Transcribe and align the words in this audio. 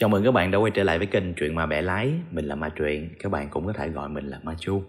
Chào 0.00 0.08
mừng 0.08 0.24
các 0.24 0.30
bạn 0.30 0.50
đã 0.50 0.58
quay 0.58 0.70
trở 0.74 0.82
lại 0.82 0.98
với 0.98 1.06
kênh 1.06 1.34
chuyện 1.34 1.54
mà 1.54 1.66
Bẻ 1.66 1.82
Lái. 1.82 2.12
Mình 2.30 2.44
là 2.44 2.54
Ma 2.54 2.68
Truyện, 2.68 3.08
các 3.18 3.32
bạn 3.32 3.48
cũng 3.50 3.66
có 3.66 3.72
thể 3.72 3.88
gọi 3.88 4.08
mình 4.08 4.26
là 4.26 4.40
Ma 4.42 4.54
Chu. 4.60 4.82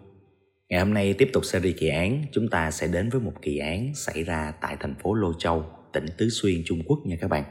Ngày 0.69 0.79
hôm 0.79 0.93
nay 0.93 1.13
tiếp 1.13 1.29
tục 1.33 1.45
series 1.45 1.77
kỳ 1.79 1.87
án. 1.87 2.23
Chúng 2.31 2.47
ta 2.47 2.71
sẽ 2.71 2.87
đến 2.87 3.09
với 3.09 3.21
một 3.21 3.33
kỳ 3.41 3.57
án 3.57 3.95
xảy 3.95 4.23
ra 4.23 4.53
tại 4.61 4.77
thành 4.79 4.95
phố 5.03 5.13
Lô 5.13 5.33
Châu, 5.33 5.65
tỉnh 5.93 6.05
Tứ 6.17 6.29
Xuyên, 6.29 6.55
Trung 6.65 6.83
Quốc 6.85 6.99
nha 7.05 7.15
các 7.21 7.27
bạn. 7.27 7.43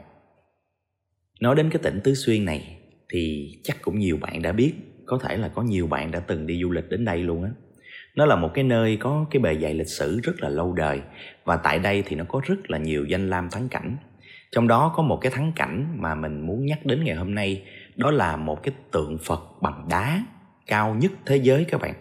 Nói 1.41 1.55
đến 1.55 1.69
cái 1.69 1.79
tỉnh 1.83 1.99
Tứ 2.03 2.13
Xuyên 2.13 2.45
này 2.45 2.77
thì 3.13 3.51
chắc 3.63 3.77
cũng 3.81 3.99
nhiều 3.99 4.17
bạn 4.21 4.41
đã 4.41 4.51
biết. 4.51 4.73
Có 5.05 5.19
thể 5.23 5.37
là 5.37 5.47
có 5.47 5.61
nhiều 5.61 5.87
bạn 5.87 6.11
đã 6.11 6.19
từng 6.19 6.47
đi 6.47 6.61
du 6.61 6.71
lịch 6.71 6.89
đến 6.89 7.05
đây 7.05 7.17
luôn 7.17 7.43
á. 7.43 7.49
Nó 8.15 8.25
là 8.25 8.35
một 8.35 8.51
cái 8.53 8.63
nơi 8.63 8.97
có 8.97 9.25
cái 9.31 9.41
bề 9.41 9.57
dày 9.61 9.73
lịch 9.73 9.89
sử 9.89 10.19
rất 10.23 10.41
là 10.41 10.49
lâu 10.49 10.73
đời. 10.73 11.01
Và 11.43 11.57
tại 11.57 11.79
đây 11.79 12.03
thì 12.05 12.15
nó 12.15 12.25
có 12.27 12.41
rất 12.45 12.71
là 12.71 12.77
nhiều 12.77 13.05
danh 13.05 13.29
lam 13.29 13.49
thắng 13.51 13.69
cảnh 13.69 13.97
trong 14.51 14.67
đó 14.67 14.93
có 14.95 15.03
một 15.03 15.17
cái 15.21 15.31
thắng 15.31 15.51
cảnh 15.55 15.87
mà 15.97 16.15
mình 16.15 16.47
muốn 16.47 16.65
nhắc 16.65 16.85
đến 16.85 17.03
ngày 17.03 17.15
hôm 17.15 17.35
nay, 17.35 17.63
đó 17.95 18.11
là 18.11 18.35
một 18.35 18.63
cái 18.63 18.73
tượng 18.91 19.17
phật 19.17 19.61
bằng 19.61 19.85
đá 19.89 20.23
cao 20.67 20.95
nhất 20.95 21.11
thế 21.25 21.37
giới 21.37 21.65
các 21.65 21.81
bạn. 21.81 21.93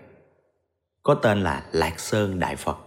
Có 1.03 1.15
tên 1.15 1.41
là 1.41 1.63
lạc 1.73 2.01
sơn 2.01 2.39
đại 2.39 2.57
phật. 2.57 2.79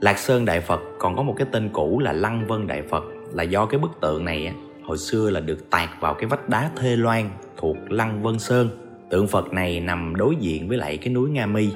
Lạc 0.00 0.18
sơn 0.18 0.44
đại 0.44 0.60
phật 0.60 0.80
còn 0.98 1.16
có 1.16 1.22
một 1.22 1.34
cái 1.38 1.46
tên 1.52 1.70
cũ 1.72 1.98
là 1.98 2.12
lăng 2.12 2.46
vân 2.46 2.66
đại 2.66 2.82
phật, 2.82 3.04
là 3.32 3.42
do 3.42 3.66
cái 3.66 3.80
bức 3.80 3.90
tượng 4.00 4.24
này 4.24 4.54
hồi 4.84 4.98
xưa 4.98 5.30
là 5.30 5.40
được 5.40 5.70
tạc 5.70 5.90
vào 6.00 6.14
cái 6.14 6.26
vách 6.26 6.48
đá 6.48 6.70
thê 6.76 6.96
loan 6.96 7.30
thuộc 7.56 7.76
lăng 7.88 8.22
vân 8.22 8.38
sơn. 8.38 8.68
Tượng 9.10 9.26
phật 9.26 9.52
này 9.52 9.80
nằm 9.80 10.16
đối 10.16 10.36
diện 10.36 10.68
với 10.68 10.78
lại 10.78 10.96
cái 10.96 11.14
núi 11.14 11.30
nga 11.30 11.46
mi 11.46 11.70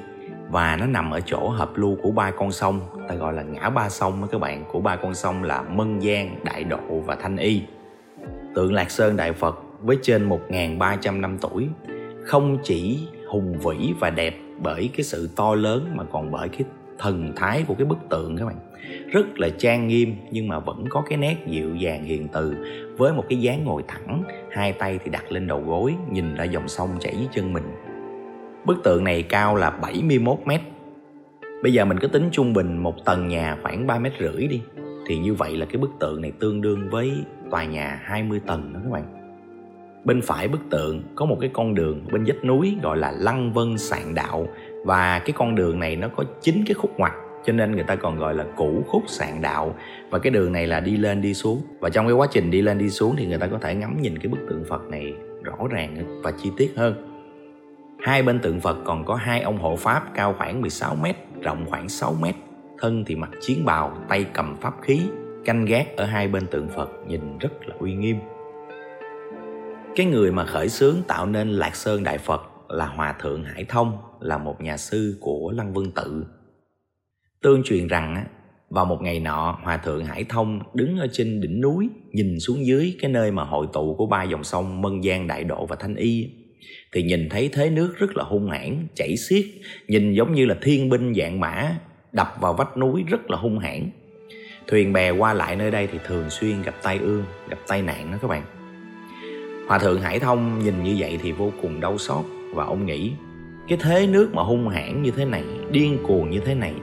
và 0.49 0.77
nó 0.79 0.85
nằm 0.85 1.11
ở 1.11 1.19
chỗ 1.25 1.49
hợp 1.49 1.71
lưu 1.75 1.97
của 2.03 2.11
ba 2.11 2.31
con 2.31 2.51
sông. 2.51 2.79
Ta 3.07 3.15
gọi 3.15 3.33
là 3.33 3.43
ngã 3.43 3.69
ba 3.69 3.89
sông 3.89 4.21
đó 4.21 4.27
các 4.31 4.41
bạn. 4.41 4.63
Của 4.71 4.79
ba 4.79 4.95
con 4.95 5.15
sông 5.15 5.43
là 5.43 5.61
Mân 5.61 6.01
Giang, 6.01 6.35
Đại 6.43 6.63
Độ 6.63 6.99
và 7.05 7.15
Thanh 7.15 7.37
Y. 7.37 7.61
Tượng 8.55 8.73
Lạc 8.73 8.91
Sơn 8.91 9.17
Đại 9.17 9.33
Phật 9.33 9.59
với 9.81 9.97
trên 10.01 10.29
1.300 10.29 11.21
năm 11.21 11.37
tuổi 11.41 11.67
không 12.25 12.57
chỉ 12.63 13.07
hùng 13.27 13.57
vĩ 13.59 13.93
và 13.99 14.09
đẹp 14.09 14.35
bởi 14.63 14.89
cái 14.97 15.03
sự 15.03 15.29
to 15.35 15.55
lớn 15.55 15.91
mà 15.95 16.03
còn 16.03 16.31
bởi 16.31 16.49
cái 16.49 16.61
thần 16.99 17.33
thái 17.35 17.63
của 17.67 17.73
cái 17.73 17.85
bức 17.85 17.97
tượng 18.09 18.37
các 18.37 18.45
bạn. 18.45 18.55
Rất 19.11 19.39
là 19.39 19.49
trang 19.57 19.87
nghiêm 19.87 20.15
nhưng 20.31 20.47
mà 20.47 20.59
vẫn 20.59 20.85
có 20.89 21.03
cái 21.09 21.17
nét 21.17 21.35
dịu 21.47 21.75
dàng 21.75 22.03
hiền 22.03 22.27
từ 22.27 22.55
với 22.97 23.13
một 23.13 23.23
cái 23.29 23.39
dáng 23.39 23.65
ngồi 23.65 23.83
thẳng 23.87 24.23
hai 24.51 24.73
tay 24.73 24.99
thì 25.03 25.09
đặt 25.09 25.31
lên 25.31 25.47
đầu 25.47 25.63
gối 25.67 25.95
nhìn 26.11 26.35
ra 26.35 26.43
dòng 26.43 26.67
sông 26.67 26.89
chảy 26.99 27.15
dưới 27.17 27.27
chân 27.31 27.53
mình. 27.53 27.63
Bức 28.67 28.83
tượng 28.83 29.03
này 29.03 29.23
cao 29.23 29.55
là 29.55 29.69
71 29.69 30.37
mét. 30.45 30.61
Bây 31.63 31.73
giờ 31.73 31.85
mình 31.85 31.99
cứ 31.99 32.07
tính 32.07 32.29
trung 32.31 32.53
bình 32.53 32.77
một 32.77 33.05
tầng 33.05 33.27
nhà 33.27 33.57
khoảng 33.63 33.87
3 33.87 33.99
mét 33.99 34.13
rưỡi 34.19 34.47
đi. 34.47 34.61
Thì 35.07 35.17
như 35.17 35.33
vậy 35.33 35.57
là 35.57 35.65
cái 35.65 35.77
bức 35.77 35.91
tượng 35.99 36.21
này 36.21 36.31
tương 36.39 36.61
đương 36.61 36.89
với 36.89 37.11
tòa 37.51 37.65
nhà 37.65 38.01
20 38.03 38.41
tầng 38.47 38.73
đó 38.73 38.79
các 38.83 38.91
bạn. 38.91 39.03
Bên 40.03 40.21
phải 40.21 40.47
bức 40.47 40.59
tượng 40.69 41.03
có 41.15 41.25
một 41.25 41.37
cái 41.41 41.49
con 41.53 41.75
đường 41.75 42.05
bên 42.11 42.23
vách 42.27 42.45
núi 42.45 42.77
gọi 42.83 42.97
là 42.97 43.11
Lăng 43.11 43.53
Vân 43.53 43.77
Sạn 43.77 44.15
Đạo 44.15 44.47
và 44.85 45.19
cái 45.19 45.31
con 45.37 45.55
đường 45.55 45.79
này 45.79 45.95
nó 45.95 46.07
có 46.07 46.23
chín 46.41 46.63
cái 46.67 46.73
khúc 46.73 46.99
ngoặt, 46.99 47.13
cho 47.45 47.53
nên 47.53 47.71
người 47.71 47.83
ta 47.83 47.95
còn 47.95 48.17
gọi 48.17 48.33
là 48.33 48.45
cũ 48.57 48.83
khúc 48.87 49.03
sạn 49.07 49.41
đạo 49.41 49.75
và 50.09 50.19
cái 50.19 50.31
đường 50.31 50.51
này 50.51 50.67
là 50.67 50.79
đi 50.79 50.97
lên 50.97 51.21
đi 51.21 51.33
xuống 51.33 51.61
và 51.79 51.89
trong 51.89 52.07
cái 52.07 52.13
quá 52.13 52.27
trình 52.31 52.51
đi 52.51 52.61
lên 52.61 52.77
đi 52.77 52.89
xuống 52.89 53.15
thì 53.17 53.25
người 53.25 53.37
ta 53.37 53.47
có 53.47 53.57
thể 53.61 53.75
ngắm 53.75 54.01
nhìn 54.01 54.17
cái 54.17 54.27
bức 54.27 54.39
tượng 54.49 54.63
Phật 54.69 54.81
này 54.89 55.13
rõ 55.43 55.55
ràng 55.69 56.21
và 56.23 56.31
chi 56.31 56.51
tiết 56.57 56.73
hơn 56.75 57.06
Hai 58.07 58.23
bên 58.23 58.39
tượng 58.39 58.59
Phật 58.59 58.77
còn 58.85 59.05
có 59.05 59.15
hai 59.15 59.41
ông 59.41 59.57
hộ 59.57 59.75
pháp 59.75 60.03
cao 60.13 60.35
khoảng 60.37 60.61
16 60.61 60.95
mét, 60.95 61.15
rộng 61.41 61.65
khoảng 61.69 61.89
6 61.89 62.15
mét. 62.21 62.35
Thân 62.79 63.03
thì 63.07 63.15
mặc 63.15 63.29
chiến 63.41 63.65
bào, 63.65 63.97
tay 64.09 64.25
cầm 64.33 64.55
pháp 64.61 64.73
khí, 64.81 65.01
canh 65.45 65.65
gác 65.65 65.97
ở 65.97 66.05
hai 66.05 66.27
bên 66.27 66.47
tượng 66.47 66.69
Phật 66.69 66.89
nhìn 67.07 67.37
rất 67.37 67.49
là 67.65 67.75
uy 67.79 67.93
nghiêm. 67.93 68.17
Cái 69.95 70.05
người 70.05 70.31
mà 70.31 70.45
khởi 70.45 70.69
xướng 70.69 70.95
tạo 71.07 71.25
nên 71.25 71.49
Lạc 71.49 71.75
Sơn 71.75 72.03
Đại 72.03 72.17
Phật 72.17 72.41
là 72.69 72.85
Hòa 72.85 73.15
Thượng 73.19 73.43
Hải 73.43 73.65
Thông, 73.65 73.97
là 74.19 74.37
một 74.37 74.61
nhà 74.61 74.77
sư 74.77 75.17
của 75.21 75.51
Lăng 75.55 75.73
Vân 75.73 75.91
Tự. 75.91 76.25
Tương 77.41 77.63
truyền 77.63 77.87
rằng 77.87 78.25
vào 78.69 78.85
một 78.85 79.01
ngày 79.01 79.19
nọ, 79.19 79.59
Hòa 79.63 79.77
Thượng 79.77 80.05
Hải 80.05 80.23
Thông 80.23 80.59
đứng 80.73 80.97
ở 80.97 81.07
trên 81.11 81.41
đỉnh 81.41 81.61
núi, 81.61 81.89
nhìn 82.11 82.39
xuống 82.39 82.65
dưới 82.65 82.95
cái 83.01 83.11
nơi 83.11 83.31
mà 83.31 83.43
hội 83.43 83.67
tụ 83.73 83.95
của 83.97 84.05
ba 84.05 84.23
dòng 84.23 84.43
sông 84.43 84.81
Mân 84.81 85.03
Giang, 85.03 85.27
Đại 85.27 85.43
Độ 85.43 85.65
và 85.65 85.75
Thanh 85.75 85.95
Y 85.95 86.29
thì 86.91 87.03
nhìn 87.03 87.29
thấy 87.29 87.49
thế 87.53 87.69
nước 87.69 87.95
rất 87.97 88.17
là 88.17 88.23
hung 88.23 88.49
hãn, 88.49 88.87
chảy 88.95 89.17
xiết, 89.17 89.45
nhìn 89.87 90.13
giống 90.13 90.33
như 90.33 90.45
là 90.45 90.55
thiên 90.61 90.89
binh 90.89 91.13
dạng 91.13 91.39
mã, 91.39 91.75
đập 92.11 92.35
vào 92.41 92.53
vách 92.53 92.77
núi 92.77 93.03
rất 93.07 93.31
là 93.31 93.37
hung 93.37 93.59
hãn. 93.59 93.89
Thuyền 94.67 94.93
bè 94.93 95.11
qua 95.11 95.33
lại 95.33 95.55
nơi 95.55 95.71
đây 95.71 95.87
thì 95.91 95.99
thường 96.05 96.29
xuyên 96.29 96.61
gặp 96.61 96.75
tai 96.83 96.97
ương, 96.97 97.23
gặp 97.49 97.57
tai 97.67 97.81
nạn 97.81 98.11
đó 98.11 98.17
các 98.21 98.27
bạn. 98.27 98.43
Hòa 99.67 99.79
thượng 99.79 100.01
hải 100.01 100.19
thông 100.19 100.59
nhìn 100.59 100.83
như 100.83 100.95
vậy 100.99 101.19
thì 101.23 101.31
vô 101.31 101.51
cùng 101.61 101.81
đau 101.81 101.97
xót 101.97 102.25
và 102.53 102.63
ông 102.63 102.85
nghĩ, 102.85 103.11
cái 103.67 103.77
thế 103.81 104.07
nước 104.07 104.29
mà 104.33 104.43
hung 104.43 104.69
hãn 104.69 105.03
như 105.03 105.11
thế 105.11 105.25
này, 105.25 105.43
điên 105.71 105.97
cuồng 106.07 106.29
như 106.29 106.39
thế 106.45 106.55
này 106.55 106.73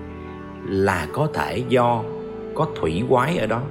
là 0.69 1.09
có 1.13 1.29
thể 1.35 1.63
do 1.69 2.05
có 2.55 2.69
thủy 2.77 3.03
quái 3.09 3.37
ở 3.37 3.47
đó. 3.47 3.63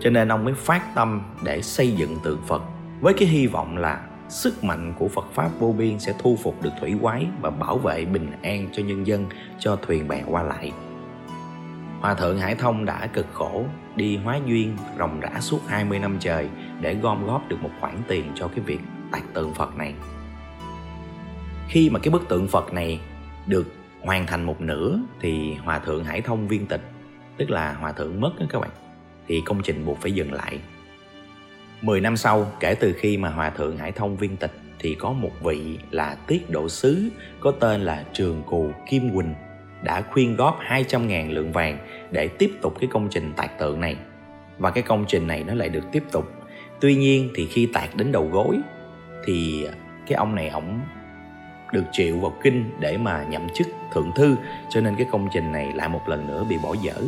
Cho 0.00 0.10
nên 0.10 0.28
ông 0.28 0.44
mới 0.44 0.54
phát 0.54 0.94
tâm 0.94 1.22
để 1.44 1.62
xây 1.62 1.90
dựng 1.90 2.16
tượng 2.24 2.40
phật 2.46 2.62
với 3.00 3.14
cái 3.14 3.28
hy 3.28 3.46
vọng 3.46 3.76
là 3.76 4.06
sức 4.32 4.64
mạnh 4.64 4.94
của 4.98 5.08
Phật 5.08 5.24
Pháp 5.32 5.50
vô 5.58 5.72
biên 5.78 5.98
sẽ 5.98 6.14
thu 6.18 6.38
phục 6.42 6.62
được 6.62 6.70
thủy 6.80 6.94
quái 7.02 7.26
và 7.40 7.50
bảo 7.50 7.78
vệ 7.78 8.04
bình 8.04 8.32
an 8.42 8.68
cho 8.72 8.82
nhân 8.82 9.06
dân, 9.06 9.26
cho 9.58 9.76
thuyền 9.76 10.08
bè 10.08 10.22
qua 10.26 10.42
lại. 10.42 10.72
Hòa 12.00 12.14
thượng 12.14 12.38
Hải 12.38 12.54
Thông 12.54 12.84
đã 12.84 13.06
cực 13.06 13.26
khổ 13.32 13.64
đi 13.96 14.16
hóa 14.16 14.38
duyên 14.46 14.76
ròng 14.98 15.20
rã 15.20 15.40
suốt 15.40 15.58
20 15.66 15.98
năm 15.98 16.16
trời 16.20 16.48
để 16.80 16.94
gom 16.94 17.26
góp 17.26 17.48
được 17.48 17.56
một 17.62 17.70
khoản 17.80 17.96
tiền 18.08 18.24
cho 18.34 18.48
cái 18.48 18.60
việc 18.60 18.80
tạc 19.12 19.22
tượng 19.34 19.54
Phật 19.54 19.76
này. 19.76 19.94
Khi 21.68 21.90
mà 21.90 21.98
cái 21.98 22.10
bức 22.10 22.28
tượng 22.28 22.48
Phật 22.48 22.72
này 22.72 23.00
được 23.46 23.74
hoàn 24.02 24.26
thành 24.26 24.44
một 24.44 24.60
nửa 24.60 24.98
thì 25.20 25.54
Hòa 25.54 25.78
thượng 25.78 26.04
Hải 26.04 26.20
Thông 26.20 26.48
viên 26.48 26.66
tịch, 26.66 26.82
tức 27.36 27.50
là 27.50 27.74
Hòa 27.74 27.92
thượng 27.92 28.20
mất 28.20 28.32
đó 28.40 28.46
các 28.48 28.60
bạn, 28.60 28.70
thì 29.26 29.42
công 29.44 29.62
trình 29.62 29.86
buộc 29.86 30.00
phải 30.00 30.12
dừng 30.12 30.32
lại 30.32 30.58
10 31.82 32.00
năm 32.00 32.16
sau, 32.16 32.52
kể 32.60 32.74
từ 32.74 32.94
khi 32.98 33.16
mà 33.16 33.28
Hòa 33.28 33.50
Thượng 33.50 33.76
Hải 33.76 33.92
Thông 33.92 34.16
viên 34.16 34.36
tịch 34.36 34.52
thì 34.78 34.94
có 34.94 35.12
một 35.12 35.30
vị 35.42 35.78
là 35.90 36.16
tiết 36.26 36.50
độ 36.50 36.68
sứ 36.68 37.08
có 37.40 37.50
tên 37.50 37.80
là 37.80 38.04
Trường 38.12 38.42
Cù 38.46 38.70
Kim 38.88 39.14
Quỳnh 39.14 39.34
đã 39.82 40.02
khuyên 40.10 40.36
góp 40.36 40.60
200.000 40.68 41.32
lượng 41.32 41.52
vàng 41.52 41.78
để 42.10 42.28
tiếp 42.28 42.50
tục 42.62 42.74
cái 42.80 42.88
công 42.92 43.08
trình 43.10 43.32
tạc 43.36 43.58
tượng 43.58 43.80
này. 43.80 43.96
Và 44.58 44.70
cái 44.70 44.82
công 44.82 45.04
trình 45.08 45.26
này 45.26 45.44
nó 45.44 45.54
lại 45.54 45.68
được 45.68 45.84
tiếp 45.92 46.02
tục. 46.12 46.32
Tuy 46.80 46.94
nhiên 46.94 47.30
thì 47.34 47.46
khi 47.46 47.68
tạc 47.72 47.96
đến 47.96 48.12
đầu 48.12 48.28
gối 48.32 48.58
thì 49.24 49.66
cái 50.06 50.16
ông 50.16 50.34
này 50.34 50.48
ổng 50.48 50.80
được 51.72 51.84
triệu 51.92 52.16
vào 52.16 52.34
kinh 52.42 52.70
để 52.80 52.98
mà 52.98 53.24
nhậm 53.30 53.48
chức 53.54 53.66
thượng 53.94 54.10
thư 54.16 54.36
cho 54.70 54.80
nên 54.80 54.96
cái 54.96 55.06
công 55.12 55.28
trình 55.32 55.52
này 55.52 55.72
lại 55.74 55.88
một 55.88 56.08
lần 56.08 56.26
nữa 56.26 56.44
bị 56.48 56.58
bỏ 56.62 56.74
dở. 56.82 57.02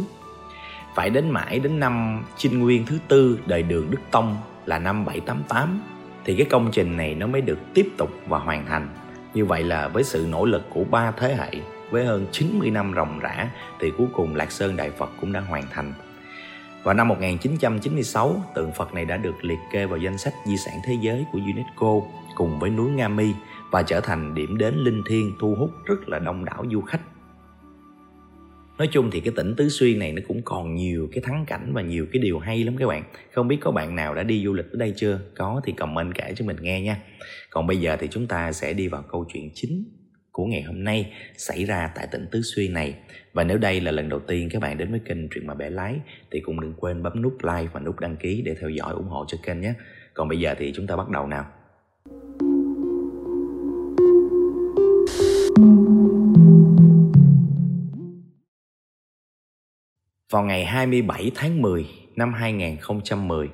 Phải 0.95 1.11
đến 1.11 1.31
mãi 1.31 1.59
đến 1.59 1.81
năm 1.81 2.25
Chinh 2.37 2.59
Nguyên 2.61 2.87
thứ 2.87 2.99
tư 3.09 3.39
đời 3.47 3.63
Đường 3.63 3.91
Đức 3.91 4.01
Tông 4.11 4.37
là 4.67 4.79
năm 4.79 5.05
788 5.05 5.81
thì 6.25 6.37
cái 6.37 6.47
công 6.51 6.71
trình 6.73 6.97
này 6.97 7.15
nó 7.15 7.27
mới 7.27 7.41
được 7.41 7.59
tiếp 7.75 7.89
tục 7.97 8.11
và 8.27 8.39
hoàn 8.39 8.67
thành. 8.67 8.89
Như 9.35 9.45
vậy 9.45 9.63
là 9.63 9.89
với 9.89 10.05
sự 10.05 10.27
nỗ 10.31 10.45
lực 10.45 10.63
của 10.71 10.85
ba 10.85 11.11
thế 11.11 11.35
hệ 11.35 11.51
với 11.91 12.05
hơn 12.05 12.27
90 12.33 12.71
năm 12.71 12.93
ròng 12.97 13.19
rã 13.19 13.51
thì 13.81 13.93
cuối 13.99 14.07
cùng 14.13 14.37
Lạc 14.37 14.53
Sơn 14.53 14.77
Đại 14.77 14.91
Phật 14.91 15.11
cũng 15.21 15.33
đã 15.33 15.41
hoàn 15.41 15.65
thành. 15.71 15.93
Vào 16.83 16.95
năm 16.95 17.09
1996, 17.09 18.43
tượng 18.55 18.73
Phật 18.73 18.95
này 18.95 19.05
đã 19.05 19.17
được 19.17 19.45
liệt 19.45 19.59
kê 19.73 19.87
vào 19.87 19.99
danh 19.99 20.19
sách 20.19 20.35
di 20.45 20.57
sản 20.57 20.75
thế 20.85 20.97
giới 21.01 21.27
của 21.33 21.39
UNESCO 21.55 22.01
cùng 22.35 22.59
với 22.59 22.71
núi 22.71 22.91
Nga 22.91 23.09
Mi 23.09 23.33
và 23.71 23.83
trở 23.83 24.01
thành 24.01 24.35
điểm 24.35 24.59
đến 24.59 24.75
linh 24.75 25.03
thiêng 25.07 25.33
thu 25.41 25.55
hút 25.59 25.71
rất 25.85 26.09
là 26.09 26.19
đông 26.19 26.45
đảo 26.45 26.65
du 26.73 26.81
khách 26.81 27.01
nói 28.79 28.89
chung 28.93 29.11
thì 29.11 29.21
cái 29.21 29.33
tỉnh 29.37 29.55
tứ 29.57 29.69
xuyên 29.69 29.99
này 29.99 30.13
nó 30.13 30.23
cũng 30.29 30.43
còn 30.45 30.75
nhiều 30.75 31.09
cái 31.13 31.23
thắng 31.27 31.45
cảnh 31.47 31.71
và 31.73 31.83
nhiều 31.83 32.07
cái 32.13 32.23
điều 32.23 32.39
hay 32.39 32.65
lắm 32.65 32.77
các 32.77 32.87
bạn 32.87 33.05
không 33.33 33.49
biết 33.49 33.59
có 33.61 33.71
bạn 33.71 33.97
nào 33.97 34.15
đã 34.15 34.23
đi 34.23 34.45
du 34.45 34.53
lịch 34.53 34.73
ở 34.73 34.77
đây 34.77 34.93
chưa 34.97 35.21
có 35.37 35.61
thì 35.65 35.73
comment 35.73 36.15
kể 36.15 36.33
cho 36.37 36.45
mình 36.45 36.57
nghe 36.61 36.81
nha 36.81 37.03
còn 37.51 37.67
bây 37.67 37.77
giờ 37.77 37.97
thì 38.01 38.09
chúng 38.11 38.27
ta 38.27 38.53
sẽ 38.53 38.73
đi 38.73 38.89
vào 38.89 39.05
câu 39.11 39.27
chuyện 39.33 39.51
chính 39.55 39.85
của 40.35 40.47
ngày 40.47 40.63
hôm 40.63 40.85
nay 40.85 41.13
xảy 41.37 41.65
ra 41.65 41.91
tại 41.95 42.07
tỉnh 42.13 42.27
Tứ 42.31 42.43
Xuyên 42.43 42.73
này. 42.73 42.95
Và 43.33 43.45
nếu 43.45 43.59
đây 43.59 43.81
là 43.81 43.91
lần 43.91 44.09
đầu 44.09 44.21
tiên 44.21 44.49
các 44.53 44.63
bạn 44.63 44.79
đến 44.79 44.91
với 44.91 45.01
kênh 45.05 45.29
Truyện 45.29 45.47
Mà 45.47 45.55
Bẻ 45.55 45.71
Lái, 45.71 45.95
thì 46.31 46.41
cũng 46.41 46.61
đừng 46.61 46.75
quên 46.77 47.03
bấm 47.03 47.23
nút 47.23 47.37
like 47.43 47.69
và 47.73 47.81
nút 47.81 48.01
đăng 48.01 48.17
ký 48.17 48.43
để 48.45 48.55
theo 48.61 48.71
dõi 48.71 48.93
ủng 48.93 49.09
hộ 49.09 49.25
cho 49.29 49.39
kênh 49.43 49.61
nhé. 49.61 49.75
Còn 50.15 50.29
bây 50.29 50.39
giờ 50.39 50.55
thì 50.59 50.73
chúng 50.77 50.87
ta 50.87 50.97
bắt 50.97 51.09
đầu 51.09 51.27
nào. 51.27 51.45
Vào 60.35 60.43
ngày 60.43 60.65
27 60.65 61.31
tháng 61.35 61.63
10 61.63 61.87
năm 62.17 62.33
2010, 62.35 63.49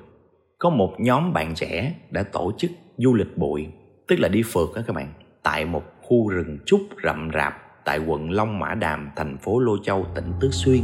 có 0.59 0.69
một 0.69 0.95
nhóm 0.99 1.33
bạn 1.33 1.55
trẻ 1.55 1.93
đã 2.09 2.23
tổ 2.23 2.51
chức 2.57 2.71
du 2.97 3.13
lịch 3.13 3.37
bụi, 3.37 3.67
tức 4.07 4.19
là 4.19 4.27
đi 4.27 4.41
phượt 4.45 4.69
đó 4.75 4.81
các 4.87 4.93
bạn, 4.93 5.13
tại 5.43 5.65
một 5.65 5.83
khu 6.01 6.29
rừng 6.29 6.57
trúc 6.65 6.81
rậm 7.03 7.29
rạp 7.33 7.53
tại 7.85 7.99
quận 8.07 8.31
Long 8.31 8.59
Mã 8.59 8.73
Đàm, 8.73 9.09
thành 9.15 9.37
phố 9.37 9.59
Lô 9.59 9.77
Châu, 9.83 10.05
tỉnh 10.15 10.33
Tứ 10.39 10.49
Xuyên. 10.51 10.81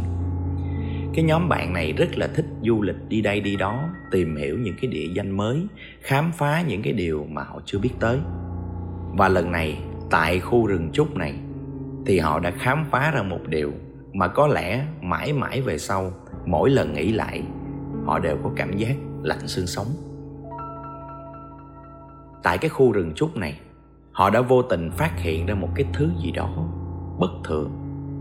cái 1.14 1.24
nhóm 1.24 1.50
bạn 1.50 1.74
này 1.74 1.94
rất 1.94 2.18
là 2.18 2.28
thích 2.28 2.46
du 2.62 2.82
lịch 2.82 3.08
đi 3.08 3.22
đây 3.22 3.42
đi 3.42 3.56
đó 3.56 3.90
tìm 4.12 4.36
hiểu 4.36 4.58
những 4.58 4.76
cái 4.82 4.92
địa 4.92 5.08
danh 5.14 5.38
mới 5.38 5.68
khám 6.02 6.32
phá 6.32 6.62
những 6.68 6.82
cái 6.82 6.94
điều 6.94 7.26
mà 7.30 7.44
họ 7.44 7.62
chưa 7.66 7.80
biết 7.80 7.92
tới 8.00 8.18
và 9.18 9.30
lần 9.30 9.52
này 9.52 9.78
tại 10.10 10.40
khu 10.40 10.68
rừng 10.68 10.90
trúc 10.94 11.16
này 11.16 11.34
thì 12.06 12.20
họ 12.20 12.40
đã 12.40 12.52
khám 12.52 12.86
phá 12.92 13.12
ra 13.12 13.24
một 13.24 13.42
điều 13.48 13.74
mà 14.14 14.28
có 14.28 14.48
lẽ 14.48 14.86
mãi 15.02 15.34
mãi 15.34 15.62
về 15.62 15.78
sau, 15.78 16.12
mỗi 16.46 16.70
lần 16.70 16.94
nghĩ 16.94 17.12
lại, 17.12 17.44
họ 18.06 18.20
đều 18.20 18.38
có 18.44 18.52
cảm 18.56 18.78
giác 18.78 18.96
lạnh 19.24 19.48
xương 19.48 19.68
sống. 19.68 19.88
Tại 22.44 22.58
cái 22.58 22.70
khu 22.70 22.92
rừng 22.92 23.14
trúc 23.16 23.38
này, 23.38 23.60
họ 24.12 24.30
đã 24.30 24.42
vô 24.42 24.62
tình 24.62 24.92
phát 24.92 25.20
hiện 25.20 25.46
ra 25.46 25.56
một 25.56 25.70
cái 25.76 25.86
thứ 25.94 26.10
gì 26.24 26.32
đó 26.32 26.68
bất 27.20 27.32
thường, 27.44 27.72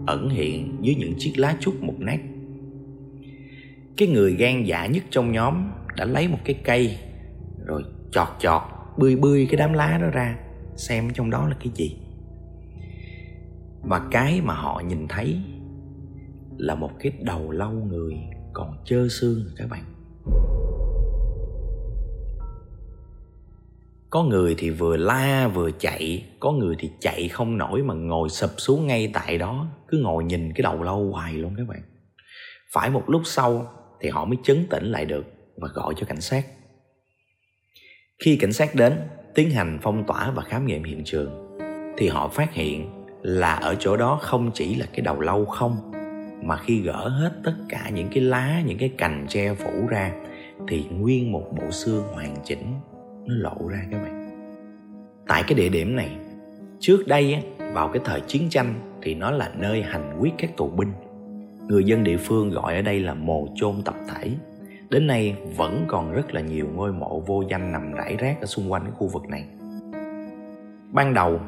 ẩn 0.06 0.28
hiện 0.28 0.76
dưới 0.80 0.94
những 0.94 1.14
chiếc 1.18 1.32
lá 1.36 1.56
trúc 1.60 1.82
mục 1.82 2.00
nát. 2.00 2.20
Cái 3.96 4.08
người 4.08 4.36
gan 4.36 4.64
dạ 4.64 4.86
nhất 4.86 5.04
trong 5.10 5.32
nhóm 5.32 5.70
đã 5.96 6.04
lấy 6.04 6.28
một 6.28 6.38
cái 6.44 6.60
cây, 6.64 6.98
rồi 7.64 7.84
chọt 8.10 8.28
chọt, 8.38 8.62
bươi 8.96 9.16
bươi 9.16 9.46
cái 9.50 9.56
đám 9.56 9.72
lá 9.72 9.98
đó 10.02 10.06
ra, 10.12 10.38
xem 10.76 11.10
trong 11.14 11.30
đó 11.30 11.48
là 11.48 11.56
cái 11.60 11.72
gì. 11.74 11.98
Và 13.82 14.00
cái 14.10 14.40
mà 14.40 14.54
họ 14.54 14.82
nhìn 14.88 15.08
thấy 15.08 15.38
là 16.58 16.74
một 16.74 16.90
cái 16.98 17.12
đầu 17.20 17.50
lâu 17.50 17.70
người 17.70 18.14
còn 18.52 18.76
trơ 18.84 19.08
xương 19.08 19.44
các 19.56 19.68
bạn. 19.70 19.84
Có 24.10 24.22
người 24.22 24.54
thì 24.58 24.70
vừa 24.70 24.96
la 24.96 25.48
vừa 25.48 25.70
chạy, 25.70 26.24
có 26.40 26.52
người 26.52 26.76
thì 26.78 26.90
chạy 27.00 27.28
không 27.28 27.58
nổi 27.58 27.82
mà 27.82 27.94
ngồi 27.94 28.28
sập 28.28 28.50
xuống 28.56 28.86
ngay 28.86 29.10
tại 29.12 29.38
đó, 29.38 29.66
cứ 29.88 29.98
ngồi 29.98 30.24
nhìn 30.24 30.52
cái 30.52 30.62
đầu 30.62 30.82
lâu 30.82 31.10
hoài 31.12 31.32
luôn 31.32 31.54
các 31.56 31.68
bạn. 31.68 31.82
Phải 32.72 32.90
một 32.90 33.02
lúc 33.06 33.22
sau 33.24 33.72
thì 34.00 34.08
họ 34.08 34.24
mới 34.24 34.38
chấn 34.44 34.66
tĩnh 34.70 34.84
lại 34.84 35.04
được 35.04 35.24
và 35.56 35.68
gọi 35.74 35.94
cho 35.96 36.06
cảnh 36.06 36.20
sát. 36.20 36.46
Khi 38.24 38.36
cảnh 38.36 38.52
sát 38.52 38.74
đến, 38.74 38.92
tiến 39.34 39.50
hành 39.50 39.78
phong 39.82 40.04
tỏa 40.06 40.30
và 40.30 40.42
khám 40.42 40.66
nghiệm 40.66 40.84
hiện 40.84 41.02
trường, 41.04 41.58
thì 41.96 42.08
họ 42.08 42.28
phát 42.28 42.52
hiện 42.54 42.90
là 43.22 43.54
ở 43.54 43.74
chỗ 43.78 43.96
đó 43.96 44.18
không 44.22 44.50
chỉ 44.54 44.74
là 44.74 44.86
cái 44.92 45.00
đầu 45.00 45.20
lâu 45.20 45.44
không 45.44 45.85
mà 46.42 46.56
khi 46.56 46.80
gỡ 46.80 47.08
hết 47.08 47.32
tất 47.44 47.54
cả 47.68 47.90
những 47.94 48.08
cái 48.14 48.22
lá, 48.22 48.62
những 48.66 48.78
cái 48.78 48.88
cành 48.98 49.26
tre 49.28 49.54
phủ 49.54 49.86
ra, 49.88 50.12
thì 50.68 50.84
nguyên 50.90 51.32
một 51.32 51.44
bộ 51.56 51.70
xương 51.70 52.02
hoàn 52.12 52.36
chỉnh 52.44 52.74
nó 53.26 53.34
lộ 53.34 53.68
ra 53.68 53.78
các 53.90 54.02
bạn. 54.02 54.26
Tại 55.28 55.42
cái 55.46 55.54
địa 55.54 55.68
điểm 55.68 55.96
này, 55.96 56.10
trước 56.80 57.06
đây 57.06 57.42
vào 57.72 57.88
cái 57.88 58.02
thời 58.04 58.20
chiến 58.20 58.48
tranh 58.50 58.74
thì 59.02 59.14
nó 59.14 59.30
là 59.30 59.52
nơi 59.58 59.82
hành 59.82 60.16
quyết 60.20 60.32
các 60.38 60.56
tù 60.56 60.68
binh. 60.68 60.92
Người 61.68 61.84
dân 61.84 62.04
địa 62.04 62.16
phương 62.16 62.50
gọi 62.50 62.74
ở 62.74 62.82
đây 62.82 63.00
là 63.00 63.14
mồ 63.14 63.48
chôn 63.54 63.74
tập 63.84 63.94
thể. 64.08 64.30
Đến 64.90 65.06
nay 65.06 65.36
vẫn 65.56 65.84
còn 65.88 66.12
rất 66.12 66.34
là 66.34 66.40
nhiều 66.40 66.66
ngôi 66.74 66.92
mộ 66.92 67.20
vô 67.20 67.42
danh 67.50 67.72
nằm 67.72 67.92
rải 67.92 68.16
rác 68.16 68.40
ở 68.40 68.46
xung 68.46 68.72
quanh 68.72 68.82
cái 68.82 68.92
khu 68.96 69.08
vực 69.08 69.28
này. 69.28 69.44
Ban 70.92 71.14
đầu 71.14 71.40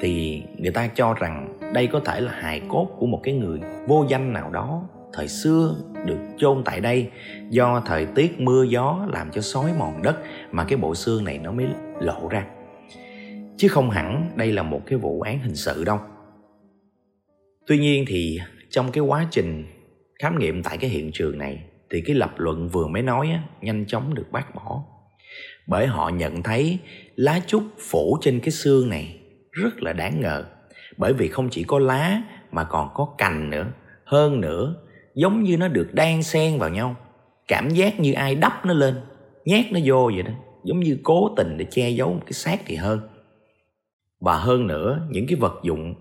thì 0.00 0.42
người 0.58 0.72
ta 0.72 0.88
cho 0.94 1.14
rằng 1.14 1.58
đây 1.74 1.86
có 1.86 2.00
thể 2.00 2.20
là 2.20 2.32
hài 2.32 2.62
cốt 2.68 2.88
của 2.98 3.06
một 3.06 3.20
cái 3.22 3.34
người 3.34 3.60
vô 3.86 4.04
danh 4.08 4.32
nào 4.32 4.50
đó. 4.50 4.88
Thời 5.12 5.28
xưa 5.28 5.76
được 6.06 6.18
chôn 6.36 6.62
tại 6.64 6.80
đây 6.80 7.10
do 7.50 7.82
thời 7.86 8.06
tiết 8.06 8.40
mưa 8.40 8.62
gió 8.62 9.06
làm 9.12 9.30
cho 9.30 9.40
sói 9.40 9.72
mòn 9.78 10.02
đất 10.02 10.16
mà 10.50 10.64
cái 10.64 10.76
bộ 10.76 10.94
xương 10.94 11.24
này 11.24 11.38
nó 11.38 11.52
mới 11.52 11.66
lộ 12.00 12.28
ra. 12.28 12.46
Chứ 13.56 13.68
không 13.68 13.90
hẳn 13.90 14.30
đây 14.36 14.52
là 14.52 14.62
một 14.62 14.80
cái 14.86 14.98
vụ 14.98 15.20
án 15.20 15.38
hình 15.38 15.56
sự 15.56 15.84
đâu. 15.84 15.98
Tuy 17.66 17.78
nhiên 17.78 18.04
thì 18.08 18.38
trong 18.70 18.92
cái 18.92 19.04
quá 19.04 19.26
trình 19.30 19.64
khám 20.22 20.38
nghiệm 20.38 20.62
tại 20.62 20.78
cái 20.78 20.90
hiện 20.90 21.10
trường 21.12 21.38
này 21.38 21.62
thì 21.90 22.00
cái 22.00 22.16
lập 22.16 22.34
luận 22.36 22.68
vừa 22.68 22.86
mới 22.86 23.02
nói 23.02 23.30
á, 23.30 23.42
nhanh 23.60 23.86
chóng 23.86 24.14
được 24.14 24.26
bác 24.32 24.54
bỏ. 24.54 24.84
Bởi 25.66 25.86
họ 25.86 26.08
nhận 26.08 26.42
thấy 26.42 26.78
lá 27.16 27.40
trúc 27.46 27.62
phủ 27.78 28.18
trên 28.20 28.40
cái 28.40 28.50
xương 28.50 28.88
này 28.88 29.17
rất 29.62 29.82
là 29.82 29.92
đáng 29.92 30.20
ngờ. 30.20 30.44
Bởi 30.96 31.12
vì 31.12 31.28
không 31.28 31.48
chỉ 31.50 31.64
có 31.64 31.78
lá 31.78 32.22
mà 32.52 32.64
còn 32.64 32.88
có 32.94 33.08
cành 33.18 33.50
nữa, 33.50 33.66
hơn 34.04 34.40
nữa, 34.40 34.74
giống 35.14 35.42
như 35.42 35.56
nó 35.56 35.68
được 35.68 35.88
đan 35.92 36.22
xen 36.22 36.58
vào 36.58 36.70
nhau. 36.70 36.96
Cảm 37.48 37.68
giác 37.68 38.00
như 38.00 38.12
ai 38.12 38.34
đắp 38.34 38.66
nó 38.66 38.74
lên, 38.74 38.94
nhét 39.44 39.72
nó 39.72 39.80
vô 39.84 40.10
vậy 40.14 40.22
đó, 40.22 40.32
giống 40.64 40.80
như 40.80 40.98
cố 41.02 41.34
tình 41.36 41.56
để 41.58 41.66
che 41.70 41.90
giấu 41.90 42.12
một 42.12 42.22
cái 42.26 42.32
xác 42.32 42.60
thì 42.66 42.76
hơn. 42.76 43.00
Và 44.20 44.36
hơn 44.36 44.66
nữa, 44.66 45.08
những 45.10 45.26
cái 45.26 45.38
vật 45.40 45.54
dụng 45.62 45.94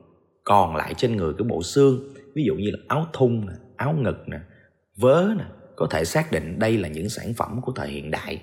còn 0.43 0.75
lại 0.75 0.93
trên 0.97 1.15
người 1.15 1.33
cái 1.37 1.47
bộ 1.49 1.63
xương, 1.63 2.13
ví 2.35 2.43
dụ 2.43 2.55
như 2.55 2.71
là 2.71 2.77
áo 2.87 3.07
thun 3.13 3.45
nè, 3.47 3.53
áo 3.75 3.93
ngực 3.93 4.23
nè, 4.27 4.37
vớ 4.97 5.27
nè, 5.37 5.43
có 5.75 5.87
thể 5.91 6.05
xác 6.05 6.31
định 6.31 6.59
đây 6.59 6.77
là 6.77 6.87
những 6.87 7.09
sản 7.09 7.33
phẩm 7.33 7.61
của 7.61 7.71
thời 7.75 7.87
hiện 7.87 8.11
đại 8.11 8.41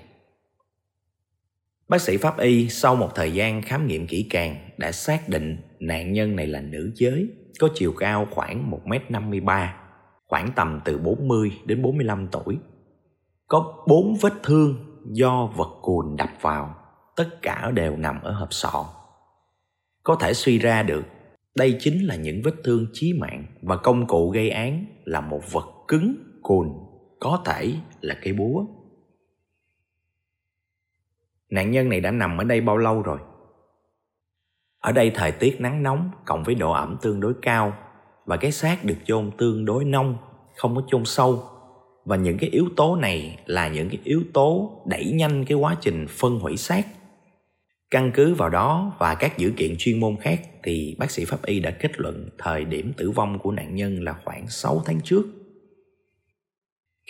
bác 1.89 2.01
sĩ 2.01 2.17
pháp 2.17 2.37
y 2.39 2.69
sau 2.69 2.95
một 2.95 3.09
thời 3.15 3.33
gian 3.33 3.61
khám 3.61 3.87
nghiệm 3.87 4.07
kỹ 4.07 4.27
càng 4.29 4.69
đã 4.77 4.91
xác 4.91 5.29
định 5.29 5.57
nạn 5.79 6.13
nhân 6.13 6.35
này 6.35 6.47
là 6.47 6.61
nữ 6.61 6.91
giới, 6.95 7.27
có 7.59 7.69
chiều 7.75 7.93
cao 7.97 8.27
khoảng 8.31 8.71
1m53 8.71 9.67
khoảng 10.27 10.51
tầm 10.55 10.79
từ 10.85 10.97
40 10.97 11.51
đến 11.65 11.81
45 11.81 12.27
tuổi. 12.31 12.57
Có 13.47 13.83
bốn 13.87 14.15
vết 14.21 14.33
thương 14.43 14.75
do 15.11 15.45
vật 15.55 15.69
cùn 15.81 16.15
đập 16.17 16.29
vào, 16.41 16.75
tất 17.15 17.41
cả 17.41 17.71
đều 17.73 17.97
nằm 17.97 18.21
ở 18.21 18.31
hộp 18.31 18.53
sọ. 18.53 18.85
Có 20.03 20.15
thể 20.15 20.33
suy 20.33 20.59
ra 20.59 20.83
được, 20.83 21.03
đây 21.55 21.77
chính 21.79 22.05
là 22.05 22.15
những 22.15 22.41
vết 22.43 22.55
thương 22.63 22.87
chí 22.93 23.13
mạng 23.13 23.45
và 23.61 23.77
công 23.77 24.07
cụ 24.07 24.29
gây 24.29 24.49
án 24.49 24.85
là 25.05 25.21
một 25.21 25.41
vật 25.51 25.67
cứng, 25.87 26.15
cùn, 26.41 26.69
có 27.19 27.41
thể 27.45 27.73
là 28.01 28.15
cây 28.23 28.33
búa 28.33 28.65
nạn 31.49 31.71
nhân 31.71 31.89
này 31.89 31.99
đã 32.01 32.11
nằm 32.11 32.37
ở 32.37 32.43
đây 32.43 32.61
bao 32.61 32.77
lâu 32.77 33.01
rồi? 33.01 33.19
Ở 34.79 34.91
đây 34.91 35.11
thời 35.15 35.31
tiết 35.31 35.61
nắng 35.61 35.83
nóng, 35.83 36.11
cộng 36.25 36.43
với 36.43 36.55
độ 36.55 36.71
ẩm 36.71 36.97
tương 37.01 37.19
đối 37.19 37.33
cao, 37.41 37.73
và 38.25 38.37
cái 38.37 38.51
xác 38.51 38.83
được 38.83 38.97
chôn 39.05 39.31
tương 39.37 39.65
đối 39.65 39.85
nông, 39.85 40.17
không 40.55 40.75
có 40.75 40.81
chôn 40.87 41.05
sâu. 41.05 41.43
Và 42.05 42.15
những 42.15 42.37
cái 42.37 42.49
yếu 42.49 42.69
tố 42.75 42.95
này 42.95 43.39
là 43.45 43.67
những 43.67 43.89
cái 43.89 43.99
yếu 44.03 44.23
tố 44.33 44.81
đẩy 44.87 45.11
nhanh 45.11 45.45
cái 45.45 45.57
quá 45.57 45.77
trình 45.81 46.05
phân 46.09 46.39
hủy 46.39 46.57
xác. 46.57 46.85
Căn 47.91 48.11
cứ 48.13 48.33
vào 48.33 48.49
đó 48.49 48.95
và 48.99 49.15
các 49.15 49.37
dữ 49.37 49.53
kiện 49.57 49.75
chuyên 49.77 49.99
môn 49.99 50.15
khác 50.21 50.41
thì 50.63 50.95
bác 50.99 51.11
sĩ 51.11 51.25
pháp 51.25 51.45
y 51.45 51.59
đã 51.59 51.71
kết 51.71 51.99
luận 51.99 52.29
thời 52.37 52.65
điểm 52.65 52.93
tử 52.97 53.11
vong 53.11 53.39
của 53.39 53.51
nạn 53.51 53.75
nhân 53.75 54.03
là 54.03 54.15
khoảng 54.25 54.47
6 54.47 54.81
tháng 54.85 55.01
trước. 55.03 55.25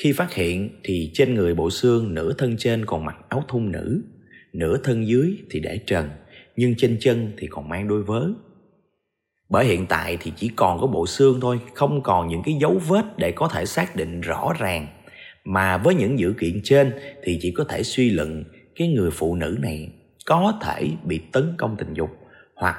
Khi 0.03 0.13
phát 0.13 0.33
hiện 0.33 0.69
thì 0.83 1.11
trên 1.13 1.33
người 1.33 1.55
bộ 1.55 1.69
xương 1.69 2.13
nửa 2.13 2.33
thân 2.33 2.55
trên 2.57 2.85
còn 2.85 3.05
mặc 3.05 3.15
áo 3.29 3.43
thun 3.47 3.71
nữ 3.71 4.01
nửa 4.57 4.77
thân 4.77 5.07
dưới 5.07 5.37
thì 5.49 5.59
để 5.59 5.79
trần, 5.87 6.09
nhưng 6.55 6.75
trên 6.77 6.97
chân 6.99 7.33
thì 7.37 7.47
còn 7.47 7.69
mang 7.69 7.87
đôi 7.87 8.03
vớ. 8.03 8.29
Bởi 9.49 9.65
hiện 9.65 9.85
tại 9.85 10.17
thì 10.21 10.31
chỉ 10.35 10.51
còn 10.55 10.79
có 10.81 10.87
bộ 10.87 11.07
xương 11.07 11.39
thôi, 11.41 11.59
không 11.73 12.01
còn 12.03 12.27
những 12.27 12.41
cái 12.45 12.55
dấu 12.61 12.81
vết 12.87 13.17
để 13.17 13.31
có 13.31 13.47
thể 13.47 13.65
xác 13.65 13.95
định 13.95 14.21
rõ 14.21 14.53
ràng. 14.59 14.87
Mà 15.43 15.77
với 15.77 15.95
những 15.95 16.19
dữ 16.19 16.33
kiện 16.39 16.61
trên 16.63 16.93
thì 17.23 17.39
chỉ 17.41 17.51
có 17.51 17.63
thể 17.63 17.83
suy 17.83 18.09
luận 18.09 18.43
cái 18.75 18.87
người 18.87 19.11
phụ 19.11 19.35
nữ 19.35 19.57
này 19.61 19.91
có 20.25 20.59
thể 20.61 20.89
bị 21.03 21.21
tấn 21.31 21.55
công 21.57 21.75
tình 21.77 21.93
dục 21.93 22.09
hoặc 22.55 22.77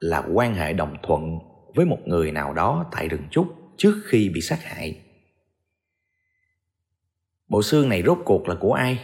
là 0.00 0.22
quan 0.32 0.54
hệ 0.54 0.72
đồng 0.72 0.96
thuận 1.02 1.38
với 1.74 1.86
một 1.86 1.98
người 2.04 2.32
nào 2.32 2.52
đó 2.52 2.86
tại 2.92 3.08
rừng 3.08 3.24
trúc 3.30 3.46
trước 3.76 3.94
khi 4.04 4.28
bị 4.28 4.40
sát 4.40 4.64
hại. 4.64 4.96
Bộ 7.48 7.62
xương 7.62 7.88
này 7.88 8.02
rốt 8.06 8.18
cuộc 8.24 8.48
là 8.48 8.54
của 8.54 8.72
ai? 8.72 8.98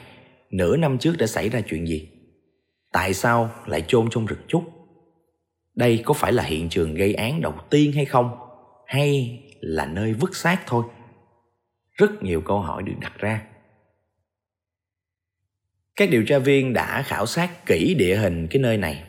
Nửa 0.51 0.77
năm 0.77 0.99
trước 0.99 1.15
đã 1.19 1.27
xảy 1.27 1.49
ra 1.49 1.61
chuyện 1.61 1.87
gì? 1.87 2.09
Tại 2.93 3.15
sao 3.15 3.51
lại 3.67 3.85
chôn 3.89 4.09
trong 4.11 4.27
rừng 4.27 4.43
trúc? 4.49 4.65
Đây 5.75 6.03
có 6.05 6.15
phải 6.15 6.33
là 6.33 6.43
hiện 6.43 6.69
trường 6.69 6.95
gây 6.95 7.15
án 7.15 7.41
đầu 7.41 7.55
tiên 7.71 7.93
hay 7.93 8.05
không? 8.05 8.31
Hay 8.87 9.43
là 9.61 9.87
nơi 9.87 10.13
vứt 10.15 10.37
xác 10.37 10.63
thôi? 10.67 10.85
Rất 11.93 12.23
nhiều 12.23 12.41
câu 12.41 12.61
hỏi 12.61 12.83
được 12.83 12.93
đặt 13.01 13.13
ra. 13.19 13.43
Các 15.97 16.11
điều 16.11 16.25
tra 16.27 16.39
viên 16.39 16.73
đã 16.73 17.03
khảo 17.03 17.27
sát 17.27 17.67
kỹ 17.67 17.95
địa 17.99 18.17
hình 18.17 18.47
cái 18.51 18.63
nơi 18.63 18.77
này. 18.77 19.05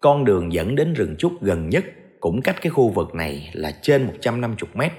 Con 0.00 0.24
đường 0.24 0.52
dẫn 0.52 0.74
đến 0.74 0.94
rừng 0.94 1.14
trúc 1.18 1.42
gần 1.42 1.68
nhất 1.68 1.84
cũng 2.20 2.42
cách 2.42 2.56
cái 2.60 2.70
khu 2.70 2.88
vực 2.88 3.14
này 3.14 3.50
là 3.52 3.78
trên 3.82 4.06
150 4.06 4.70
mét. 4.74 4.92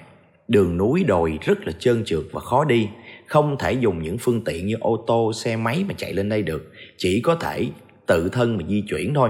Đường 0.48 0.78
núi 0.78 1.04
đồi 1.04 1.40
rất 1.42 1.68
là 1.68 1.74
trơn 1.80 2.04
trượt 2.06 2.24
và 2.32 2.42
khó 2.42 2.66
đi 2.66 2.90
không 3.32 3.58
thể 3.60 3.74
dùng 3.74 4.04
những 4.04 4.18
phương 4.18 4.44
tiện 4.44 4.68
như 4.68 4.76
ô 4.80 5.04
tô, 5.08 5.34
xe 5.34 5.56
máy 5.56 5.86
mà 5.88 5.94
chạy 5.98 6.14
lên 6.14 6.30
đây 6.30 6.42
được. 6.42 6.72
Chỉ 6.98 7.22
có 7.22 7.36
thể 7.36 7.68
tự 8.08 8.30
thân 8.30 8.58
mà 8.58 8.64
di 8.68 8.84
chuyển 8.90 9.14
thôi. 9.14 9.30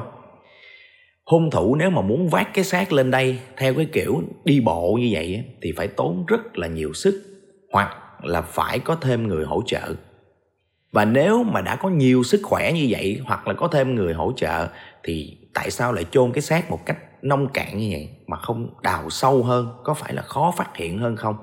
Hung 1.25 1.51
thủ 1.51 1.75
nếu 1.75 1.89
mà 1.89 2.01
muốn 2.01 2.29
vác 2.29 2.53
cái 2.53 2.63
xác 2.63 2.93
lên 2.93 3.11
đây 3.11 3.39
theo 3.57 3.73
cái 3.73 3.85
kiểu 3.93 4.21
đi 4.45 4.59
bộ 4.59 4.97
như 5.01 5.09
vậy 5.11 5.43
thì 5.61 5.71
phải 5.77 5.87
tốn 5.87 6.25
rất 6.27 6.57
là 6.57 6.67
nhiều 6.67 6.93
sức, 6.93 7.23
hoặc 7.71 7.97
là 8.23 8.41
phải 8.41 8.79
có 8.79 8.95
thêm 8.95 9.27
người 9.27 9.45
hỗ 9.45 9.61
trợ. 9.65 9.95
Và 10.91 11.05
nếu 11.05 11.43
mà 11.43 11.61
đã 11.61 11.75
có 11.75 11.89
nhiều 11.89 12.23
sức 12.23 12.41
khỏe 12.43 12.71
như 12.71 12.87
vậy, 12.89 13.19
hoặc 13.25 13.47
là 13.47 13.53
có 13.53 13.67
thêm 13.67 13.95
người 13.95 14.13
hỗ 14.13 14.33
trợ, 14.35 14.67
thì 15.03 15.37
tại 15.53 15.71
sao 15.71 15.93
lại 15.93 16.05
chôn 16.11 16.31
cái 16.31 16.41
xác 16.41 16.71
một 16.71 16.85
cách 16.85 16.97
nông 17.21 17.47
cạn 17.53 17.77
như 17.77 17.89
vậy, 17.91 18.09
mà 18.27 18.37
không 18.37 18.69
đào 18.83 19.09
sâu 19.09 19.43
hơn, 19.43 19.67
có 19.83 19.93
phải 19.93 20.13
là 20.13 20.21
khó 20.21 20.53
phát 20.57 20.77
hiện 20.77 20.97
hơn 20.97 21.15
không? 21.15 21.35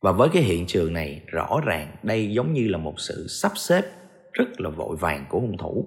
Và 0.00 0.12
với 0.12 0.28
cái 0.32 0.42
hiện 0.42 0.66
trường 0.66 0.92
này 0.92 1.22
rõ 1.26 1.60
ràng 1.64 1.96
đây 2.02 2.32
giống 2.32 2.52
như 2.52 2.68
là 2.68 2.78
một 2.78 2.94
sự 3.00 3.26
sắp 3.28 3.52
xếp 3.56 3.82
rất 4.32 4.60
là 4.60 4.70
vội 4.70 4.96
vàng 4.96 5.26
của 5.28 5.40
hung 5.40 5.56
thủ. 5.58 5.86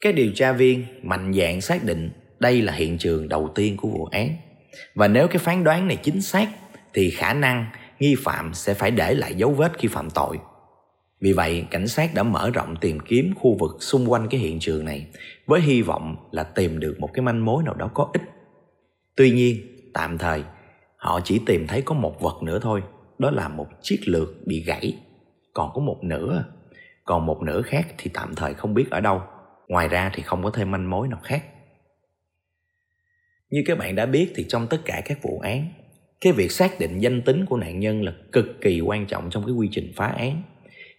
Các 0.00 0.14
điều 0.14 0.32
tra 0.34 0.52
viên 0.52 0.84
mạnh 1.02 1.32
dạn 1.32 1.60
xác 1.60 1.84
định 1.84 2.10
đây 2.38 2.62
là 2.62 2.72
hiện 2.72 2.98
trường 2.98 3.28
đầu 3.28 3.52
tiên 3.54 3.76
của 3.76 3.88
vụ 3.88 4.04
án. 4.04 4.36
Và 4.94 5.08
nếu 5.08 5.28
cái 5.28 5.38
phán 5.38 5.64
đoán 5.64 5.88
này 5.88 5.96
chính 6.02 6.22
xác 6.22 6.48
thì 6.94 7.10
khả 7.10 7.34
năng 7.34 7.66
nghi 7.98 8.14
phạm 8.18 8.54
sẽ 8.54 8.74
phải 8.74 8.90
để 8.90 9.14
lại 9.14 9.34
dấu 9.34 9.50
vết 9.50 9.78
khi 9.78 9.88
phạm 9.88 10.10
tội. 10.10 10.38
Vì 11.20 11.32
vậy, 11.32 11.64
cảnh 11.70 11.88
sát 11.88 12.14
đã 12.14 12.22
mở 12.22 12.50
rộng 12.50 12.76
tìm 12.76 13.00
kiếm 13.00 13.34
khu 13.36 13.56
vực 13.60 13.76
xung 13.80 14.10
quanh 14.10 14.28
cái 14.30 14.40
hiện 14.40 14.58
trường 14.60 14.84
này 14.84 15.06
với 15.46 15.60
hy 15.60 15.82
vọng 15.82 16.16
là 16.30 16.42
tìm 16.42 16.80
được 16.80 16.96
một 16.98 17.10
cái 17.12 17.22
manh 17.22 17.44
mối 17.44 17.62
nào 17.64 17.74
đó 17.74 17.90
có 17.94 18.10
ích. 18.12 18.22
Tuy 19.16 19.30
nhiên, 19.30 19.56
tạm 19.94 20.18
thời 20.18 20.42
họ 21.02 21.20
chỉ 21.24 21.40
tìm 21.46 21.66
thấy 21.66 21.82
có 21.82 21.94
một 21.94 22.20
vật 22.20 22.42
nữa 22.42 22.58
thôi, 22.62 22.82
đó 23.18 23.30
là 23.30 23.48
một 23.48 23.66
chiếc 23.82 24.00
lược 24.04 24.46
bị 24.46 24.62
gãy. 24.62 24.96
Còn 25.52 25.70
có 25.74 25.80
một 25.80 25.98
nửa, 26.02 26.44
còn 27.04 27.26
một 27.26 27.42
nửa 27.42 27.62
khác 27.62 27.94
thì 27.98 28.10
tạm 28.14 28.34
thời 28.34 28.54
không 28.54 28.74
biết 28.74 28.90
ở 28.90 29.00
đâu. 29.00 29.22
Ngoài 29.68 29.88
ra 29.88 30.10
thì 30.14 30.22
không 30.22 30.42
có 30.42 30.50
thêm 30.50 30.70
manh 30.70 30.90
mối 30.90 31.08
nào 31.08 31.20
khác. 31.22 31.44
Như 33.50 33.62
các 33.66 33.78
bạn 33.78 33.94
đã 33.94 34.06
biết 34.06 34.32
thì 34.34 34.44
trong 34.48 34.66
tất 34.66 34.80
cả 34.84 35.02
các 35.04 35.22
vụ 35.22 35.40
án, 35.40 35.68
cái 36.20 36.32
việc 36.32 36.52
xác 36.52 36.78
định 36.78 36.98
danh 36.98 37.22
tính 37.22 37.46
của 37.46 37.56
nạn 37.56 37.80
nhân 37.80 38.02
là 38.02 38.12
cực 38.32 38.46
kỳ 38.60 38.80
quan 38.80 39.06
trọng 39.06 39.30
trong 39.30 39.44
cái 39.46 39.54
quy 39.54 39.68
trình 39.72 39.92
phá 39.96 40.06
án. 40.06 40.42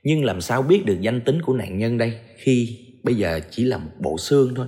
Nhưng 0.03 0.25
làm 0.25 0.41
sao 0.41 0.61
biết 0.61 0.85
được 0.85 0.97
danh 1.01 1.21
tính 1.21 1.41
của 1.41 1.53
nạn 1.53 1.77
nhân 1.77 1.97
đây 1.97 2.19
khi 2.37 2.79
bây 3.03 3.15
giờ 3.15 3.39
chỉ 3.49 3.63
là 3.63 3.77
một 3.77 3.91
bộ 3.99 4.17
xương 4.17 4.55
thôi? 4.55 4.67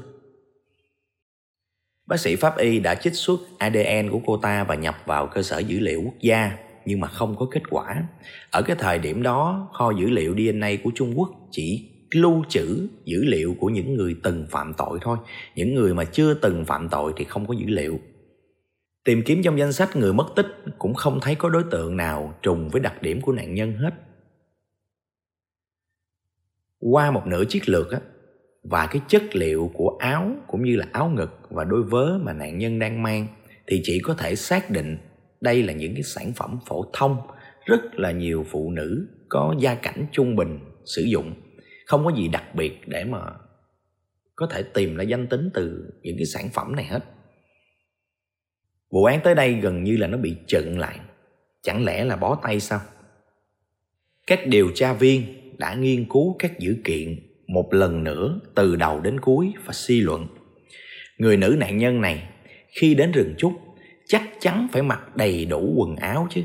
Bác 2.07 2.19
sĩ 2.19 2.35
pháp 2.35 2.57
y 2.57 2.79
đã 2.79 2.95
trích 2.95 3.13
xuất 3.13 3.39
ADN 3.57 4.09
của 4.11 4.19
cô 4.25 4.37
ta 4.37 4.63
và 4.63 4.75
nhập 4.75 4.95
vào 5.05 5.27
cơ 5.27 5.41
sở 5.41 5.59
dữ 5.59 5.79
liệu 5.79 6.01
quốc 6.05 6.19
gia 6.21 6.57
nhưng 6.85 6.99
mà 6.99 7.07
không 7.07 7.35
có 7.35 7.47
kết 7.51 7.63
quả. 7.69 8.03
Ở 8.51 8.61
cái 8.61 8.75
thời 8.79 8.99
điểm 8.99 9.23
đó, 9.23 9.69
kho 9.73 9.91
dữ 9.91 10.09
liệu 10.09 10.35
DNA 10.35 10.69
của 10.83 10.91
Trung 10.95 11.13
Quốc 11.19 11.29
chỉ 11.51 11.91
lưu 12.11 12.43
trữ 12.49 12.87
dữ 13.05 13.23
liệu 13.23 13.55
của 13.59 13.67
những 13.67 13.93
người 13.93 14.15
từng 14.23 14.47
phạm 14.49 14.73
tội 14.77 14.99
thôi. 15.01 15.17
Những 15.55 15.75
người 15.75 15.93
mà 15.93 16.05
chưa 16.05 16.33
từng 16.33 16.65
phạm 16.65 16.89
tội 16.89 17.13
thì 17.17 17.25
không 17.25 17.47
có 17.47 17.53
dữ 17.53 17.65
liệu. 17.67 17.99
Tìm 19.03 19.21
kiếm 19.25 19.41
trong 19.43 19.59
danh 19.59 19.73
sách 19.73 19.95
người 19.95 20.13
mất 20.13 20.27
tích 20.35 20.47
cũng 20.77 20.93
không 20.93 21.19
thấy 21.21 21.35
có 21.35 21.49
đối 21.49 21.63
tượng 21.71 21.97
nào 21.97 22.33
trùng 22.41 22.69
với 22.69 22.81
đặc 22.81 23.01
điểm 23.01 23.21
của 23.21 23.31
nạn 23.31 23.53
nhân 23.53 23.75
hết. 23.77 23.91
Qua 26.79 27.11
một 27.11 27.27
nửa 27.27 27.45
chiếc 27.45 27.69
lược 27.69 27.91
á, 27.91 27.99
và 28.69 28.87
cái 28.91 29.01
chất 29.07 29.35
liệu 29.35 29.71
của 29.73 29.97
áo 29.99 30.31
cũng 30.47 30.63
như 30.63 30.75
là 30.75 30.85
áo 30.91 31.09
ngực 31.15 31.39
và 31.49 31.63
đôi 31.63 31.83
vớ 31.83 32.17
mà 32.21 32.33
nạn 32.33 32.57
nhân 32.57 32.79
đang 32.79 33.03
mang 33.03 33.27
thì 33.67 33.81
chỉ 33.83 33.99
có 33.99 34.13
thể 34.13 34.35
xác 34.35 34.69
định 34.69 34.97
đây 35.41 35.63
là 35.63 35.73
những 35.73 35.93
cái 35.93 36.03
sản 36.03 36.33
phẩm 36.33 36.59
phổ 36.65 36.85
thông, 36.93 37.17
rất 37.65 37.95
là 37.95 38.11
nhiều 38.11 38.45
phụ 38.49 38.71
nữ 38.71 39.07
có 39.29 39.55
gia 39.59 39.75
cảnh 39.75 40.05
trung 40.11 40.35
bình 40.35 40.59
sử 40.85 41.01
dụng. 41.01 41.33
Không 41.85 42.05
có 42.05 42.11
gì 42.17 42.27
đặc 42.27 42.55
biệt 42.55 42.87
để 42.87 43.03
mà 43.03 43.19
có 44.35 44.47
thể 44.51 44.63
tìm 44.63 44.95
ra 44.95 45.03
danh 45.03 45.27
tính 45.27 45.49
từ 45.53 45.93
những 46.01 46.17
cái 46.17 46.25
sản 46.25 46.49
phẩm 46.53 46.75
này 46.75 46.85
hết. 46.85 46.99
Vụ 48.91 49.03
án 49.03 49.19
tới 49.23 49.35
đây 49.35 49.53
gần 49.53 49.83
như 49.83 49.97
là 49.97 50.07
nó 50.07 50.17
bị 50.17 50.35
chận 50.47 50.77
lại. 50.77 50.99
Chẳng 51.61 51.85
lẽ 51.85 52.03
là 52.03 52.15
bó 52.15 52.39
tay 52.43 52.59
sao? 52.59 52.79
Các 54.27 54.47
điều 54.47 54.71
tra 54.75 54.93
viên 54.93 55.23
đã 55.57 55.75
nghiên 55.75 56.09
cứu 56.09 56.35
các 56.39 56.59
dữ 56.59 56.75
kiện 56.83 57.19
một 57.47 57.73
lần 57.73 58.03
nữa 58.03 58.39
từ 58.55 58.75
đầu 58.75 59.01
đến 59.01 59.19
cuối 59.19 59.53
và 59.65 59.73
suy 59.73 60.01
luận. 60.01 60.27
Người 61.17 61.37
nữ 61.37 61.55
nạn 61.59 61.77
nhân 61.77 62.01
này, 62.01 62.29
khi 62.67 62.95
đến 62.95 63.11
rừng 63.11 63.33
trúc 63.37 63.53
chắc 64.07 64.23
chắn 64.39 64.67
phải 64.71 64.81
mặc 64.81 65.15
đầy 65.15 65.45
đủ 65.45 65.73
quần 65.77 65.95
áo 65.95 66.27
chứ. 66.29 66.41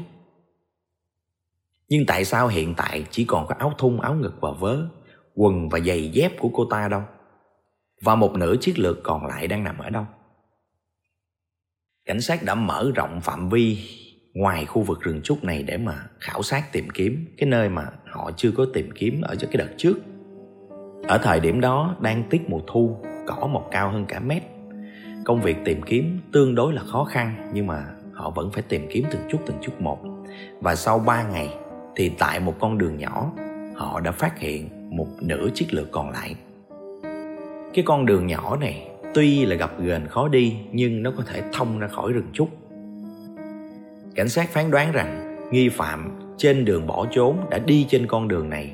Nhưng 1.88 2.06
tại 2.06 2.24
sao 2.24 2.48
hiện 2.48 2.74
tại 2.76 3.04
chỉ 3.10 3.24
còn 3.24 3.46
có 3.46 3.54
áo 3.58 3.72
thun, 3.78 4.00
áo 4.00 4.14
ngực 4.14 4.34
và 4.40 4.50
vớ, 4.50 4.86
quần 5.34 5.68
và 5.68 5.80
giày 5.80 6.08
dép 6.08 6.32
của 6.38 6.48
cô 6.48 6.64
ta 6.64 6.88
đâu? 6.88 7.02
Và 8.02 8.14
một 8.14 8.32
nửa 8.34 8.56
chiếc 8.60 8.78
lược 8.78 8.98
còn 9.02 9.26
lại 9.26 9.48
đang 9.48 9.64
nằm 9.64 9.78
ở 9.78 9.90
đâu? 9.90 10.06
Cảnh 12.04 12.20
sát 12.20 12.42
đã 12.42 12.54
mở 12.54 12.92
rộng 12.94 13.20
phạm 13.20 13.48
vi 13.48 13.78
ngoài 14.34 14.66
khu 14.66 14.82
vực 14.82 15.00
rừng 15.00 15.20
trúc 15.22 15.44
này 15.44 15.62
để 15.62 15.76
mà 15.76 16.06
khảo 16.20 16.42
sát 16.42 16.72
tìm 16.72 16.90
kiếm 16.90 17.26
cái 17.36 17.48
nơi 17.48 17.68
mà 17.68 17.86
họ 18.06 18.30
chưa 18.36 18.50
có 18.56 18.66
tìm 18.74 18.90
kiếm 18.94 19.20
ở 19.20 19.36
cái 19.40 19.56
đợt 19.56 19.74
trước 19.76 19.98
ở 21.02 21.18
thời 21.18 21.40
điểm 21.40 21.60
đó, 21.60 21.96
đang 22.00 22.22
tiết 22.30 22.50
mùa 22.50 22.60
thu, 22.66 22.96
cỏ 23.26 23.46
mọc 23.46 23.68
cao 23.70 23.90
hơn 23.90 24.04
cả 24.08 24.20
mét. 24.20 24.42
Công 25.24 25.40
việc 25.40 25.56
tìm 25.64 25.82
kiếm 25.82 26.20
tương 26.32 26.54
đối 26.54 26.72
là 26.72 26.82
khó 26.82 27.04
khăn, 27.04 27.50
nhưng 27.52 27.66
mà 27.66 27.84
họ 28.12 28.30
vẫn 28.30 28.50
phải 28.52 28.62
tìm 28.68 28.86
kiếm 28.90 29.04
từng 29.10 29.22
chút 29.30 29.38
từng 29.46 29.56
chút 29.62 29.80
một. 29.80 29.98
Và 30.60 30.74
sau 30.74 30.98
3 30.98 31.22
ngày, 31.22 31.54
thì 31.96 32.12
tại 32.18 32.40
một 32.40 32.54
con 32.60 32.78
đường 32.78 32.96
nhỏ, 32.96 33.32
họ 33.76 34.00
đã 34.00 34.12
phát 34.12 34.38
hiện 34.38 34.68
một 34.96 35.06
nửa 35.20 35.48
chiếc 35.54 35.74
lược 35.74 35.92
còn 35.92 36.10
lại. 36.10 36.34
Cái 37.74 37.84
con 37.84 38.06
đường 38.06 38.26
nhỏ 38.26 38.56
này, 38.56 38.88
tuy 39.14 39.46
là 39.46 39.56
gặp 39.56 39.70
ghềnh 39.80 40.08
khó 40.08 40.28
đi, 40.28 40.56
nhưng 40.72 41.02
nó 41.02 41.10
có 41.16 41.22
thể 41.26 41.42
thông 41.52 41.78
ra 41.78 41.88
khỏi 41.88 42.12
rừng 42.12 42.28
trúc 42.32 42.48
cảnh 44.14 44.28
sát 44.28 44.48
phán 44.50 44.70
đoán 44.70 44.92
rằng, 44.92 45.36
nghi 45.50 45.68
phạm 45.68 46.18
trên 46.36 46.64
đường 46.64 46.86
bỏ 46.86 47.06
trốn 47.10 47.36
đã 47.50 47.58
đi 47.58 47.86
trên 47.88 48.06
con 48.06 48.28
đường 48.28 48.50
này. 48.50 48.72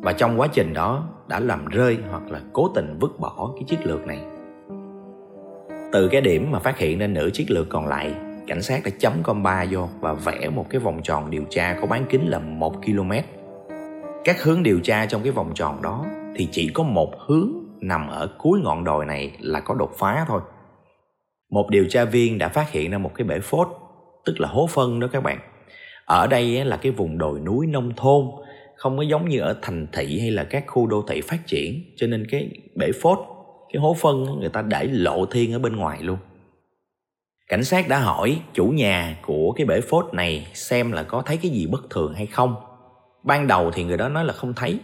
Và 0.00 0.12
trong 0.12 0.40
quá 0.40 0.48
trình 0.52 0.74
đó 0.74 1.08
đã 1.28 1.40
làm 1.40 1.66
rơi 1.66 1.98
hoặc 2.10 2.30
là 2.30 2.40
cố 2.52 2.68
tình 2.74 2.98
vứt 3.00 3.20
bỏ 3.20 3.52
cái 3.54 3.64
chiếc 3.66 3.86
lược 3.86 4.06
này. 4.06 4.18
Từ 5.92 6.08
cái 6.08 6.20
điểm 6.20 6.50
mà 6.50 6.58
phát 6.58 6.78
hiện 6.78 6.98
ra 6.98 7.06
nửa 7.06 7.30
chiếc 7.30 7.50
lược 7.50 7.68
còn 7.68 7.86
lại, 7.86 8.14
cảnh 8.46 8.62
sát 8.62 8.80
đã 8.84 8.90
chấm 8.98 9.12
con 9.22 9.42
ba 9.42 9.64
vô 9.70 9.88
và 10.00 10.12
vẽ 10.12 10.48
một 10.48 10.66
cái 10.70 10.80
vòng 10.80 11.00
tròn 11.02 11.30
điều 11.30 11.44
tra 11.50 11.78
có 11.80 11.86
bán 11.86 12.06
kính 12.10 12.28
là 12.28 12.38
1 12.38 12.74
km. 12.84 13.12
Các 14.24 14.42
hướng 14.42 14.62
điều 14.62 14.80
tra 14.80 15.06
trong 15.06 15.22
cái 15.22 15.32
vòng 15.32 15.50
tròn 15.54 15.82
đó 15.82 16.06
thì 16.36 16.48
chỉ 16.52 16.70
có 16.74 16.82
một 16.82 17.12
hướng 17.26 17.50
nằm 17.80 18.08
ở 18.08 18.28
cuối 18.38 18.60
ngọn 18.64 18.84
đồi 18.84 19.06
này 19.06 19.36
là 19.40 19.60
có 19.60 19.74
đột 19.74 19.90
phá 19.98 20.24
thôi. 20.28 20.40
Một 21.50 21.70
điều 21.70 21.84
tra 21.88 22.04
viên 22.04 22.38
đã 22.38 22.48
phát 22.48 22.70
hiện 22.70 22.90
ra 22.90 22.98
một 22.98 23.10
cái 23.14 23.26
bể 23.26 23.40
phốt, 23.40 23.68
tức 24.24 24.40
là 24.40 24.48
hố 24.48 24.66
phân 24.66 25.00
đó 25.00 25.08
các 25.12 25.22
bạn. 25.22 25.38
Ở 26.04 26.26
đây 26.26 26.64
là 26.64 26.76
cái 26.76 26.92
vùng 26.92 27.18
đồi 27.18 27.40
núi 27.40 27.66
nông 27.66 27.92
thôn 27.96 28.24
không 28.76 28.96
có 28.96 29.02
giống 29.02 29.28
như 29.28 29.40
ở 29.40 29.58
thành 29.62 29.86
thị 29.92 30.18
hay 30.20 30.30
là 30.30 30.44
các 30.44 30.64
khu 30.66 30.86
đô 30.86 31.04
thị 31.08 31.20
phát 31.20 31.46
triển. 31.46 31.84
Cho 31.96 32.06
nên 32.06 32.26
cái 32.30 32.50
bể 32.74 32.90
phốt, 33.02 33.18
cái 33.72 33.80
hố 33.80 33.96
phân 34.00 34.24
người 34.40 34.48
ta 34.48 34.62
để 34.62 34.84
lộ 34.84 35.26
thiên 35.26 35.52
ở 35.52 35.58
bên 35.58 35.76
ngoài 35.76 36.02
luôn. 36.02 36.18
Cảnh 37.48 37.64
sát 37.64 37.88
đã 37.88 37.98
hỏi 37.98 38.40
chủ 38.52 38.66
nhà 38.66 39.18
của 39.26 39.52
cái 39.52 39.66
bể 39.66 39.80
phốt 39.80 40.14
này 40.14 40.46
xem 40.54 40.92
là 40.92 41.02
có 41.02 41.22
thấy 41.22 41.36
cái 41.36 41.50
gì 41.50 41.66
bất 41.66 41.90
thường 41.90 42.14
hay 42.14 42.26
không. 42.26 42.54
Ban 43.24 43.46
đầu 43.46 43.70
thì 43.70 43.84
người 43.84 43.96
đó 43.96 44.08
nói 44.08 44.24
là 44.24 44.32
không 44.32 44.54
thấy. 44.54 44.78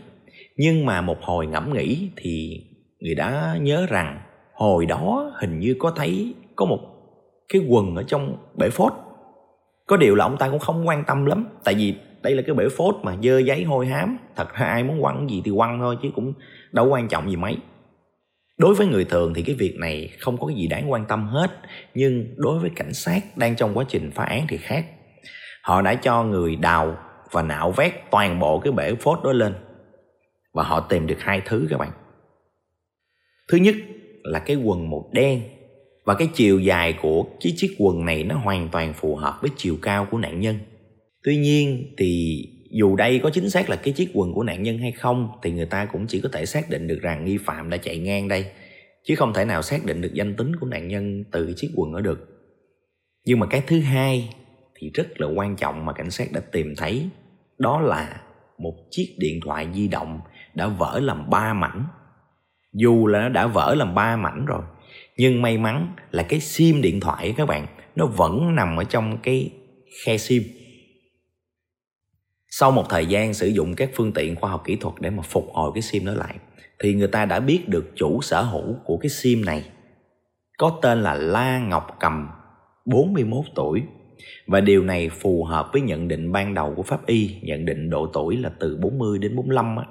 Nhưng 0.57 0.87
mà 0.87 1.01
một 1.01 1.23
hồi 1.23 1.47
ngẫm 1.47 1.75
nghĩ 1.75 2.11
thì 2.17 2.65
người 3.01 3.15
đã 3.15 3.57
nhớ 3.61 3.87
rằng 3.91 4.21
hồi 4.55 4.87
đó 4.87 5.33
hình 5.41 5.59
như 5.59 5.77
có 5.79 5.93
thấy, 5.97 6.35
có 6.57 6.65
một 6.65 6.81
cái 7.53 7.63
quần 7.69 7.97
ở 7.97 8.03
trong 8.03 8.37
bể 8.59 8.71
phốt. 8.71 8.93
Có 9.87 9.97
điều 9.97 10.15
là 10.15 10.25
ông 10.25 10.37
ta 10.37 10.49
cũng 10.49 10.59
không 10.59 10.89
quan 10.89 11.05
tâm 11.07 11.25
lắm, 11.25 11.47
tại 11.65 11.75
vì 11.75 11.95
đây 12.23 12.35
là 12.35 12.43
cái 12.43 12.55
bể 12.55 12.65
phốt 12.77 12.95
mà 13.03 13.17
dơ 13.23 13.39
giấy 13.39 13.65
hôi 13.65 13.87
hám. 13.87 14.19
Thật 14.37 14.55
ra 14.55 14.67
ai 14.67 14.85
muốn 14.85 15.01
quăng 15.01 15.31
gì 15.31 15.43
thì 15.45 15.53
quăng 15.57 15.79
thôi, 15.79 15.97
chứ 16.03 16.09
cũng 16.15 16.33
đâu 16.73 16.89
quan 16.89 17.09
trọng 17.09 17.31
gì 17.31 17.37
mấy. 17.37 17.57
Đối 18.59 18.75
với 18.75 18.87
người 18.87 19.05
thường 19.05 19.35
thì 19.35 19.43
cái 19.43 19.55
việc 19.55 19.77
này 19.79 20.11
không 20.19 20.39
có 20.39 20.47
cái 20.47 20.57
gì 20.57 20.67
đáng 20.67 20.93
quan 20.93 21.05
tâm 21.05 21.27
hết, 21.27 21.51
nhưng 21.95 22.35
đối 22.37 22.59
với 22.59 22.71
cảnh 22.77 22.95
sát 22.95 23.21
đang 23.37 23.57
trong 23.57 23.79
quá 23.79 23.85
trình 23.89 24.11
phá 24.15 24.25
án 24.25 24.47
thì 24.49 24.57
khác. 24.57 24.87
Họ 25.63 25.83
đã 25.83 25.95
cho 25.95 26.25
người 26.25 26.57
đào 26.57 26.97
và 27.31 27.43
nạo 27.43 27.71
vét 27.71 27.93
toàn 28.11 28.39
bộ 28.39 28.59
cái 28.59 28.73
bể 28.73 28.95
phốt 28.95 29.19
đó 29.25 29.33
lên, 29.33 29.55
và 30.53 30.63
họ 30.63 30.81
tìm 30.81 31.07
được 31.07 31.21
hai 31.21 31.43
thứ 31.45 31.67
các 31.71 31.79
bạn. 31.79 31.91
Thứ 33.49 33.59
nhất 33.59 33.75
là 34.23 34.39
cái 34.39 34.57
quần 34.57 34.91
màu 34.91 35.11
đen, 35.13 35.43
và 36.05 36.15
cái 36.15 36.29
chiều 36.35 36.61
dài 36.61 36.95
của 37.03 37.27
cái 37.41 37.53
chiếc 37.57 37.77
quần 37.79 38.05
này 38.05 38.25
nó 38.25 38.35
hoàn 38.35 38.69
toàn 38.69 38.93
phù 38.93 39.17
hợp 39.17 39.39
với 39.41 39.51
chiều 39.57 39.77
cao 39.83 40.07
của 40.11 40.19
nạn 40.19 40.41
nhân 40.41 40.59
tuy 41.23 41.37
nhiên 41.37 41.95
thì 41.99 42.43
dù 42.71 42.97
đây 42.97 43.21
có 43.23 43.31
chính 43.31 43.51
xác 43.51 43.71
là 43.71 43.77
cái 43.77 43.93
chiếc 43.93 44.11
quần 44.15 44.33
của 44.33 44.43
nạn 44.43 44.63
nhân 44.63 44.79
hay 44.79 44.93
không, 44.93 45.29
thì 45.43 45.51
người 45.51 45.67
ta 45.67 45.85
cũng 45.85 46.07
chỉ 46.07 46.21
có 46.21 46.29
thể 46.33 46.47
xác 46.47 46.71
định 46.71 46.87
được 46.87 46.99
rằng 47.03 47.25
nghi 47.25 47.39
phạm 47.45 47.71
đã 47.71 47.77
chạy 47.77 47.99
ngang 47.99 48.29
đây, 48.29 48.47
chứ 49.05 49.15
không 49.15 49.35
thể 49.35 49.45
nào 49.45 49.63
xác 49.63 49.85
định 49.85 50.01
được 50.01 50.15
danh 50.15 50.37
tính 50.37 50.57
của 50.57 50.67
nạn 50.67 50.89
nhân 50.89 51.25
từ 51.33 51.53
chiếc 51.57 51.71
quần 51.77 51.93
ở 51.93 52.01
được. 52.01 52.29
Nhưng 53.25 53.39
mà 53.39 53.47
cái 53.47 53.63
thứ 53.67 53.81
hai 53.81 54.29
thì 54.75 54.91
rất 54.95 55.21
là 55.21 55.27
quan 55.27 55.57
trọng 55.57 55.85
mà 55.87 55.93
cảnh 55.93 56.11
sát 56.11 56.33
đã 56.33 56.41
tìm 56.41 56.75
thấy, 56.77 57.09
đó 57.59 57.81
là 57.81 58.21
một 58.59 58.75
chiếc 58.91 59.15
điện 59.19 59.41
thoại 59.45 59.67
di 59.75 59.89
động 59.89 60.21
đã 60.55 60.67
vỡ 60.67 61.01
làm 61.03 61.31
ba 61.31 61.55
mảnh. 61.55 61.87
Dù 62.73 63.07
là 63.07 63.21
nó 63.21 63.29
đã 63.29 63.47
vỡ 63.47 63.75
làm 63.79 63.95
ba 63.95 64.17
mảnh 64.17 64.45
rồi, 64.47 64.63
nhưng 65.17 65.43
may 65.43 65.59
mắn 65.59 65.95
là 66.11 66.23
cái 66.23 66.41
sim 66.41 66.83
điện 66.83 67.01
thoại 67.01 67.35
các 67.37 67.47
bạn, 67.47 67.67
nó 67.97 68.07
vẫn 68.07 68.55
nằm 68.55 68.77
ở 68.77 68.85
trong 68.85 69.19
cái 69.23 69.51
khe 70.05 70.19
sim 70.19 70.43
sau 72.55 72.71
một 72.71 72.85
thời 72.89 73.07
gian 73.07 73.35
sử 73.35 73.47
dụng 73.47 73.75
các 73.75 73.91
phương 73.95 74.13
tiện 74.13 74.37
khoa 74.37 74.51
học 74.51 74.63
kỹ 74.65 74.77
thuật 74.77 74.95
để 75.01 75.11
mà 75.11 75.23
phục 75.23 75.49
hồi 75.53 75.71
cái 75.75 75.83
sim 75.83 76.05
nó 76.05 76.15
lại 76.15 76.35
thì 76.79 76.95
người 76.95 77.09
ta 77.09 77.25
đã 77.25 77.41
biết 77.41 77.69
được 77.69 77.93
chủ 77.97 78.23
sở 78.23 78.43
hữu 78.43 78.77
của 78.85 78.97
cái 78.97 79.09
sim 79.09 79.45
này 79.45 79.65
có 80.59 80.79
tên 80.83 81.03
là 81.03 81.15
La 81.15 81.59
Ngọc 81.59 81.97
Cầm 82.01 82.29
41 82.85 83.45
tuổi 83.55 83.83
Và 84.47 84.61
điều 84.61 84.83
này 84.83 85.09
phù 85.09 85.45
hợp 85.45 85.69
với 85.73 85.83
nhận 85.83 86.09
định 86.09 86.33
ban 86.33 86.55
đầu 86.55 86.75
của 86.77 86.83
pháp 86.83 87.07
y, 87.07 87.37
nhận 87.43 87.65
định 87.65 87.91
độ 87.91 88.07
tuổi 88.07 88.37
là 88.37 88.51
từ 88.61 88.77
40 88.77 89.19
đến 89.19 89.37
45 89.37 89.77
á. 89.77 89.85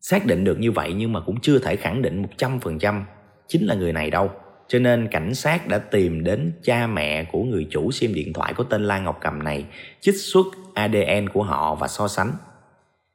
Xác 0.00 0.26
định 0.26 0.44
được 0.44 0.58
như 0.58 0.72
vậy 0.72 0.92
nhưng 0.96 1.12
mà 1.12 1.20
cũng 1.20 1.40
chưa 1.40 1.58
thể 1.58 1.76
khẳng 1.76 2.02
định 2.02 2.22
100% 2.38 3.02
chính 3.48 3.66
là 3.66 3.74
người 3.74 3.92
này 3.92 4.10
đâu. 4.10 4.30
Cho 4.68 4.78
nên 4.78 5.08
cảnh 5.08 5.34
sát 5.34 5.68
đã 5.68 5.78
tìm 5.78 6.24
đến 6.24 6.52
cha 6.62 6.86
mẹ 6.86 7.24
của 7.24 7.42
người 7.42 7.66
chủ 7.70 7.90
sim 7.90 8.14
điện 8.14 8.32
thoại 8.32 8.54
có 8.56 8.64
tên 8.64 8.84
La 8.84 8.98
Ngọc 8.98 9.18
Cầm 9.20 9.42
này, 9.42 9.64
trích 10.00 10.16
xuất 10.16 10.46
ADN 10.74 11.28
của 11.32 11.42
họ 11.42 11.74
và 11.74 11.88
so 11.88 12.08
sánh. 12.08 12.32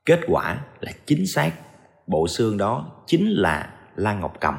Kết 0.06 0.20
quả 0.28 0.58
là 0.80 0.92
chính 1.06 1.28
xác, 1.28 1.52
bộ 2.08 2.28
xương 2.28 2.58
đó 2.58 2.86
chính 3.06 3.30
là 3.30 3.74
Lan 3.96 4.20
Ngọc 4.20 4.34
Cầm. 4.40 4.58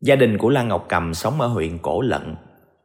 Gia 0.00 0.16
đình 0.16 0.38
của 0.38 0.48
Lan 0.48 0.68
Ngọc 0.68 0.86
Cầm 0.88 1.14
sống 1.14 1.40
ở 1.40 1.46
huyện 1.46 1.78
Cổ 1.78 2.00
Lận. 2.00 2.36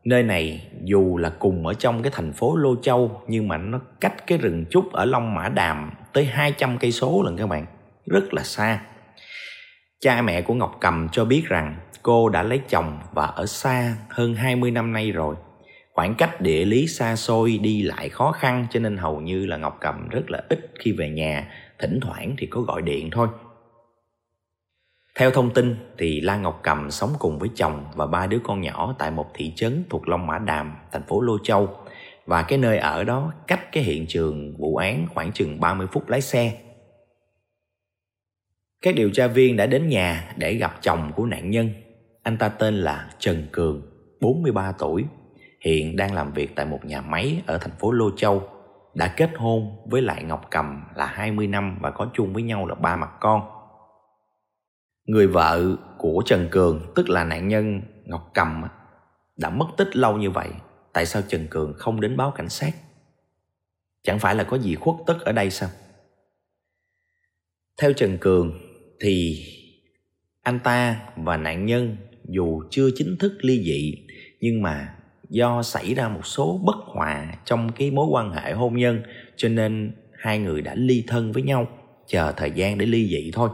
Nơi 0.03 0.23
này 0.23 0.67
dù 0.83 1.17
là 1.17 1.29
cùng 1.29 1.67
ở 1.67 1.73
trong 1.73 2.03
cái 2.03 2.11
thành 2.15 2.33
phố 2.33 2.55
Lô 2.55 2.75
Châu 2.81 3.21
nhưng 3.27 3.47
mà 3.47 3.57
nó 3.57 3.79
cách 3.99 4.27
cái 4.27 4.37
rừng 4.37 4.65
trúc 4.69 4.91
ở 4.91 5.05
Long 5.05 5.35
Mã 5.35 5.49
Đàm 5.49 5.91
tới 6.13 6.25
200 6.25 6.77
cây 6.77 6.91
số 6.91 7.23
lần 7.23 7.37
các 7.37 7.47
bạn, 7.47 7.65
rất 8.05 8.33
là 8.33 8.43
xa. 8.43 8.81
Cha 9.99 10.21
mẹ 10.21 10.41
của 10.41 10.53
Ngọc 10.53 10.77
Cầm 10.81 11.09
cho 11.11 11.25
biết 11.25 11.43
rằng 11.45 11.75
cô 12.03 12.29
đã 12.29 12.43
lấy 12.43 12.61
chồng 12.69 12.99
và 13.13 13.25
ở 13.25 13.45
xa 13.45 13.95
hơn 14.09 14.35
20 14.35 14.71
năm 14.71 14.93
nay 14.93 15.11
rồi. 15.11 15.35
Khoảng 15.99 16.15
cách 16.15 16.41
địa 16.41 16.65
lý 16.65 16.87
xa 16.87 17.15
xôi 17.15 17.57
đi 17.57 17.81
lại 17.81 18.09
khó 18.09 18.31
khăn 18.31 18.67
cho 18.71 18.79
nên 18.79 18.97
hầu 18.97 19.21
như 19.21 19.45
là 19.45 19.57
Ngọc 19.57 19.77
Cầm 19.81 20.09
rất 20.09 20.31
là 20.31 20.43
ít 20.49 20.71
khi 20.79 20.91
về 20.91 21.09
nhà, 21.09 21.51
thỉnh 21.79 21.99
thoảng 22.01 22.35
thì 22.37 22.47
có 22.47 22.61
gọi 22.61 22.81
điện 22.81 23.09
thôi. 23.11 23.27
Theo 25.15 25.31
thông 25.31 25.53
tin 25.53 25.75
thì 25.97 26.21
Lan 26.21 26.41
Ngọc 26.41 26.59
Cầm 26.63 26.91
sống 26.91 27.09
cùng 27.19 27.39
với 27.39 27.49
chồng 27.55 27.85
và 27.95 28.05
ba 28.07 28.27
đứa 28.27 28.39
con 28.43 28.61
nhỏ 28.61 28.95
tại 28.99 29.11
một 29.11 29.25
thị 29.33 29.53
trấn 29.55 29.83
thuộc 29.89 30.07
Long 30.07 30.27
Mã 30.27 30.37
Đàm, 30.37 30.75
thành 30.91 31.03
phố 31.07 31.21
Lô 31.21 31.37
Châu. 31.43 31.77
Và 32.25 32.43
cái 32.43 32.59
nơi 32.59 32.77
ở 32.77 33.03
đó 33.03 33.33
cách 33.47 33.71
cái 33.71 33.83
hiện 33.83 34.05
trường 34.07 34.55
vụ 34.57 34.75
án 34.75 35.07
khoảng 35.13 35.31
chừng 35.31 35.59
30 35.59 35.87
phút 35.91 36.09
lái 36.09 36.21
xe. 36.21 36.57
Các 38.81 38.95
điều 38.95 39.09
tra 39.09 39.27
viên 39.27 39.57
đã 39.57 39.65
đến 39.65 39.87
nhà 39.87 40.33
để 40.37 40.53
gặp 40.53 40.77
chồng 40.81 41.11
của 41.15 41.25
nạn 41.25 41.49
nhân. 41.49 41.69
Anh 42.23 42.37
ta 42.37 42.49
tên 42.49 42.73
là 42.75 43.09
Trần 43.19 43.47
Cường, 43.51 43.81
43 44.21 44.71
tuổi, 44.71 45.05
hiện 45.61 45.95
đang 45.95 46.13
làm 46.13 46.33
việc 46.33 46.55
tại 46.55 46.65
một 46.65 46.85
nhà 46.85 47.01
máy 47.01 47.41
ở 47.45 47.57
thành 47.57 47.75
phố 47.79 47.91
Lô 47.91 48.11
Châu. 48.17 48.49
Đã 48.93 49.13
kết 49.17 49.29
hôn 49.37 49.77
với 49.85 50.01
lại 50.01 50.23
Ngọc 50.23 50.47
Cầm 50.51 50.83
là 50.95 51.05
20 51.05 51.47
năm 51.47 51.77
và 51.81 51.91
có 51.91 52.09
chung 52.13 52.33
với 52.33 52.43
nhau 52.43 52.67
là 52.67 52.75
ba 52.75 52.95
mặt 52.95 53.09
con. 53.19 53.41
Người 55.05 55.27
vợ 55.27 55.75
của 55.97 56.23
Trần 56.25 56.47
Cường, 56.51 56.91
tức 56.95 57.09
là 57.09 57.23
nạn 57.23 57.47
nhân 57.47 57.81
Ngọc 58.05 58.31
Cầm, 58.33 58.63
đã 59.37 59.49
mất 59.49 59.65
tích 59.77 59.95
lâu 59.95 60.17
như 60.17 60.31
vậy. 60.31 60.49
Tại 60.93 61.05
sao 61.05 61.21
Trần 61.27 61.47
Cường 61.49 61.73
không 61.77 62.01
đến 62.01 62.17
báo 62.17 62.31
cảnh 62.31 62.49
sát? 62.49 62.71
Chẳng 64.03 64.19
phải 64.19 64.35
là 64.35 64.43
có 64.43 64.57
gì 64.57 64.75
khuất 64.75 64.95
tất 65.07 65.17
ở 65.19 65.31
đây 65.31 65.49
sao? 65.49 65.69
Theo 67.81 67.93
Trần 67.93 68.17
Cường 68.17 68.59
thì 68.99 69.45
anh 70.41 70.59
ta 70.59 71.01
và 71.15 71.37
nạn 71.37 71.65
nhân 71.65 71.97
dù 72.25 72.63
chưa 72.69 72.89
chính 72.95 73.17
thức 73.19 73.33
ly 73.41 73.63
dị 73.63 74.07
nhưng 74.39 74.61
mà 74.61 74.95
do 75.29 75.63
xảy 75.63 75.93
ra 75.93 76.07
một 76.07 76.25
số 76.25 76.59
bất 76.63 76.77
hòa 76.85 77.33
trong 77.45 77.71
cái 77.71 77.91
mối 77.91 78.07
quan 78.09 78.31
hệ 78.31 78.51
hôn 78.51 78.77
nhân, 78.77 79.01
cho 79.35 79.49
nên 79.49 79.95
hai 80.19 80.39
người 80.39 80.61
đã 80.61 80.75
ly 80.75 81.03
thân 81.07 81.31
với 81.31 81.43
nhau, 81.43 81.67
chờ 82.07 82.33
thời 82.37 82.51
gian 82.51 82.77
để 82.77 82.85
ly 82.85 83.07
dị 83.07 83.31
thôi. 83.33 83.49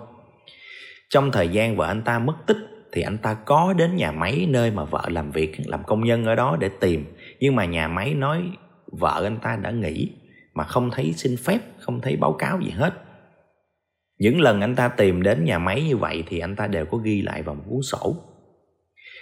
Trong 1.10 1.32
thời 1.32 1.48
gian 1.48 1.76
vợ 1.76 1.86
anh 1.88 2.02
ta 2.02 2.20
mất 2.20 2.36
tích 2.48 2.58
thì 2.92 3.02
anh 3.02 3.18
ta 3.18 3.34
có 3.34 3.74
đến 3.74 3.96
nhà 3.96 4.12
máy 4.12 4.46
nơi 4.50 4.72
mà 4.72 4.84
vợ 4.84 5.04
làm 5.08 5.32
việc, 5.32 5.58
làm 5.66 5.84
công 5.84 6.04
nhân 6.04 6.26
ở 6.26 6.36
đó 6.36 6.58
để 6.60 6.70
tìm. 6.80 7.06
Nhưng 7.40 7.56
mà 7.56 7.66
nhà 7.66 7.88
máy 7.88 8.14
nói 8.14 8.42
vợ 8.86 9.22
anh 9.24 9.38
ta 9.42 9.56
đã 9.62 9.72
nghỉ 9.72 10.12
mà 10.54 10.64
không 10.64 10.92
thấy 10.92 11.14
xin 11.14 11.38
phép, 11.38 11.60
không 11.80 12.02
thấy 12.02 12.16
báo 12.16 12.34
cáo 12.34 12.60
gì 12.62 12.70
hết. 12.70 12.94
Những 14.18 14.42
lần 14.42 14.62
anh 14.62 14.76
ta 14.76 14.88
tìm 14.88 15.24
đến 15.24 15.46
nhà 15.46 15.60
máy 15.60 15.84
như 15.84 15.98
vậy 15.98 16.24
thì 16.28 16.40
anh 16.40 16.56
ta 16.56 16.68
đều 16.68 16.86
có 16.86 16.98
ghi 16.98 17.22
lại 17.22 17.44
vào 17.44 17.56
một 17.56 17.64
cuốn 17.70 17.82
sổ. 17.82 18.16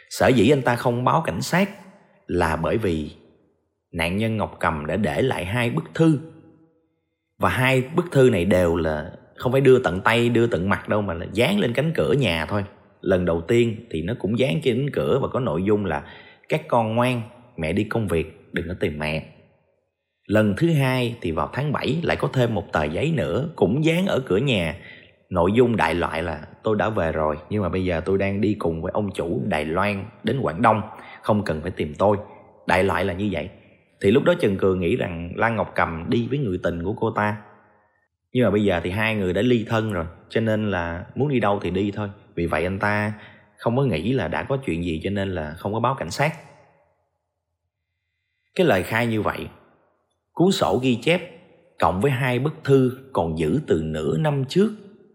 Sở 0.09 0.27
dĩ 0.27 0.49
anh 0.49 0.61
ta 0.61 0.75
không 0.75 1.03
báo 1.03 1.23
cảnh 1.25 1.41
sát 1.41 1.69
là 2.33 2.55
bởi 2.55 2.77
vì 2.77 3.11
nạn 3.91 4.17
nhân 4.17 4.37
ngọc 4.37 4.57
cầm 4.59 4.85
đã 4.85 4.95
để 4.95 5.21
lại 5.21 5.45
hai 5.45 5.69
bức 5.69 5.83
thư. 5.93 6.19
Và 7.39 7.49
hai 7.49 7.83
bức 7.95 8.11
thư 8.11 8.29
này 8.29 8.45
đều 8.45 8.75
là 8.75 9.11
không 9.35 9.51
phải 9.51 9.61
đưa 9.61 9.79
tận 9.79 10.01
tay, 10.01 10.29
đưa 10.29 10.47
tận 10.47 10.69
mặt 10.69 10.89
đâu, 10.89 11.01
mà 11.01 11.13
là 11.13 11.25
dán 11.33 11.59
lên 11.59 11.73
cánh 11.73 11.91
cửa 11.95 12.13
nhà 12.13 12.45
thôi. 12.45 12.65
Lần 13.01 13.25
đầu 13.25 13.41
tiên 13.41 13.75
thì 13.91 14.01
nó 14.01 14.13
cũng 14.19 14.39
dán 14.39 14.59
trên 14.63 14.77
cánh 14.77 14.89
cửa 14.93 15.19
và 15.21 15.27
có 15.27 15.39
nội 15.39 15.63
dung 15.63 15.85
là 15.85 16.03
các 16.49 16.67
con 16.67 16.95
ngoan, 16.95 17.21
mẹ 17.57 17.73
đi 17.73 17.83
công 17.83 18.07
việc, 18.07 18.53
đừng 18.53 18.67
có 18.67 18.73
tìm 18.79 18.99
mẹ. 18.99 19.25
Lần 20.27 20.53
thứ 20.57 20.73
hai 20.73 21.17
thì 21.21 21.31
vào 21.31 21.49
tháng 21.53 21.71
7 21.71 21.99
lại 22.03 22.17
có 22.17 22.29
thêm 22.33 22.55
một 22.55 22.71
tờ 22.71 22.83
giấy 22.83 23.13
nữa, 23.15 23.49
cũng 23.55 23.85
dán 23.85 24.05
ở 24.05 24.19
cửa 24.19 24.37
nhà. 24.37 24.75
Nội 25.29 25.51
dung 25.53 25.75
đại 25.75 25.95
loại 25.95 26.23
là, 26.23 26.47
tôi 26.63 26.75
đã 26.75 26.89
về 26.89 27.11
rồi, 27.11 27.37
nhưng 27.49 27.61
mà 27.61 27.69
bây 27.69 27.85
giờ 27.85 28.01
tôi 28.05 28.17
đang 28.17 28.41
đi 28.41 28.53
cùng 28.53 28.81
với 28.81 28.91
ông 28.91 29.09
chủ 29.13 29.41
Đài 29.45 29.65
Loan 29.65 30.05
đến 30.23 30.39
Quảng 30.39 30.61
Đông 30.61 30.81
không 31.23 31.43
cần 31.43 31.61
phải 31.61 31.71
tìm 31.71 31.93
tôi. 31.97 32.17
Đại 32.67 32.83
loại 32.83 33.05
là 33.05 33.13
như 33.13 33.29
vậy. 33.31 33.49
Thì 34.01 34.11
lúc 34.11 34.23
đó 34.23 34.33
Trần 34.39 34.57
Cường 34.57 34.79
nghĩ 34.79 34.95
rằng 34.95 35.33
Lan 35.35 35.55
Ngọc 35.55 35.71
Cầm 35.75 36.09
đi 36.09 36.27
với 36.27 36.39
người 36.39 36.59
tình 36.63 36.83
của 36.83 36.93
cô 36.93 37.11
ta. 37.11 37.37
Nhưng 38.33 38.43
mà 38.43 38.51
bây 38.51 38.63
giờ 38.63 38.81
thì 38.83 38.89
hai 38.89 39.15
người 39.15 39.33
đã 39.33 39.41
ly 39.41 39.65
thân 39.69 39.93
rồi, 39.93 40.05
cho 40.29 40.41
nên 40.41 40.71
là 40.71 41.05
muốn 41.15 41.29
đi 41.29 41.39
đâu 41.39 41.59
thì 41.61 41.71
đi 41.71 41.91
thôi. 41.95 42.09
Vì 42.35 42.45
vậy 42.45 42.63
anh 42.63 42.79
ta 42.79 43.13
không 43.57 43.77
có 43.77 43.83
nghĩ 43.83 44.13
là 44.13 44.27
đã 44.27 44.43
có 44.43 44.57
chuyện 44.65 44.83
gì 44.83 45.01
cho 45.03 45.09
nên 45.09 45.29
là 45.29 45.53
không 45.57 45.73
có 45.73 45.79
báo 45.79 45.95
cảnh 45.95 46.11
sát. 46.11 46.35
Cái 48.55 48.67
lời 48.67 48.83
khai 48.83 49.07
như 49.07 49.21
vậy, 49.21 49.47
cuốn 50.33 50.51
sổ 50.51 50.79
ghi 50.83 50.95
chép 50.95 51.21
cộng 51.79 52.01
với 52.01 52.11
hai 52.11 52.39
bức 52.39 52.53
thư 52.63 52.97
còn 53.13 53.37
giữ 53.37 53.59
từ 53.67 53.81
nửa 53.83 54.17
năm 54.17 54.45
trước 54.49 54.71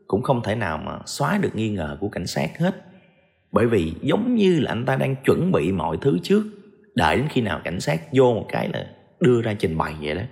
cũng 0.07 0.23
không 0.23 0.43
thể 0.43 0.55
nào 0.55 0.79
mà 0.79 0.99
xóa 1.07 1.39
được 1.43 1.51
nghi 1.55 1.71
ngờ 1.71 1.97
của 2.01 2.09
cảnh 2.09 2.27
sát 2.27 2.59
hết 2.59 2.88
bởi 3.53 3.67
vì 3.67 3.93
giống 4.03 4.35
như 4.35 4.61
là 4.61 4.71
anh 4.71 4.85
ta 4.85 4.97
đang 4.97 5.17
chuẩn 5.25 5.53
bị 5.53 5.73
mọi 5.73 5.99
thứ 6.01 6.19
trước, 6.23 6.43
đợi 6.95 7.17
đến 7.17 7.27
khi 7.31 7.41
nào 7.41 7.61
cảnh 7.65 7.81
sát 7.81 8.01
vô 8.13 8.35
một 8.35 8.47
cái 8.49 8.69
là 8.73 8.95
đưa 9.21 9.43
ra 9.43 9.55
trình 9.55 9.79
bày 9.79 9.95
vậy 10.03 10.15
đó. 10.15 10.23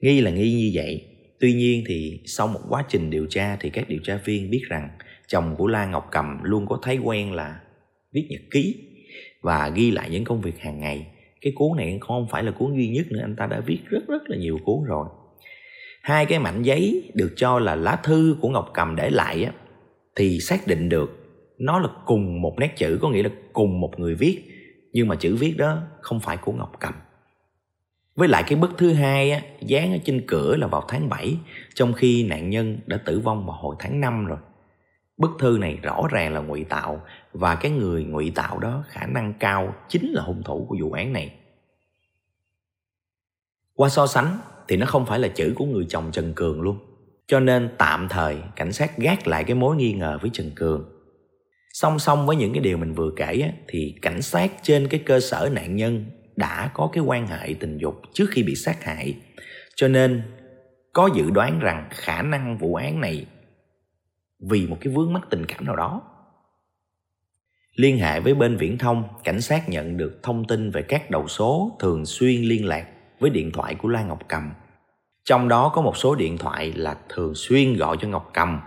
Nghi 0.00 0.20
là 0.20 0.30
nghi 0.30 0.52
như 0.52 0.70
vậy. 0.74 1.06
Tuy 1.40 1.52
nhiên 1.52 1.84
thì 1.86 2.20
sau 2.26 2.46
một 2.46 2.60
quá 2.68 2.84
trình 2.88 3.10
điều 3.10 3.26
tra 3.30 3.56
thì 3.60 3.70
các 3.70 3.88
điều 3.88 4.00
tra 4.04 4.20
viên 4.24 4.50
biết 4.50 4.62
rằng 4.68 4.88
chồng 5.26 5.54
của 5.58 5.66
la 5.66 5.86
ngọc 5.86 6.08
cầm 6.12 6.42
luôn 6.42 6.66
có 6.66 6.78
thói 6.82 6.96
quen 6.96 7.32
là 7.32 7.60
viết 8.12 8.26
nhật 8.30 8.40
ký 8.50 8.74
và 9.42 9.68
ghi 9.68 9.90
lại 9.90 10.10
những 10.10 10.24
công 10.24 10.40
việc 10.40 10.58
hàng 10.60 10.80
ngày. 10.80 11.06
Cái 11.40 11.52
cuốn 11.56 11.76
này 11.76 11.98
không 12.00 12.26
phải 12.30 12.42
là 12.42 12.50
cuốn 12.50 12.76
duy 12.76 12.88
nhất 12.88 13.06
nữa, 13.10 13.20
anh 13.22 13.36
ta 13.36 13.46
đã 13.46 13.60
viết 13.60 13.78
rất 13.86 14.08
rất 14.08 14.22
là 14.30 14.36
nhiều 14.36 14.58
cuốn 14.64 14.84
rồi. 14.84 15.06
Hai 16.02 16.26
cái 16.26 16.38
mảnh 16.38 16.62
giấy 16.62 17.10
được 17.14 17.32
cho 17.36 17.58
là 17.58 17.74
lá 17.74 17.96
thư 17.96 18.36
của 18.40 18.48
ngọc 18.48 18.70
cầm 18.74 18.96
để 18.96 19.10
lại 19.10 19.44
á, 19.44 19.52
thì 20.16 20.40
xác 20.40 20.66
định 20.66 20.88
được 20.88 21.19
nó 21.60 21.78
là 21.78 21.88
cùng 22.06 22.42
một 22.42 22.58
nét 22.58 22.76
chữ 22.76 22.98
có 23.02 23.08
nghĩa 23.08 23.22
là 23.22 23.30
cùng 23.52 23.80
một 23.80 23.98
người 23.98 24.14
viết. 24.14 24.42
Nhưng 24.92 25.08
mà 25.08 25.16
chữ 25.16 25.36
viết 25.36 25.54
đó 25.58 25.82
không 26.00 26.20
phải 26.20 26.36
của 26.36 26.52
ngọc 26.52 26.72
cầm. 26.80 26.94
Với 28.14 28.28
lại 28.28 28.44
cái 28.46 28.58
bức 28.58 28.70
thứ 28.78 28.92
hai 28.92 29.30
á, 29.30 29.40
dán 29.60 29.92
ở 29.92 29.98
trên 30.04 30.24
cửa 30.26 30.56
là 30.56 30.66
vào 30.66 30.84
tháng 30.88 31.08
7 31.08 31.36
trong 31.74 31.92
khi 31.92 32.22
nạn 32.22 32.50
nhân 32.50 32.78
đã 32.86 32.96
tử 32.96 33.20
vong 33.20 33.46
vào 33.46 33.56
hồi 33.56 33.76
tháng 33.78 34.00
5 34.00 34.26
rồi. 34.26 34.38
Bức 35.16 35.30
thư 35.38 35.58
này 35.60 35.78
rõ 35.82 36.02
ràng 36.10 36.34
là 36.34 36.40
ngụy 36.40 36.64
tạo 36.64 37.02
và 37.32 37.54
cái 37.54 37.70
người 37.70 38.04
ngụy 38.04 38.32
tạo 38.34 38.58
đó 38.58 38.84
khả 38.88 39.06
năng 39.06 39.34
cao 39.34 39.74
chính 39.88 40.12
là 40.12 40.22
hung 40.22 40.42
thủ 40.42 40.66
của 40.68 40.76
vụ 40.80 40.92
án 40.92 41.12
này. 41.12 41.34
Qua 43.74 43.88
so 43.88 44.06
sánh 44.06 44.38
thì 44.68 44.76
nó 44.76 44.86
không 44.86 45.06
phải 45.06 45.18
là 45.18 45.28
chữ 45.28 45.52
của 45.56 45.64
người 45.64 45.86
chồng 45.88 46.10
trần 46.12 46.32
cường 46.34 46.60
luôn. 46.60 46.78
Cho 47.26 47.40
nên 47.40 47.70
tạm 47.78 48.08
thời 48.08 48.36
cảnh 48.56 48.72
sát 48.72 48.98
gác 48.98 49.26
lại 49.26 49.44
cái 49.44 49.54
mối 49.54 49.76
nghi 49.76 49.92
ngờ 49.92 50.18
với 50.22 50.30
trần 50.34 50.50
cường 50.54 50.89
song 51.72 51.98
song 51.98 52.26
với 52.26 52.36
những 52.36 52.52
cái 52.52 52.62
điều 52.62 52.78
mình 52.78 52.94
vừa 52.94 53.10
kể 53.16 53.40
á, 53.42 53.48
thì 53.68 53.94
cảnh 54.02 54.22
sát 54.22 54.52
trên 54.62 54.88
cái 54.88 55.02
cơ 55.06 55.20
sở 55.20 55.50
nạn 55.52 55.76
nhân 55.76 56.04
đã 56.36 56.70
có 56.74 56.90
cái 56.92 57.04
quan 57.04 57.26
hệ 57.26 57.54
tình 57.60 57.78
dục 57.78 58.02
trước 58.12 58.26
khi 58.30 58.42
bị 58.42 58.54
sát 58.54 58.84
hại. 58.84 59.16
Cho 59.74 59.88
nên 59.88 60.22
có 60.92 61.10
dự 61.14 61.30
đoán 61.30 61.58
rằng 61.58 61.88
khả 61.90 62.22
năng 62.22 62.58
vụ 62.58 62.74
án 62.74 63.00
này 63.00 63.26
vì 64.50 64.66
một 64.66 64.76
cái 64.80 64.92
vướng 64.92 65.12
mắc 65.12 65.22
tình 65.30 65.46
cảm 65.46 65.64
nào 65.64 65.76
đó. 65.76 66.02
Liên 67.74 67.98
hệ 67.98 68.20
với 68.20 68.34
bên 68.34 68.56
viễn 68.56 68.78
thông 68.78 69.04
cảnh 69.24 69.40
sát 69.40 69.68
nhận 69.68 69.96
được 69.96 70.20
thông 70.22 70.44
tin 70.44 70.70
về 70.70 70.82
các 70.82 71.10
đầu 71.10 71.28
số 71.28 71.76
thường 71.80 72.06
xuyên 72.06 72.42
liên 72.42 72.66
lạc 72.66 72.86
với 73.20 73.30
điện 73.30 73.50
thoại 73.52 73.74
của 73.74 73.88
lan 73.88 74.08
ngọc 74.08 74.20
cầm. 74.28 74.52
Trong 75.24 75.48
đó 75.48 75.72
có 75.74 75.82
một 75.82 75.96
số 75.96 76.14
điện 76.14 76.38
thoại 76.38 76.72
là 76.72 76.96
thường 77.08 77.34
xuyên 77.34 77.76
gọi 77.76 77.96
cho 78.00 78.08
ngọc 78.08 78.30
cầm 78.34 78.60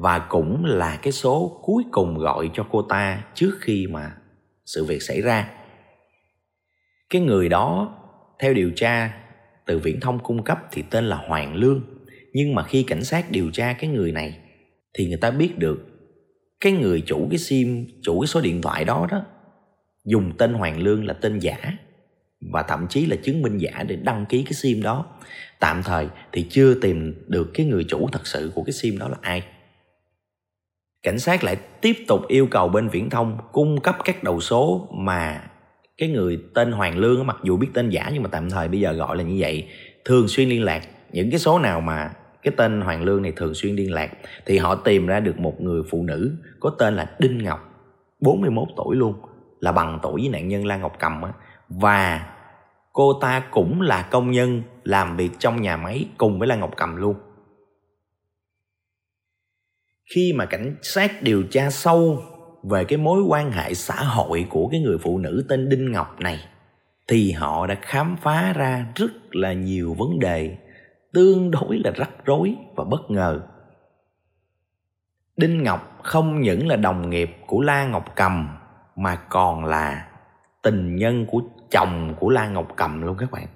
và 0.00 0.18
cũng 0.18 0.64
là 0.64 0.98
cái 1.02 1.12
số 1.12 1.60
cuối 1.62 1.84
cùng 1.90 2.18
gọi 2.18 2.50
cho 2.54 2.66
cô 2.70 2.82
ta 2.82 3.24
trước 3.34 3.58
khi 3.60 3.86
mà 3.86 4.12
sự 4.66 4.84
việc 4.84 5.02
xảy 5.02 5.20
ra. 5.20 5.50
Cái 7.10 7.22
người 7.22 7.48
đó, 7.48 7.96
theo 8.38 8.54
điều 8.54 8.70
tra, 8.76 9.14
từ 9.66 9.78
viễn 9.78 10.00
thông 10.00 10.18
cung 10.18 10.44
cấp 10.44 10.58
thì 10.72 10.82
tên 10.90 11.04
là 11.04 11.16
hoàng 11.16 11.54
lương. 11.54 11.82
Nhưng 12.32 12.54
mà 12.54 12.62
khi 12.62 12.82
cảnh 12.82 13.04
sát 13.04 13.30
điều 13.30 13.50
tra 13.50 13.72
cái 13.72 13.90
người 13.90 14.12
này, 14.12 14.38
thì 14.94 15.08
người 15.08 15.16
ta 15.16 15.30
biết 15.30 15.58
được 15.58 15.86
cái 16.60 16.72
người 16.72 17.02
chủ 17.06 17.26
cái 17.30 17.38
sim, 17.38 17.86
chủ 18.02 18.20
cái 18.20 18.26
số 18.26 18.40
điện 18.40 18.62
thoại 18.62 18.84
đó 18.84 19.06
đó, 19.10 19.22
dùng 20.04 20.32
tên 20.38 20.52
Hoàng 20.52 20.78
Lương 20.78 21.06
là 21.06 21.14
tên 21.14 21.38
giả. 21.38 21.56
Và 22.52 22.62
thậm 22.62 22.86
chí 22.88 23.06
là 23.06 23.16
chứng 23.22 23.42
minh 23.42 23.58
giả 23.58 23.84
để 23.88 23.96
đăng 23.96 24.26
ký 24.26 24.42
cái 24.42 24.52
sim 24.52 24.82
đó. 24.82 25.06
Tạm 25.58 25.82
thời 25.82 26.08
thì 26.32 26.46
chưa 26.50 26.74
tìm 26.74 27.24
được 27.26 27.50
cái 27.54 27.66
người 27.66 27.84
chủ 27.88 28.08
thật 28.12 28.26
sự 28.26 28.52
của 28.54 28.62
cái 28.62 28.72
sim 28.72 28.98
đó 28.98 29.08
là 29.08 29.16
ai 29.20 29.42
cảnh 31.02 31.18
sát 31.18 31.44
lại 31.44 31.56
tiếp 31.80 31.96
tục 32.08 32.20
yêu 32.28 32.46
cầu 32.50 32.68
bên 32.68 32.88
viễn 32.88 33.10
thông 33.10 33.38
cung 33.52 33.80
cấp 33.80 33.96
các 34.04 34.24
đầu 34.24 34.40
số 34.40 34.88
mà 34.92 35.42
cái 35.98 36.08
người 36.08 36.38
tên 36.54 36.72
Hoàng 36.72 36.98
Lương 36.98 37.26
mặc 37.26 37.36
dù 37.42 37.56
biết 37.56 37.68
tên 37.74 37.88
giả 37.88 38.10
nhưng 38.12 38.22
mà 38.22 38.28
tạm 38.32 38.50
thời 38.50 38.68
bây 38.68 38.80
giờ 38.80 38.92
gọi 38.92 39.16
là 39.16 39.22
như 39.22 39.36
vậy, 39.38 39.68
thường 40.04 40.28
xuyên 40.28 40.48
liên 40.48 40.64
lạc. 40.64 40.82
Những 41.12 41.30
cái 41.30 41.38
số 41.38 41.58
nào 41.58 41.80
mà 41.80 42.10
cái 42.42 42.54
tên 42.56 42.80
Hoàng 42.80 43.02
Lương 43.02 43.22
này 43.22 43.32
thường 43.36 43.54
xuyên 43.54 43.76
liên 43.76 43.92
lạc 43.92 44.12
thì 44.46 44.58
họ 44.58 44.74
tìm 44.74 45.06
ra 45.06 45.20
được 45.20 45.38
một 45.38 45.60
người 45.60 45.82
phụ 45.90 46.02
nữ 46.02 46.32
có 46.60 46.70
tên 46.78 46.96
là 46.96 47.10
Đinh 47.18 47.38
Ngọc 47.38 47.70
41 48.20 48.68
tuổi 48.76 48.96
luôn, 48.96 49.14
là 49.60 49.72
bằng 49.72 49.98
tuổi 50.02 50.20
với 50.20 50.28
nạn 50.28 50.48
nhân 50.48 50.66
Lan 50.66 50.80
Ngọc 50.80 50.96
Cầm 50.98 51.22
á. 51.22 51.32
Và 51.68 52.26
cô 52.92 53.12
ta 53.12 53.42
cũng 53.50 53.80
là 53.80 54.02
công 54.02 54.30
nhân 54.30 54.62
làm 54.84 55.16
việc 55.16 55.30
trong 55.38 55.62
nhà 55.62 55.76
máy 55.76 56.04
cùng 56.18 56.38
với 56.38 56.48
Lan 56.48 56.60
Ngọc 56.60 56.70
Cầm 56.76 56.96
luôn 56.96 57.14
khi 60.14 60.32
mà 60.32 60.46
cảnh 60.46 60.76
sát 60.82 61.22
điều 61.22 61.42
tra 61.42 61.70
sâu 61.70 62.22
về 62.62 62.84
cái 62.84 62.98
mối 62.98 63.22
quan 63.22 63.52
hệ 63.52 63.74
xã 63.74 63.94
hội 63.94 64.46
của 64.50 64.68
cái 64.68 64.80
người 64.80 64.98
phụ 64.98 65.18
nữ 65.18 65.44
tên 65.48 65.68
Đinh 65.68 65.92
Ngọc 65.92 66.20
này, 66.20 66.48
thì 67.08 67.32
họ 67.32 67.66
đã 67.66 67.78
khám 67.82 68.16
phá 68.22 68.52
ra 68.52 68.86
rất 68.94 69.12
là 69.30 69.52
nhiều 69.52 69.94
vấn 69.98 70.18
đề 70.18 70.56
tương 71.12 71.50
đối 71.50 71.80
là 71.84 71.90
rắc 71.90 72.10
rối 72.24 72.56
và 72.76 72.84
bất 72.84 73.10
ngờ. 73.10 73.40
Đinh 75.36 75.62
Ngọc 75.62 76.00
không 76.02 76.40
những 76.40 76.68
là 76.68 76.76
đồng 76.76 77.10
nghiệp 77.10 77.36
của 77.46 77.60
La 77.60 77.86
Ngọc 77.86 78.12
Cầm, 78.16 78.48
mà 78.96 79.16
còn 79.16 79.64
là 79.64 80.08
tình 80.62 80.96
nhân 80.96 81.26
của 81.26 81.42
chồng 81.70 82.14
của 82.20 82.30
La 82.30 82.48
Ngọc 82.48 82.72
Cầm 82.76 83.02
luôn 83.02 83.16
các 83.18 83.30
bạn. 83.30 83.46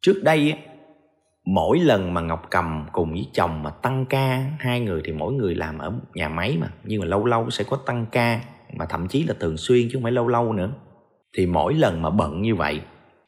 Trước 0.00 0.20
đây 0.22 0.58
mỗi 1.46 1.78
lần 1.78 2.14
mà 2.14 2.20
Ngọc 2.20 2.46
Cầm 2.50 2.86
cùng 2.92 3.10
với 3.10 3.26
chồng 3.32 3.62
mà 3.62 3.70
tăng 3.70 4.06
ca, 4.06 4.44
hai 4.58 4.80
người 4.80 5.02
thì 5.04 5.12
mỗi 5.12 5.32
người 5.32 5.54
làm 5.54 5.78
ở 5.78 5.92
nhà 6.14 6.28
máy 6.28 6.56
mà, 6.60 6.68
nhưng 6.84 7.00
mà 7.00 7.06
lâu 7.06 7.24
lâu 7.24 7.50
sẽ 7.50 7.64
có 7.64 7.76
tăng 7.86 8.06
ca, 8.12 8.40
mà 8.74 8.86
thậm 8.86 9.08
chí 9.08 9.24
là 9.24 9.34
thường 9.40 9.56
xuyên 9.56 9.82
chứ 9.82 9.90
không 9.92 10.02
phải 10.02 10.12
lâu 10.12 10.28
lâu 10.28 10.52
nữa. 10.52 10.70
Thì 11.36 11.46
mỗi 11.46 11.74
lần 11.74 12.02
mà 12.02 12.10
bận 12.10 12.42
như 12.42 12.54
vậy, 12.54 12.80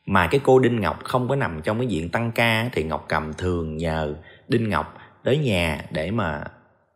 mà 0.06 0.26
cái 0.26 0.40
cô 0.44 0.58
Đinh 0.58 0.80
Ngọc 0.80 1.04
không 1.04 1.28
có 1.28 1.36
nằm 1.36 1.60
trong 1.62 1.78
cái 1.78 1.86
diện 1.86 2.08
tăng 2.08 2.32
ca, 2.32 2.70
thì 2.72 2.84
Ngọc 2.84 3.04
Cầm 3.08 3.32
thường 3.38 3.76
nhờ 3.76 4.14
Đinh 4.48 4.68
Ngọc 4.68 4.94
tới 5.24 5.38
nhà 5.38 5.84
để 5.90 6.10
mà 6.10 6.44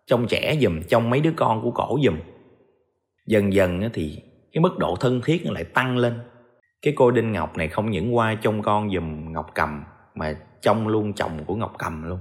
trông 0.07 0.26
trẻ 0.29 0.57
giùm, 0.61 0.83
trông 0.83 1.11
mấy 1.11 1.20
đứa 1.20 1.33
con 1.37 1.62
của 1.62 1.70
cổ 1.70 1.98
giùm. 2.05 2.16
Dần 3.26 3.52
dần 3.52 3.90
thì 3.92 4.22
cái 4.52 4.61
mức 4.61 4.79
độ 4.79 4.96
thân 5.00 5.20
thiết 5.24 5.46
lại 5.46 5.64
tăng 5.64 5.98
lên. 5.98 6.18
Cái 6.83 6.94
cô 6.96 7.11
Đinh 7.11 7.33
Ngọc 7.33 7.57
này 7.57 7.68
không 7.68 7.90
những 7.90 8.16
qua 8.16 8.35
trông 8.35 8.62
con 8.62 8.90
giùm 8.90 9.33
Ngọc 9.33 9.50
Cầm, 9.55 9.85
mà 10.14 10.35
trong 10.62 10.88
luôn 10.88 11.12
chồng 11.12 11.45
của 11.47 11.57
Ngọc 11.57 11.75
Cầm 11.79 12.09
luôn. 12.09 12.19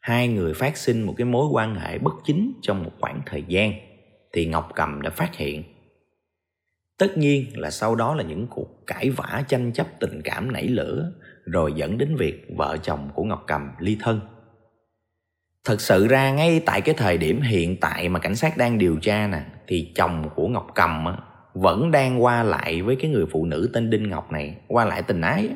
Hai 0.00 0.28
người 0.28 0.54
phát 0.54 0.76
sinh 0.76 1.02
một 1.02 1.14
cái 1.16 1.24
mối 1.24 1.46
quan 1.52 1.74
hệ 1.74 1.98
bất 1.98 2.14
chính 2.24 2.52
trong 2.62 2.84
một 2.84 2.92
khoảng 3.00 3.20
thời 3.26 3.44
gian 3.48 3.72
thì 4.32 4.46
Ngọc 4.46 4.68
Cầm 4.74 5.02
đã 5.02 5.10
phát 5.10 5.36
hiện. 5.36 5.62
Tất 6.98 7.18
nhiên 7.18 7.60
là 7.60 7.70
sau 7.70 7.94
đó 7.94 8.14
là 8.14 8.22
những 8.22 8.46
cuộc 8.46 8.86
cãi 8.86 9.10
vã 9.10 9.44
tranh 9.48 9.72
chấp 9.72 9.86
tình 10.00 10.20
cảm 10.24 10.52
nảy 10.52 10.68
lửa 10.68 11.12
rồi 11.44 11.72
dẫn 11.72 11.98
đến 11.98 12.16
việc 12.16 12.46
vợ 12.56 12.76
chồng 12.82 13.10
của 13.14 13.24
ngọc 13.24 13.44
cầm 13.46 13.70
ly 13.78 13.96
thân. 14.00 14.20
Thật 15.64 15.80
sự 15.80 16.06
ra 16.06 16.30
ngay 16.30 16.60
tại 16.66 16.80
cái 16.80 16.94
thời 16.98 17.18
điểm 17.18 17.40
hiện 17.40 17.76
tại 17.80 18.08
mà 18.08 18.18
cảnh 18.18 18.36
sát 18.36 18.56
đang 18.56 18.78
điều 18.78 18.96
tra 18.96 19.26
nè 19.26 19.42
thì 19.66 19.92
chồng 19.94 20.30
của 20.34 20.48
ngọc 20.48 20.66
cầm 20.74 21.04
á, 21.06 21.16
vẫn 21.54 21.90
đang 21.90 22.22
qua 22.22 22.42
lại 22.42 22.82
với 22.82 22.96
cái 22.96 23.10
người 23.10 23.26
phụ 23.30 23.44
nữ 23.44 23.70
tên 23.72 23.90
đinh 23.90 24.08
ngọc 24.08 24.32
này 24.32 24.56
qua 24.68 24.84
lại 24.84 25.02
tình 25.02 25.20
ái 25.20 25.48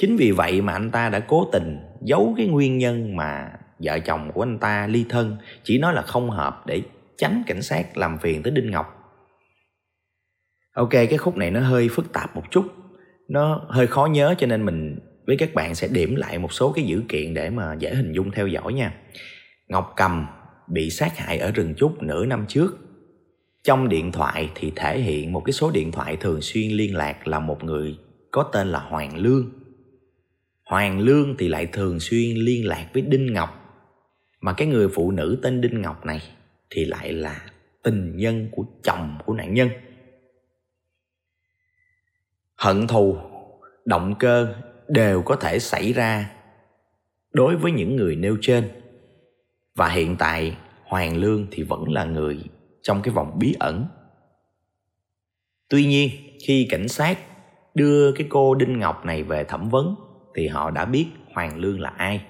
chính 0.00 0.16
vì 0.16 0.30
vậy 0.30 0.60
mà 0.60 0.72
anh 0.72 0.90
ta 0.90 1.08
đã 1.08 1.20
cố 1.20 1.48
tình 1.52 1.78
giấu 2.02 2.34
cái 2.36 2.46
nguyên 2.46 2.78
nhân 2.78 3.16
mà 3.16 3.52
vợ 3.78 3.98
chồng 3.98 4.32
của 4.32 4.42
anh 4.42 4.58
ta 4.58 4.86
ly 4.86 5.04
thân. 5.08 5.36
Chỉ 5.62 5.78
nói 5.78 5.94
là 5.94 6.02
không 6.02 6.30
hợp 6.30 6.66
để 6.66 6.82
tránh 7.16 7.42
cảnh 7.46 7.62
sát 7.62 7.96
làm 7.96 8.18
phiền 8.18 8.42
tới 8.42 8.50
đinh 8.50 8.70
ngọc. 8.70 8.86
Ok, 10.74 10.90
cái 10.90 11.16
khúc 11.16 11.36
này 11.36 11.50
nó 11.50 11.60
hơi 11.60 11.88
phức 11.88 12.12
tạp 12.12 12.36
một 12.36 12.42
chút. 12.50 12.64
Nó 13.28 13.66
hơi 13.68 13.86
khó 13.86 14.06
nhớ 14.06 14.34
cho 14.38 14.46
nên 14.46 14.64
mình 14.64 14.98
với 15.26 15.36
các 15.36 15.54
bạn 15.54 15.74
sẽ 15.74 15.88
điểm 15.88 16.16
lại 16.16 16.38
một 16.38 16.52
số 16.52 16.72
cái 16.72 16.84
dữ 16.84 17.02
kiện 17.08 17.34
để 17.34 17.50
mà 17.50 17.74
dễ 17.78 17.94
hình 17.94 18.12
dung 18.12 18.30
theo 18.30 18.46
dõi 18.46 18.72
nha. 18.72 18.94
Ngọc 19.68 19.92
cầm 19.96 20.26
bị 20.68 20.90
sát 20.90 21.18
hại 21.18 21.38
ở 21.38 21.50
rừng 21.50 21.74
trúc 21.74 22.02
nửa 22.02 22.26
năm 22.26 22.44
trước. 22.48 22.78
Trong 23.64 23.88
điện 23.88 24.12
thoại 24.12 24.50
thì 24.54 24.72
thể 24.76 24.98
hiện 25.00 25.32
một 25.32 25.42
cái 25.44 25.52
số 25.52 25.70
điện 25.70 25.92
thoại 25.92 26.16
thường 26.16 26.40
xuyên 26.40 26.72
liên 26.72 26.96
lạc 26.96 27.28
là 27.28 27.40
một 27.40 27.64
người 27.64 27.98
có 28.30 28.42
tên 28.52 28.68
là 28.68 28.78
hoàng 28.78 29.16
lương 29.16 29.59
hoàng 30.70 31.00
lương 31.00 31.36
thì 31.38 31.48
lại 31.48 31.66
thường 31.66 32.00
xuyên 32.00 32.36
liên 32.36 32.66
lạc 32.66 32.86
với 32.92 33.02
đinh 33.02 33.32
ngọc. 33.32 33.50
Mà 34.40 34.52
cái 34.52 34.68
người 34.68 34.88
phụ 34.88 35.10
nữ 35.10 35.38
tên 35.42 35.60
đinh 35.60 35.82
ngọc 35.82 36.06
này 36.06 36.22
thì 36.70 36.84
lại 36.84 37.12
là 37.12 37.46
tình 37.82 38.16
nhân 38.16 38.48
của 38.52 38.64
chồng 38.82 39.18
của 39.26 39.34
nạn 39.34 39.54
nhân. 39.54 39.68
Hận 42.56 42.86
thù, 42.86 43.16
động 43.84 44.14
cơ 44.18 44.54
đều 44.88 45.22
có 45.22 45.36
thể 45.36 45.58
xảy 45.58 45.92
ra 45.92 46.30
đối 47.32 47.56
với 47.56 47.72
những 47.72 47.96
người 47.96 48.16
nêu 48.16 48.36
trên. 48.40 48.70
Và 49.74 49.88
hiện 49.88 50.16
tại 50.18 50.56
hoàng 50.84 51.16
lương 51.16 51.46
thì 51.50 51.62
vẫn 51.62 51.88
là 51.88 52.04
người 52.04 52.38
trong 52.82 53.02
cái 53.02 53.14
vòng 53.14 53.38
bí 53.38 53.56
ẩn. 53.58 53.86
Tuy 55.68 55.86
nhiên, 55.86 56.10
khi 56.46 56.66
cảnh 56.70 56.88
sát 56.88 57.18
đưa 57.74 58.12
cái 58.12 58.26
cô 58.30 58.54
đinh 58.54 58.78
ngọc 58.78 59.04
này 59.04 59.22
về 59.22 59.44
thẩm 59.44 59.68
vấn 59.68 60.09
thì 60.34 60.48
họ 60.48 60.70
đã 60.70 60.84
biết 60.84 61.06
hoàng 61.34 61.58
lương 61.58 61.80
là 61.80 61.92
ai 61.96 62.22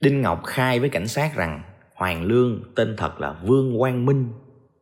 đinh 0.00 0.22
ngọc 0.22 0.44
khai 0.44 0.80
với 0.80 0.88
cảnh 0.88 1.08
sát 1.08 1.36
rằng 1.36 1.62
hoàng 1.94 2.22
lương 2.22 2.62
tên 2.76 2.94
thật 2.96 3.20
là 3.20 3.34
vương 3.42 3.78
quang 3.78 4.06
minh 4.06 4.32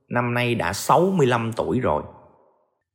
năm 0.08 0.34
nay 0.34 0.54
đã 0.54 0.72
65 0.72 1.52
tuổi 1.56 1.80
rồi 1.80 2.02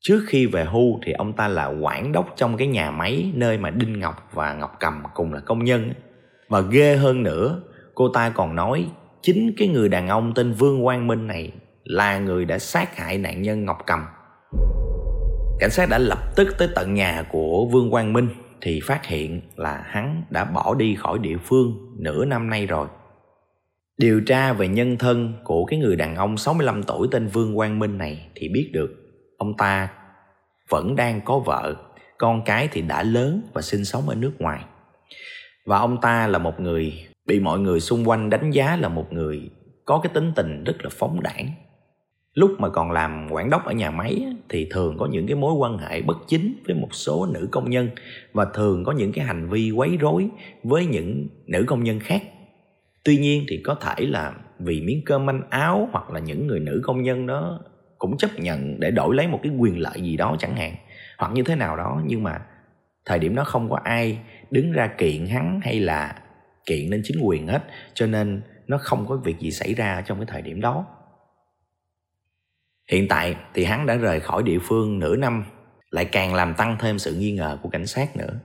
Trước 0.02 0.22
khi 0.28 0.46
về 0.46 0.66
hưu 0.66 1.00
thì 1.06 1.12
ông 1.12 1.34
ta 1.34 1.48
là 1.48 1.66
quản 1.66 2.12
đốc 2.12 2.34
trong 2.36 2.58
cái 2.58 2.68
nhà 2.68 2.92
máy 2.92 3.32
nơi 3.34 3.58
mà 3.58 3.70
Đinh 3.70 4.00
Ngọc 4.00 4.30
và 4.34 4.54
Ngọc 4.54 4.76
Cầm 4.80 5.04
cùng 5.14 5.34
là 5.34 5.40
công 5.40 5.64
nhân. 5.64 5.94
Và 6.50 6.62
ghê 6.62 6.96
hơn 6.96 7.24
nữa, 7.24 7.62
cô 7.96 8.10
ta 8.10 8.30
còn 8.30 8.56
nói 8.56 8.86
chính 9.22 9.54
cái 9.58 9.68
người 9.68 9.90
đàn 9.90 10.08
ông 10.08 10.34
tên 10.36 10.54
Vương 10.54 10.84
Quang 10.84 11.08
Minh 11.08 11.28
này 11.28 11.52
là 11.84 12.20
người 12.20 12.46
đã 12.46 12.60
sát 12.60 12.98
hại 12.98 13.18
nạn 13.18 13.42
nhân 13.42 13.66
Ngọc 13.66 13.78
Cầm. 13.86 14.06
Cảnh 15.60 15.70
sát 15.70 15.90
đã 15.90 15.98
lập 15.98 16.36
tức 16.36 16.56
tới 16.58 16.68
tận 16.76 16.94
nhà 16.94 17.26
của 17.32 17.66
Vương 17.66 17.92
Quang 17.92 18.14
Minh 18.14 18.30
thì 18.62 18.80
phát 18.80 19.06
hiện 19.06 19.42
là 19.56 19.84
hắn 19.86 20.24
đã 20.30 20.46
bỏ 20.46 20.76
đi 20.76 20.96
khỏi 20.96 21.20
địa 21.20 21.38
phương 21.38 21.96
nửa 22.00 22.26
năm 22.26 22.50
nay 22.50 22.66
rồi. 22.66 22.88
Điều 23.98 24.22
tra 24.22 24.54
về 24.54 24.68
nhân 24.68 24.98
thân 24.98 25.34
của 25.44 25.66
cái 25.66 25.80
người 25.80 25.96
đàn 25.96 26.16
ông 26.16 26.38
65 26.38 26.84
tuổi 26.84 27.08
tên 27.12 27.28
Vương 27.28 27.56
Quang 27.56 27.80
Minh 27.80 27.98
này 27.98 28.28
thì 28.36 28.50
biết 28.50 28.70
được, 28.74 28.90
ông 29.38 29.58
ta 29.58 29.90
vẫn 30.70 30.96
đang 30.96 31.22
có 31.22 31.40
vợ, 31.40 31.76
con 32.18 32.42
cái 32.46 32.68
thì 32.72 32.82
đã 32.82 33.04
lớn 33.04 33.42
và 33.54 33.62
sinh 33.62 33.86
sống 33.86 34.10
ở 34.10 34.16
nước 34.16 34.34
ngoài 34.40 34.64
và 35.70 35.78
ông 35.78 36.02
ta 36.02 36.28
là 36.28 36.40
một 36.40 36.60
người, 36.60 37.08
bị 37.26 37.40
mọi 37.40 37.60
người 37.60 37.80
xung 37.80 38.10
quanh 38.10 38.30
đánh 38.30 38.52
giá 38.52 38.76
là 38.76 38.90
một 38.90 39.14
người 39.14 39.50
có 39.86 40.00
cái 40.04 40.12
tính 40.14 40.32
tình 40.36 40.64
rất 40.64 40.84
là 40.84 40.90
phóng 40.94 41.24
đảng 41.24 41.50
lúc 42.40 42.52
mà 42.60 42.70
còn 42.70 42.92
làm 42.92 43.28
quản 43.32 43.50
đốc 43.50 43.66
ở 43.66 43.74
nhà 43.74 43.92
máy 43.92 44.26
thì 44.50 44.68
thường 44.72 44.98
có 44.98 45.06
những 45.06 45.28
cái 45.28 45.36
mối 45.36 45.54
quan 45.54 45.78
hệ 45.78 46.02
bất 46.02 46.18
chính 46.28 46.54
với 46.66 46.76
một 46.76 46.88
số 46.92 47.26
nữ 47.26 47.48
công 47.52 47.70
nhân 47.70 47.90
và 48.34 48.46
thường 48.54 48.84
có 48.84 48.92
những 48.92 49.12
cái 49.12 49.26
hành 49.26 49.50
vi 49.50 49.72
quấy 49.72 49.98
rối 49.98 50.30
với 50.64 50.86
những 50.86 51.28
nữ 51.48 51.64
công 51.68 51.84
nhân 51.84 52.00
khác. 52.00 52.24
Tuy 53.04 53.18
nhiên 53.18 53.46
thì 53.50 53.62
có 53.64 53.76
thể 53.76 54.06
là 54.06 54.34
vì 54.60 54.82
miếng 54.82 55.02
cơm 55.06 55.26
manh 55.26 55.42
áo 55.50 55.90
hoặc 55.92 56.12
là 56.12 56.20
những 56.20 56.48
người 56.48 56.60
nữ 56.60 56.82
công 56.84 57.04
nhân 57.04 57.28
đó 57.28 57.60
cũng 57.98 58.18
chấp 58.18 58.30
nhận 58.38 58.80
để 58.80 58.92
đổi 58.92 59.16
lấy 59.16 59.28
một 59.28 59.40
cái 59.44 59.52
quyền 59.58 59.80
lợi 59.80 60.02
gì 60.02 60.18
đó 60.18 60.36
chẳng 60.40 60.56
hạn, 60.56 60.76
hoặc 61.18 61.32
như 61.34 61.44
thế 61.44 61.56
nào 61.56 61.78
đó, 61.78 62.02
nhưng 62.06 62.24
mà 62.24 62.40
thời 63.06 63.20
điểm 63.20 63.36
đó 63.36 63.44
không 63.44 63.70
có 63.70 63.80
ai 63.84 64.20
đứng 64.52 64.72
ra 64.72 64.88
kiện 64.98 65.28
hắn 65.28 65.60
hay 65.64 65.80
là 65.80 66.16
kiện 66.66 66.90
lên 66.90 67.02
chính 67.04 67.18
quyền 67.22 67.48
hết, 67.48 67.64
cho 67.94 68.08
nên 68.08 68.42
nó 68.68 68.78
không 68.78 69.06
có 69.08 69.16
việc 69.16 69.40
gì 69.40 69.52
xảy 69.52 69.74
ra 69.74 70.04
trong 70.06 70.18
cái 70.18 70.26
thời 70.30 70.42
điểm 70.42 70.62
đó 70.62 70.86
hiện 72.90 73.08
tại 73.08 73.36
thì 73.54 73.64
hắn 73.64 73.86
đã 73.86 73.96
rời 73.96 74.20
khỏi 74.20 74.44
địa 74.44 74.60
phương 74.60 75.00
nửa 75.00 75.16
năm, 75.16 75.44
lại 75.92 76.06
càng 76.06 76.34
làm 76.34 76.54
tăng 76.54 76.78
thêm 76.80 77.00
sự 77.00 77.16
nghi 77.16 77.32
ngờ 77.32 77.58
của 77.62 77.70
cảnh 77.70 77.88
sát 77.88 78.18
nữa. 78.18 78.40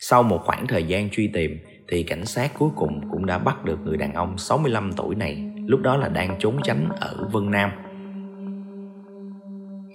Sau 0.00 0.22
một 0.22 0.40
khoảng 0.44 0.66
thời 0.66 0.84
gian 0.84 1.10
truy 1.10 1.28
tìm, 1.28 1.58
thì 1.88 2.02
cảnh 2.02 2.26
sát 2.26 2.52
cuối 2.58 2.70
cùng 2.76 3.10
cũng 3.10 3.26
đã 3.26 3.38
bắt 3.38 3.64
được 3.64 3.78
người 3.84 3.96
đàn 3.96 4.14
ông 4.14 4.38
65 4.38 4.92
tuổi 4.96 5.14
này, 5.14 5.50
lúc 5.66 5.80
đó 5.80 5.96
là 5.96 6.08
đang 6.08 6.36
trốn 6.38 6.56
tránh 6.64 6.88
ở 7.00 7.28
Vân 7.32 7.50
Nam. 7.50 7.70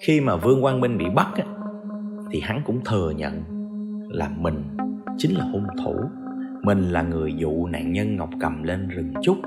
Khi 0.02 0.22
mà 0.22 0.36
vương 0.36 0.62
quang 0.62 0.82
minh 0.82 0.98
bị 0.98 1.06
bắt 1.16 1.28
thì 2.32 2.40
hắn 2.40 2.62
cũng 2.66 2.84
thừa 2.86 3.12
nhận 3.12 3.44
là 4.10 4.30
mình 4.38 4.64
chính 5.18 5.36
là 5.38 5.46
hung 5.46 5.68
thủ. 5.84 5.96
Mình 6.64 6.92
là 6.92 7.02
người 7.02 7.34
dụ 7.38 7.68
nạn 7.68 7.94
nhân 7.94 8.16
ngọc 8.16 8.30
cầm 8.40 8.64
lên 8.64 8.88
rừng 8.88 9.14
trúc 9.22 9.38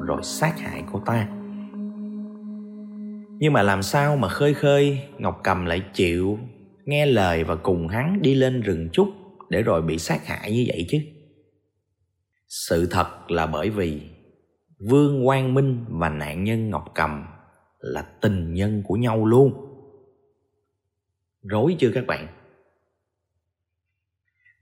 rồi 0.00 0.22
sát 0.22 0.60
hại 0.60 0.84
cô 0.92 1.00
ta 1.06 1.28
nhưng 3.42 3.52
mà 3.52 3.62
làm 3.62 3.82
sao 3.82 4.16
mà 4.16 4.28
khơi 4.28 4.54
khơi, 4.54 5.08
ngọc 5.18 5.40
cầm 5.44 5.66
lại 5.66 5.82
chịu 5.92 6.38
nghe 6.84 7.06
lời 7.06 7.44
và 7.44 7.56
cùng 7.56 7.88
hắn 7.88 8.22
đi 8.22 8.34
lên 8.34 8.60
rừng 8.60 8.88
trúc 8.92 9.08
để 9.48 9.62
rồi 9.62 9.82
bị 9.82 9.98
sát 9.98 10.26
hại 10.26 10.52
như 10.52 10.64
vậy 10.68 10.86
chứ? 10.88 10.98
Sự 12.48 12.86
thật 12.90 13.30
là 13.30 13.46
bởi 13.46 13.70
vì 13.70 14.00
vương 14.78 15.26
quang 15.26 15.54
minh 15.54 15.84
và 15.88 16.08
nạn 16.08 16.44
nhân 16.44 16.70
ngọc 16.70 16.84
cầm 16.94 17.26
là 17.78 18.02
tình 18.02 18.54
nhân 18.54 18.82
của 18.86 18.94
nhau 18.94 19.26
luôn. 19.26 19.52
Rối 21.42 21.76
chưa 21.78 21.90
các 21.94 22.06
bạn? 22.06 22.26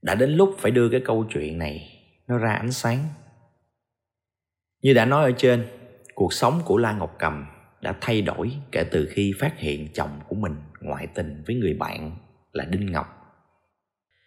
Đã 0.02 0.14
đến 0.14 0.30
lúc 0.30 0.54
phải 0.58 0.70
đưa 0.70 0.88
cái 0.88 1.00
câu 1.04 1.26
chuyện 1.30 1.58
này 1.58 2.04
nó 2.26 2.38
ra 2.38 2.52
ánh 2.52 2.72
sáng. 2.72 3.04
Như 4.82 4.94
đã 4.94 5.04
nói 5.04 5.24
ở 5.24 5.32
trên, 5.36 5.66
cuộc 6.14 6.32
sống 6.32 6.60
của 6.64 6.78
la 6.78 6.92
ngọc 6.92 7.16
cầm 7.18 7.46
đã 7.82 7.94
thay 8.00 8.22
đổi 8.22 8.50
kể 8.72 8.84
từ 8.90 9.08
khi 9.10 9.32
phát 9.38 9.58
hiện 9.58 9.88
chồng 9.92 10.20
của 10.28 10.36
mình 10.36 10.54
ngoại 10.80 11.06
tình 11.14 11.42
với 11.46 11.56
người 11.56 11.74
bạn 11.74 12.16
là 12.52 12.64
đinh 12.64 12.92
ngọc. 12.92 13.06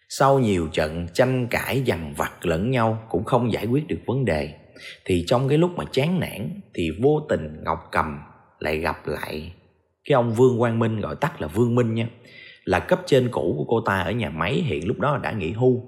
Sau 0.08 0.38
nhiều 0.38 0.68
trận 0.72 1.06
tranh 1.12 1.46
cãi 1.50 1.82
dằn 1.84 2.14
vặt 2.16 2.46
lẫn 2.46 2.70
nhau 2.70 3.06
cũng 3.08 3.24
không 3.24 3.52
giải 3.52 3.66
quyết 3.66 3.86
được 3.86 4.00
vấn 4.06 4.24
đề, 4.24 4.54
thì 5.04 5.24
trong 5.26 5.48
cái 5.48 5.58
lúc 5.58 5.70
mà 5.76 5.84
chán 5.92 6.20
nản 6.20 6.60
thì 6.74 6.90
vô 7.02 7.26
tình 7.28 7.64
ngọc 7.64 7.78
cầm 7.92 8.18
lại 8.58 8.78
gặp 8.78 9.06
lại 9.06 9.52
cái 10.04 10.14
ông 10.14 10.32
vương 10.32 10.58
quang 10.58 10.78
minh, 10.78 11.00
gọi 11.00 11.16
tắt 11.16 11.40
là 11.40 11.46
vương 11.46 11.74
minh 11.74 11.94
nha, 11.94 12.08
là 12.64 12.78
cấp 12.80 13.00
trên 13.06 13.28
cũ 13.30 13.54
của 13.58 13.64
cô 13.68 13.80
ta 13.86 14.00
ở 14.00 14.10
nhà 14.12 14.30
máy, 14.30 14.54
hiện 14.54 14.86
lúc 14.88 15.00
đó 15.00 15.20
đã 15.22 15.32
nghỉ 15.32 15.50
hưu. 15.50 15.82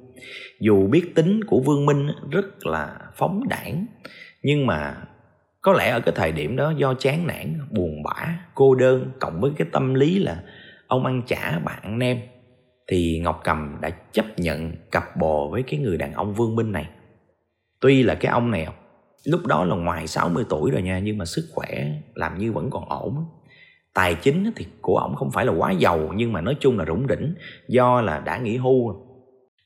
Dù 0.61 0.87
biết 0.87 1.15
tính 1.15 1.45
của 1.45 1.61
vương 1.61 1.87
minh 1.87 2.09
rất 2.31 2.67
là 2.67 2.99
phóng 3.17 3.49
đảng, 3.49 3.87
nhưng 4.43 4.67
mà 4.67 4.97
có 5.67 5.73
lẽ 5.73 5.91
ở 5.91 6.01
cái 6.01 6.15
thời 6.17 6.33
điểm 6.33 6.57
đó 6.57 6.73
do 6.77 6.95
chán 6.95 7.27
nản, 7.27 7.59
buồn 7.71 8.03
bã, 8.03 8.39
cô 8.55 8.75
đơn, 8.75 9.11
cộng 9.21 9.41
với 9.41 9.51
cái 9.57 9.69
tâm 9.73 9.95
lý 9.95 10.19
là 10.19 10.43
ông 10.87 11.07
ăn 11.07 11.23
chả 11.27 11.59
bạn 11.65 11.79
ăn 11.83 11.99
nem, 11.99 12.19
thì 12.89 13.21
ngọc 13.25 13.41
cầm 13.45 13.77
đã 13.81 13.91
chấp 14.13 14.25
nhận 14.37 14.73
cặp 14.91 15.17
bồ 15.17 15.51
với 15.51 15.63
cái 15.63 15.81
người 15.81 15.97
đàn 15.97 16.13
ông 16.13 16.35
vương 16.35 16.57
minh 16.57 16.73
này. 16.73 16.89
Tuy 17.81 18.03
là 18.03 18.15
cái 18.15 18.33
ông 18.33 18.51
này, 18.51 18.67
lúc 19.25 19.47
đó 19.47 19.65
là 19.65 19.77
ngoài 19.77 20.07
60 20.07 20.45
tuổi 20.49 20.71
rồi 20.71 20.83
nha, 20.83 20.99
nhưng 20.99 21.19
mà 21.19 21.25
sức 21.25 21.49
khỏe 21.55 21.93
làm 22.15 22.39
như 22.39 22.53
vẫn 22.53 22.71
còn 22.71 22.89
ổn. 22.89 23.25
Tài 23.95 24.15
chính 24.15 24.51
thì 24.57 24.67
của 24.81 24.97
ổng 24.97 25.15
không 25.15 25.31
phải 25.31 25.47
là 25.47 25.53
quá 25.53 25.73
giàu, 25.73 26.13
nhưng 26.17 26.33
mà 26.33 26.41
nói 26.41 26.57
chung 26.61 26.79
là 26.79 26.85
rủng 26.85 27.07
rỉnh, 27.09 27.35
do 27.69 28.01
là 28.01 28.19
đã 28.19 28.39
nghỉ 28.39 28.57
hưu. 28.57 28.95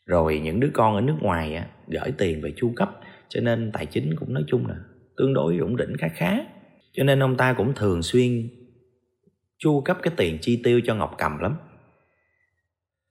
Rồi 0.07 0.41
những 0.41 0.61
đứa 0.61 0.71
con 0.75 0.95
ở 0.95 1.01
nước 1.01 1.17
ngoài 1.21 1.65
gửi 1.89 2.13
tiền 2.19 2.41
về 2.43 2.53
chu 2.57 2.73
cấp, 2.77 2.91
cho 3.29 3.41
nên 3.41 3.73
tài 3.73 3.87
chính 3.87 4.17
cũng 4.17 4.35
nói 4.35 4.45
chung 4.47 4.67
là 4.67 4.75
tương 5.17 5.35
đối 5.35 5.59
ổn 5.59 5.77
định 5.77 5.97
khá 5.97 6.09
khá 6.09 6.39
cho 6.93 7.05
nên 7.05 7.23
ông 7.23 7.37
ta 7.37 7.53
cũng 7.53 7.73
thường 7.75 8.03
xuyên 8.03 8.49
chu 9.59 9.81
cấp 9.81 9.99
cái 10.03 10.15
tiền 10.17 10.39
chi 10.41 10.61
tiêu 10.65 10.81
cho 10.85 10.95
ngọc 10.95 11.15
cầm 11.19 11.39
lắm 11.39 11.57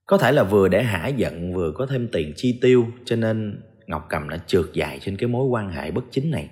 có 0.05 0.17
thể 0.17 0.31
là 0.31 0.43
vừa 0.43 0.67
để 0.67 0.83
hả 0.83 1.07
giận 1.07 1.53
vừa 1.53 1.71
có 1.71 1.85
thêm 1.85 2.07
tiền 2.11 2.33
chi 2.35 2.59
tiêu 2.61 2.87
cho 3.05 3.15
nên 3.15 3.61
ngọc 3.87 4.05
cầm 4.09 4.29
đã 4.29 4.37
trượt 4.47 4.65
dài 4.73 4.99
trên 5.01 5.17
cái 5.17 5.27
mối 5.27 5.47
quan 5.47 5.69
hệ 5.69 5.91
bất 5.91 6.03
chính 6.11 6.31
này 6.31 6.49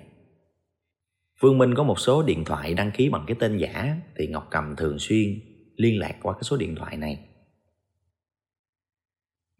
Vương 1.40 1.58
Minh 1.58 1.74
có 1.74 1.82
một 1.82 1.98
số 1.98 2.22
điện 2.22 2.44
thoại 2.44 2.74
đăng 2.74 2.90
ký 2.90 3.08
bằng 3.08 3.24
cái 3.26 3.36
tên 3.40 3.56
giả 3.56 3.96
thì 4.16 4.26
Ngọc 4.26 4.46
Cầm 4.50 4.76
thường 4.76 4.98
xuyên 4.98 5.40
liên 5.76 5.98
lạc 5.98 6.14
qua 6.22 6.32
cái 6.32 6.42
số 6.42 6.56
điện 6.56 6.74
thoại 6.74 6.96
này. 6.96 7.18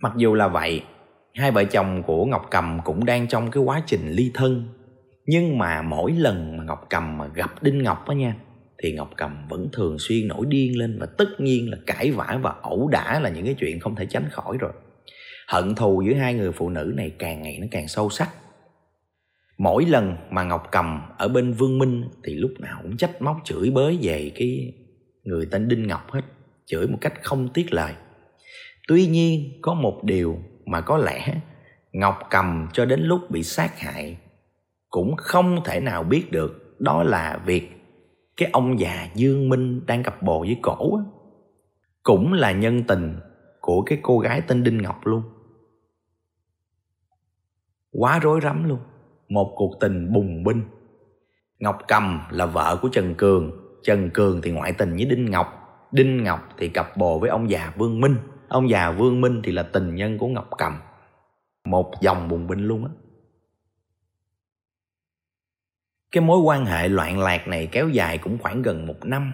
Mặc 0.02 0.12
dù 0.16 0.34
là 0.34 0.48
vậy, 0.48 0.82
hai 1.34 1.50
vợ 1.50 1.64
chồng 1.64 2.02
của 2.02 2.26
Ngọc 2.26 2.46
Cầm 2.50 2.80
cũng 2.84 3.04
đang 3.04 3.28
trong 3.28 3.50
cái 3.50 3.62
quá 3.62 3.82
trình 3.86 4.08
ly 4.08 4.30
thân. 4.34 4.68
Nhưng 5.28 5.58
mà 5.58 5.82
mỗi 5.82 6.12
lần 6.12 6.56
mà 6.56 6.64
Ngọc 6.64 6.86
Cầm 6.90 7.18
mà 7.18 7.26
gặp 7.26 7.62
Đinh 7.62 7.82
Ngọc 7.82 8.08
á 8.08 8.14
nha, 8.14 8.36
thì 8.82 8.92
Ngọc 8.92 9.10
Cầm 9.16 9.48
vẫn 9.48 9.68
thường 9.72 9.96
xuyên 9.98 10.28
nổi 10.28 10.46
điên 10.48 10.78
lên 10.78 10.98
và 10.98 11.06
tất 11.18 11.28
nhiên 11.38 11.70
là 11.70 11.76
cãi 11.86 12.10
vã 12.10 12.38
và 12.42 12.54
ẩu 12.62 12.88
đả 12.88 13.20
là 13.20 13.30
những 13.30 13.44
cái 13.44 13.54
chuyện 13.54 13.80
không 13.80 13.94
thể 13.94 14.06
tránh 14.06 14.28
khỏi 14.30 14.56
rồi. 14.60 14.72
Hận 15.48 15.74
thù 15.74 16.02
giữa 16.02 16.14
hai 16.14 16.34
người 16.34 16.52
phụ 16.52 16.68
nữ 16.68 16.92
này 16.96 17.10
càng 17.18 17.42
ngày 17.42 17.58
nó 17.60 17.66
càng 17.70 17.88
sâu 17.88 18.10
sắc 18.10 18.30
mỗi 19.58 19.84
lần 19.84 20.16
mà 20.30 20.44
ngọc 20.44 20.68
cầm 20.72 21.00
ở 21.18 21.28
bên 21.28 21.52
vương 21.52 21.78
minh 21.78 22.04
thì 22.24 22.34
lúc 22.34 22.50
nào 22.60 22.78
cũng 22.82 22.96
trách 22.96 23.22
móc 23.22 23.36
chửi 23.44 23.70
bới 23.70 23.98
về 24.02 24.30
cái 24.34 24.72
người 25.24 25.46
tên 25.50 25.68
đinh 25.68 25.86
ngọc 25.86 26.10
hết 26.10 26.20
chửi 26.66 26.86
một 26.86 26.98
cách 27.00 27.12
không 27.22 27.48
tiếc 27.54 27.72
lời 27.72 27.92
tuy 28.88 29.06
nhiên 29.06 29.58
có 29.62 29.74
một 29.74 30.00
điều 30.04 30.38
mà 30.66 30.80
có 30.80 30.96
lẽ 30.98 31.34
ngọc 31.92 32.18
cầm 32.30 32.68
cho 32.72 32.84
đến 32.84 33.00
lúc 33.00 33.30
bị 33.30 33.42
sát 33.42 33.80
hại 33.80 34.16
cũng 34.88 35.16
không 35.16 35.60
thể 35.64 35.80
nào 35.80 36.02
biết 36.02 36.32
được 36.32 36.80
đó 36.80 37.02
là 37.02 37.42
việc 37.46 37.70
cái 38.36 38.50
ông 38.52 38.80
già 38.80 39.08
dương 39.14 39.48
minh 39.48 39.86
đang 39.86 40.02
cặp 40.02 40.22
bồ 40.22 40.40
với 40.40 40.56
cổ 40.62 41.00
cũng 42.02 42.32
là 42.32 42.52
nhân 42.52 42.82
tình 42.88 43.16
của 43.60 43.82
cái 43.82 43.98
cô 44.02 44.18
gái 44.18 44.40
tên 44.40 44.64
đinh 44.64 44.82
ngọc 44.82 45.06
luôn 45.06 45.22
quá 47.92 48.18
rối 48.18 48.40
rắm 48.42 48.68
luôn 48.68 48.78
một 49.28 49.52
cuộc 49.56 49.74
tình 49.80 50.12
bùng 50.12 50.44
binh. 50.44 50.62
Ngọc 51.58 51.78
Cầm 51.88 52.20
là 52.30 52.46
vợ 52.46 52.78
của 52.82 52.88
Trần 52.92 53.14
Cường, 53.14 53.52
Trần 53.82 54.10
Cường 54.10 54.42
thì 54.42 54.50
ngoại 54.50 54.72
tình 54.72 54.96
với 54.96 55.04
Đinh 55.04 55.30
Ngọc, 55.30 55.46
Đinh 55.92 56.24
Ngọc 56.24 56.40
thì 56.58 56.68
cặp 56.68 56.96
bồ 56.96 57.18
với 57.18 57.30
ông 57.30 57.50
già 57.50 57.72
Vương 57.76 58.00
Minh, 58.00 58.16
ông 58.48 58.70
già 58.70 58.90
Vương 58.90 59.20
Minh 59.20 59.40
thì 59.44 59.52
là 59.52 59.62
tình 59.62 59.94
nhân 59.94 60.18
của 60.18 60.26
Ngọc 60.28 60.48
Cầm. 60.58 60.72
Một 61.64 61.92
dòng 62.00 62.28
bùng 62.28 62.46
binh 62.46 62.58
luôn 62.58 62.84
á. 62.84 62.90
Cái 66.12 66.20
mối 66.20 66.38
quan 66.38 66.66
hệ 66.66 66.88
loạn 66.88 67.18
lạc 67.18 67.48
này 67.48 67.68
kéo 67.72 67.88
dài 67.88 68.18
cũng 68.18 68.38
khoảng 68.38 68.62
gần 68.62 68.86
một 68.86 69.04
năm. 69.04 69.32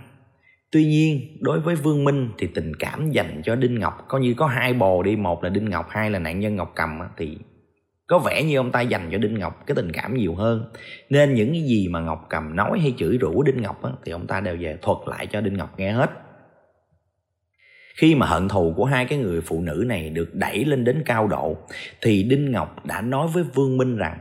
Tuy 0.70 0.84
nhiên, 0.84 1.38
đối 1.40 1.60
với 1.60 1.74
Vương 1.74 2.04
Minh 2.04 2.30
thì 2.38 2.46
tình 2.54 2.76
cảm 2.76 3.10
dành 3.10 3.42
cho 3.44 3.56
Đinh 3.56 3.78
Ngọc 3.78 4.04
coi 4.08 4.20
như 4.20 4.34
có 4.36 4.46
hai 4.46 4.74
bồ 4.74 5.02
đi, 5.02 5.16
một 5.16 5.44
là 5.44 5.50
Đinh 5.50 5.70
Ngọc, 5.70 5.86
hai 5.90 6.10
là 6.10 6.18
nạn 6.18 6.40
nhân 6.40 6.56
Ngọc 6.56 6.72
Cầm 6.74 6.98
thì 7.16 7.38
có 8.06 8.18
vẻ 8.18 8.42
như 8.42 8.56
ông 8.56 8.72
ta 8.72 8.80
dành 8.80 9.08
cho 9.12 9.18
đinh 9.18 9.38
ngọc 9.38 9.66
cái 9.66 9.74
tình 9.74 9.92
cảm 9.92 10.14
nhiều 10.14 10.34
hơn. 10.34 10.64
Nên 11.10 11.34
những 11.34 11.52
cái 11.52 11.62
gì 11.62 11.88
mà 11.88 12.00
ngọc 12.00 12.26
cầm 12.30 12.56
nói 12.56 12.78
hay 12.80 12.94
chửi 12.96 13.18
rủa 13.20 13.42
đinh 13.42 13.62
ngọc 13.62 13.80
thì 14.04 14.12
ông 14.12 14.26
ta 14.26 14.40
đều 14.40 14.56
về 14.60 14.78
thuật 14.82 14.98
lại 15.06 15.26
cho 15.26 15.40
đinh 15.40 15.56
ngọc 15.56 15.78
nghe 15.78 15.92
hết. 15.92 16.10
Khi 17.96 18.14
mà 18.14 18.26
hận 18.26 18.48
thù 18.48 18.74
của 18.76 18.84
hai 18.84 19.06
cái 19.06 19.18
người 19.18 19.40
phụ 19.40 19.60
nữ 19.60 19.84
này 19.86 20.10
được 20.10 20.34
đẩy 20.34 20.64
lên 20.64 20.84
đến 20.84 21.02
cao 21.06 21.26
độ 21.26 21.56
thì 22.00 22.22
đinh 22.22 22.50
ngọc 22.50 22.86
đã 22.86 23.00
nói 23.00 23.28
với 23.28 23.42
vương 23.42 23.76
minh 23.76 23.96
rằng 23.96 24.18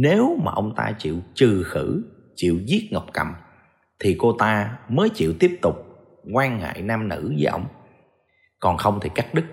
nếu 0.00 0.36
mà 0.44 0.52
ông 0.52 0.74
ta 0.76 0.92
chịu 0.98 1.16
trừ 1.34 1.62
khử, 1.62 2.02
chịu 2.36 2.58
giết 2.66 2.88
ngọc 2.90 3.06
cầm, 3.12 3.26
thì 3.98 4.16
cô 4.18 4.32
ta 4.32 4.78
mới 4.88 5.08
chịu 5.08 5.34
tiếp 5.40 5.58
tục 5.62 5.76
quan 6.32 6.60
hệ 6.60 6.82
nam 6.82 7.08
nữ 7.08 7.32
với 7.36 7.44
ông. 7.44 7.64
Còn 8.60 8.76
không 8.76 8.98
thì 9.02 9.10
cắt 9.14 9.34
đứt. 9.34 9.44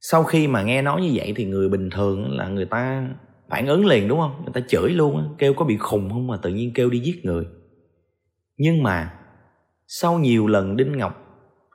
Sau 0.00 0.24
khi 0.24 0.46
mà 0.46 0.62
nghe 0.62 0.82
nói 0.82 1.02
như 1.02 1.10
vậy 1.14 1.32
thì 1.36 1.44
người 1.44 1.68
bình 1.68 1.90
thường 1.90 2.30
là 2.30 2.48
người 2.48 2.64
ta 2.64 3.08
phản 3.50 3.66
ứng 3.66 3.86
liền, 3.86 4.08
đúng 4.08 4.20
không? 4.20 4.42
Người 4.44 4.52
ta 4.54 4.60
chửi 4.68 4.90
luôn 4.90 5.34
kêu 5.38 5.54
có 5.54 5.64
bị 5.64 5.76
khùng 5.76 6.10
không 6.10 6.26
mà 6.26 6.36
tự 6.42 6.50
nhiên 6.50 6.72
kêu 6.74 6.90
đi 6.90 6.98
giết 6.98 7.24
người. 7.24 7.44
Nhưng 8.56 8.82
mà 8.82 9.12
sau 9.86 10.18
nhiều 10.18 10.46
lần 10.46 10.76
đinh 10.76 10.98
ngọc 10.98 11.22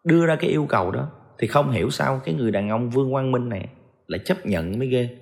đưa 0.04 0.26
ra 0.26 0.36
cái 0.36 0.50
yêu 0.50 0.66
cầu 0.70 0.92
đó, 0.92 1.12
thì 1.40 1.48
không 1.48 1.72
hiểu 1.72 1.90
sao 1.90 2.22
cái 2.26 2.36
người 2.36 2.52
đàn 2.52 2.70
ông 2.70 2.90
vương 2.90 3.12
quang 3.12 3.32
minh 3.32 3.50
này 3.50 3.70
lại 4.08 4.20
chấp 4.26 4.46
nhận 4.46 4.80
mới 4.80 4.88
ghê 4.88 5.21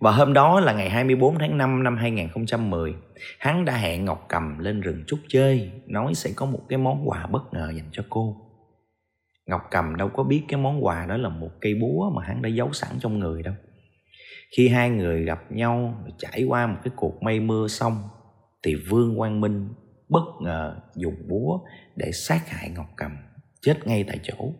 và 0.00 0.10
hôm 0.10 0.32
đó 0.32 0.60
là 0.60 0.72
ngày 0.72 0.90
24 0.90 1.38
tháng 1.38 1.58
5 1.58 1.82
năm 1.82 1.96
2010 1.96 2.94
Hắn 3.38 3.64
đã 3.64 3.76
hẹn 3.76 4.04
Ngọc 4.04 4.26
Cầm 4.28 4.58
lên 4.58 4.80
rừng 4.80 5.04
trúc 5.06 5.18
chơi, 5.28 5.70
Nói 5.86 6.14
sẽ 6.14 6.30
có 6.36 6.46
một 6.46 6.60
cái 6.68 6.78
món 6.78 7.08
quà 7.08 7.26
bất 7.26 7.52
ngờ 7.52 7.72
dành 7.76 7.88
cho 7.92 8.02
cô 8.10 8.50
Ngọc 9.46 9.62
Cầm 9.70 9.96
đâu 9.96 10.08
có 10.08 10.22
biết 10.22 10.42
cái 10.48 10.60
món 10.60 10.84
quà 10.84 11.06
đó 11.06 11.16
là 11.16 11.28
một 11.28 11.50
cây 11.60 11.74
búa 11.74 12.10
mà 12.10 12.24
hắn 12.24 12.42
đã 12.42 12.48
giấu 12.48 12.72
sẵn 12.72 12.90
trong 13.00 13.18
người 13.18 13.42
đâu. 13.42 13.54
Khi 14.56 14.68
hai 14.68 14.90
người 14.90 15.24
gặp 15.24 15.52
nhau, 15.52 16.04
trải 16.18 16.44
qua 16.44 16.66
một 16.66 16.78
cái 16.84 16.92
cuộc 16.96 17.22
mây 17.22 17.40
mưa 17.40 17.68
xong, 17.68 18.02
thì 18.62 18.74
Vương 18.74 19.16
Quang 19.16 19.40
Minh 19.40 19.68
bất 20.08 20.24
ngờ 20.42 20.76
dùng 20.94 21.16
búa 21.28 21.60
để 21.96 22.12
sát 22.12 22.48
hại 22.48 22.70
Ngọc 22.70 22.86
Cầm, 22.96 23.16
chết 23.60 23.86
ngay 23.86 24.04
tại 24.08 24.20
chỗ. 24.22 24.52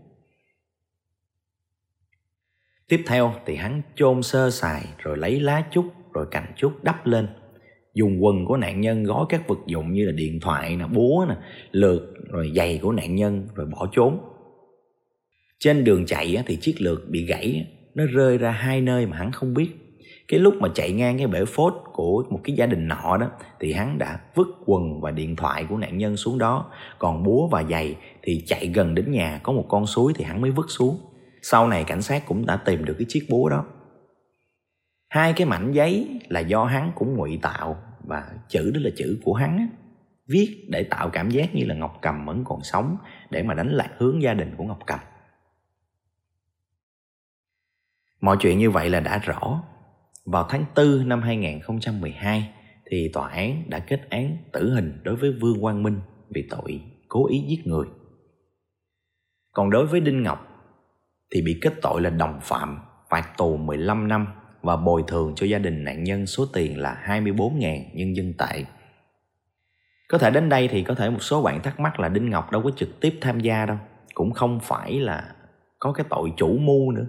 Tiếp 2.90 3.02
theo 3.06 3.32
thì 3.46 3.56
hắn 3.56 3.82
chôn 3.94 4.22
sơ 4.22 4.50
xài 4.50 4.84
rồi 4.98 5.16
lấy 5.16 5.40
lá 5.40 5.64
trúc 5.70 5.84
rồi 6.12 6.26
cành 6.30 6.52
trúc 6.56 6.84
đắp 6.84 7.06
lên. 7.06 7.28
Dùng 7.94 8.24
quần 8.24 8.46
của 8.46 8.56
nạn 8.56 8.80
nhân 8.80 9.04
gói 9.04 9.24
các 9.28 9.48
vật 9.48 9.58
dụng 9.66 9.92
như 9.92 10.06
là 10.06 10.12
điện 10.12 10.40
thoại 10.40 10.76
nè, 10.76 10.84
búa 10.86 11.26
nè 11.28 11.34
lượt 11.70 12.14
rồi 12.28 12.52
giày 12.56 12.78
của 12.82 12.92
nạn 12.92 13.14
nhân, 13.14 13.48
rồi 13.54 13.66
bỏ 13.66 13.88
trốn. 13.92 14.18
Trên 15.58 15.84
đường 15.84 16.06
chạy 16.06 16.42
thì 16.46 16.56
chiếc 16.56 16.80
lược 16.80 17.08
bị 17.08 17.24
gãy 17.24 17.66
nó 17.94 18.04
rơi 18.06 18.38
ra 18.38 18.50
hai 18.50 18.80
nơi 18.80 19.06
mà 19.06 19.16
hắn 19.16 19.32
không 19.32 19.54
biết. 19.54 19.70
Cái 20.28 20.40
lúc 20.40 20.54
mà 20.54 20.68
chạy 20.74 20.92
ngang 20.92 21.18
cái 21.18 21.26
bể 21.26 21.44
phốt 21.44 21.74
của 21.92 22.24
một 22.30 22.40
cái 22.44 22.56
gia 22.56 22.66
đình 22.66 22.88
nọ 22.88 23.16
đó, 23.20 23.30
thì 23.60 23.72
hắn 23.72 23.98
đã 23.98 24.20
vứt 24.34 24.48
quần 24.66 25.00
và 25.00 25.10
điện 25.10 25.36
thoại 25.36 25.66
của 25.68 25.76
nạn 25.76 25.98
nhân 25.98 26.16
xuống 26.16 26.38
đó. 26.38 26.70
Còn 26.98 27.22
búa 27.22 27.48
và 27.48 27.64
giày 27.70 27.96
thì 28.22 28.42
chạy 28.46 28.66
gần 28.66 28.94
đến 28.94 29.10
nhà, 29.10 29.40
có 29.42 29.52
một 29.52 29.64
con 29.68 29.86
suối 29.86 30.12
thì 30.16 30.24
hắn 30.24 30.40
mới 30.40 30.50
vứt 30.50 30.66
xuống 30.68 30.98
sau 31.42 31.68
này 31.68 31.84
cảnh 31.84 32.02
sát 32.02 32.26
cũng 32.26 32.46
đã 32.46 32.56
tìm 32.56 32.84
được 32.84 32.94
cái 32.98 33.06
chiếc 33.08 33.26
búa 33.30 33.48
đó. 33.48 33.66
Hai 35.08 35.32
cái 35.32 35.46
mảnh 35.46 35.72
giấy 35.72 36.20
là 36.28 36.40
do 36.40 36.64
hắn 36.64 36.92
cũng 36.94 37.14
ngụy 37.14 37.38
tạo 37.42 37.82
và 38.04 38.32
chữ 38.48 38.70
đó 38.74 38.80
là 38.84 38.90
chữ 38.96 39.18
của 39.24 39.34
hắn 39.34 39.68
viết 40.30 40.66
để 40.68 40.82
tạo 40.82 41.10
cảm 41.10 41.30
giác 41.30 41.54
như 41.54 41.64
là 41.64 41.74
ngọc 41.74 41.98
cầm 42.02 42.26
vẫn 42.26 42.44
còn 42.44 42.62
sống 42.62 42.96
để 43.30 43.42
mà 43.42 43.54
đánh 43.54 43.68
lạc 43.68 43.90
hướng 43.98 44.22
gia 44.22 44.34
đình 44.34 44.54
của 44.56 44.64
ngọc 44.64 44.78
cầm. 44.86 44.98
Mọi 48.20 48.36
chuyện 48.40 48.58
như 48.58 48.70
vậy 48.70 48.90
là 48.90 49.00
đã 49.00 49.18
rõ. 49.18 49.62
Vào 50.24 50.46
tháng 50.48 50.64
4 50.76 51.08
năm 51.08 51.22
2012 51.22 52.50
thì 52.90 53.10
tòa 53.12 53.28
án 53.28 53.62
đã 53.68 53.78
kết 53.78 54.10
án 54.10 54.36
tử 54.52 54.74
hình 54.74 55.00
đối 55.02 55.16
với 55.16 55.32
Vương 55.32 55.60
Quang 55.60 55.82
Minh 55.82 56.00
vì 56.34 56.46
tội 56.50 56.82
cố 57.08 57.26
ý 57.26 57.44
giết 57.48 57.66
người. 57.66 57.86
Còn 59.52 59.70
đối 59.70 59.86
với 59.86 60.00
Đinh 60.00 60.22
Ngọc 60.22 60.49
thì 61.34 61.42
bị 61.42 61.58
kết 61.62 61.72
tội 61.82 62.00
là 62.00 62.10
đồng 62.10 62.38
phạm, 62.42 62.78
phạt 63.10 63.36
tù 63.36 63.56
15 63.56 64.08
năm 64.08 64.26
và 64.62 64.76
bồi 64.76 65.04
thường 65.06 65.32
cho 65.36 65.46
gia 65.46 65.58
đình 65.58 65.84
nạn 65.84 66.04
nhân 66.04 66.26
số 66.26 66.46
tiền 66.52 66.78
là 66.78 67.02
24.000 67.06 67.84
nhân 67.94 68.16
dân 68.16 68.32
tệ. 68.38 68.64
Có 70.08 70.18
thể 70.18 70.30
đến 70.30 70.48
đây 70.48 70.68
thì 70.68 70.82
có 70.82 70.94
thể 70.94 71.10
một 71.10 71.22
số 71.22 71.42
bạn 71.42 71.62
thắc 71.62 71.80
mắc 71.80 72.00
là 72.00 72.08
Đinh 72.08 72.30
Ngọc 72.30 72.52
đâu 72.52 72.62
có 72.62 72.70
trực 72.76 73.00
tiếp 73.00 73.18
tham 73.20 73.40
gia 73.40 73.66
đâu, 73.66 73.76
cũng 74.14 74.32
không 74.32 74.60
phải 74.62 75.00
là 75.00 75.34
có 75.78 75.92
cái 75.92 76.06
tội 76.10 76.32
chủ 76.36 76.58
mưu 76.58 76.92
nữa. 76.92 77.06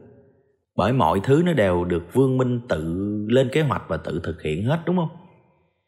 Bởi 0.75 0.93
mọi 0.93 1.19
thứ 1.23 1.43
nó 1.45 1.53
đều 1.53 1.85
được 1.85 2.13
Vương 2.13 2.37
Minh 2.37 2.61
tự 2.69 3.07
lên 3.29 3.49
kế 3.51 3.61
hoạch 3.61 3.83
và 3.87 3.97
tự 3.97 4.21
thực 4.23 4.41
hiện 4.41 4.63
hết 4.63 4.79
đúng 4.85 4.97
không? 4.97 5.09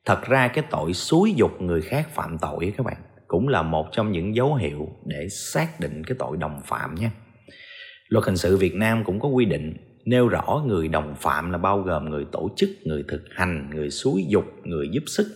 Thật 0.06 0.22
ra 0.22 0.48
cái 0.48 0.64
tội 0.70 0.94
xúi 0.94 1.34
dục 1.38 1.62
người 1.62 1.82
khác 1.82 2.10
phạm 2.10 2.38
tội 2.38 2.74
các 2.78 2.86
bạn 2.86 2.98
cũng 3.28 3.48
là 3.48 3.62
một 3.62 3.88
trong 3.92 4.12
những 4.12 4.36
dấu 4.36 4.56
hiệu 4.56 4.88
để 5.06 5.28
xác 5.30 5.80
định 5.80 6.04
cái 6.04 6.16
tội 6.20 6.38
đồng 6.38 6.62
phạm 6.66 6.96
nha. 6.96 7.12
Luật 8.14 8.26
hình 8.26 8.38
sự 8.38 8.58
Việt 8.58 8.76
Nam 8.76 9.04
cũng 9.04 9.20
có 9.20 9.28
quy 9.28 9.46
định 9.46 9.74
nêu 10.06 10.28
rõ 10.28 10.64
người 10.68 10.88
đồng 10.88 11.16
phạm 11.18 11.52
là 11.52 11.58
bao 11.58 11.80
gồm 11.80 12.10
người 12.10 12.26
tổ 12.32 12.50
chức, 12.56 12.70
người 12.84 13.04
thực 13.08 13.24
hành, 13.32 13.70
người 13.74 13.90
xúi 13.90 14.26
dục, 14.30 14.46
người 14.64 14.90
giúp 14.92 15.04
sức. 15.08 15.28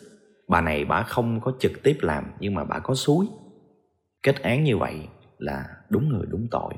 Bà 0.47 0.61
này 0.61 0.85
bà 0.85 1.03
không 1.03 1.41
có 1.41 1.53
trực 1.59 1.83
tiếp 1.83 1.97
làm 2.01 2.23
nhưng 2.39 2.53
mà 2.53 2.63
bà 2.63 2.79
có 2.79 2.95
xúi. 2.95 3.27
Kết 4.23 4.41
án 4.41 4.63
như 4.63 4.77
vậy 4.77 5.07
là 5.37 5.65
đúng 5.89 6.09
người 6.09 6.25
đúng 6.29 6.47
tội. 6.51 6.73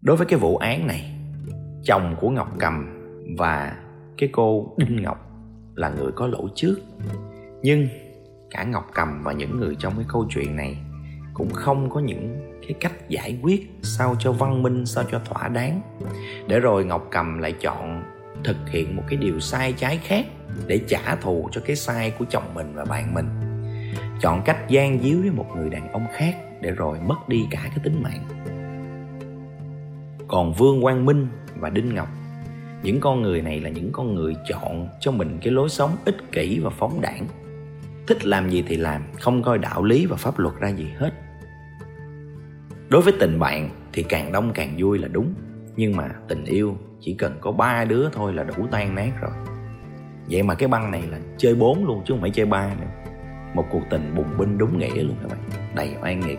Đối 0.00 0.16
với 0.16 0.26
cái 0.26 0.38
vụ 0.38 0.56
án 0.56 0.86
này, 0.86 1.14
chồng 1.84 2.16
của 2.20 2.30
Ngọc 2.30 2.48
Cầm 2.58 2.86
và 3.38 3.82
cái 4.18 4.28
cô 4.32 4.74
Đinh 4.78 5.02
Ngọc 5.02 5.18
là 5.74 5.88
người 5.88 6.12
có 6.12 6.26
lỗi 6.26 6.48
trước. 6.54 6.76
Nhưng 7.62 7.88
cả 8.50 8.64
Ngọc 8.64 8.90
Cầm 8.94 9.22
và 9.24 9.32
những 9.32 9.60
người 9.60 9.76
trong 9.78 9.92
cái 9.96 10.06
câu 10.08 10.26
chuyện 10.30 10.56
này 10.56 10.78
cũng 11.34 11.50
không 11.50 11.90
có 11.90 12.00
những 12.00 12.52
cái 12.62 12.72
cách 12.80 13.08
giải 13.08 13.38
quyết 13.42 13.70
sao 13.82 14.16
cho 14.18 14.32
văn 14.32 14.62
minh, 14.62 14.86
sao 14.86 15.04
cho 15.10 15.18
thỏa 15.24 15.48
đáng. 15.48 15.80
Để 16.48 16.60
rồi 16.60 16.84
ngọc 16.84 17.08
cầm 17.10 17.38
lại 17.38 17.52
chọn 17.52 18.02
thực 18.44 18.56
hiện 18.70 18.96
một 18.96 19.02
cái 19.08 19.16
điều 19.16 19.40
sai 19.40 19.72
trái 19.72 19.98
khác 20.04 20.26
để 20.66 20.80
trả 20.88 21.16
thù 21.16 21.48
cho 21.52 21.60
cái 21.66 21.76
sai 21.76 22.10
của 22.10 22.24
chồng 22.30 22.54
mình 22.54 22.72
và 22.74 22.84
bạn 22.84 23.14
mình. 23.14 23.26
Chọn 24.20 24.42
cách 24.44 24.68
gian 24.68 25.00
díu 25.02 25.20
với 25.20 25.30
một 25.30 25.46
người 25.56 25.70
đàn 25.70 25.92
ông 25.92 26.06
khác 26.12 26.36
để 26.60 26.70
rồi 26.70 26.98
mất 27.00 27.28
đi 27.28 27.46
cả 27.50 27.60
cái 27.62 27.78
tính 27.84 28.02
mạng. 28.02 28.24
Còn 30.28 30.52
vương 30.52 30.82
quang 30.82 31.06
minh 31.06 31.28
và 31.56 31.70
đinh 31.70 31.94
ngọc, 31.94 32.08
những 32.82 33.00
con 33.00 33.22
người 33.22 33.42
này 33.42 33.60
là 33.60 33.70
những 33.70 33.92
con 33.92 34.14
người 34.14 34.36
chọn 34.48 34.88
cho 35.00 35.10
mình 35.10 35.38
cái 35.42 35.52
lối 35.52 35.68
sống 35.68 35.96
ích 36.04 36.32
kỷ 36.32 36.58
và 36.58 36.70
phóng 36.70 37.00
đảng. 37.00 37.26
Thích 38.06 38.24
làm 38.24 38.50
gì 38.50 38.64
thì 38.68 38.76
làm, 38.76 39.02
không 39.20 39.42
coi 39.42 39.58
đạo 39.58 39.84
lý 39.84 40.06
và 40.06 40.16
pháp 40.16 40.38
luật 40.38 40.54
ra 40.60 40.68
gì 40.68 40.86
hết 40.96 41.10
đối 42.88 43.02
với 43.02 43.12
tình 43.20 43.38
bạn 43.38 43.70
thì 43.92 44.02
càng 44.02 44.32
đông 44.32 44.52
càng 44.54 44.74
vui 44.78 44.98
là 44.98 45.08
đúng, 45.08 45.34
nhưng 45.76 45.96
mà 45.96 46.10
tình 46.28 46.44
yêu 46.44 46.76
chỉ 47.00 47.14
cần 47.14 47.38
có 47.40 47.52
ba 47.52 47.84
đứa 47.84 48.08
thôi 48.12 48.32
là 48.32 48.44
đủ 48.44 48.66
tan 48.70 48.94
nát 48.94 49.10
rồi. 49.20 49.30
Vậy 50.30 50.42
mà 50.42 50.54
cái 50.54 50.68
băng 50.68 50.90
này 50.90 51.02
là 51.10 51.18
chơi 51.38 51.54
bốn 51.54 51.86
luôn 51.86 52.02
chứ 52.06 52.14
không 52.14 52.20
phải 52.20 52.30
chơi 52.30 52.46
ba 52.46 52.74
nữa. 52.80 53.10
Một 53.54 53.64
cuộc 53.70 53.82
tình 53.90 54.14
bùng 54.16 54.38
binh 54.38 54.58
đúng 54.58 54.78
nghĩa 54.78 55.02
luôn 55.02 55.16
các 55.22 55.30
bạn, 55.30 55.40
đầy 55.74 55.90
oan 56.02 56.20
nghiệt. 56.20 56.38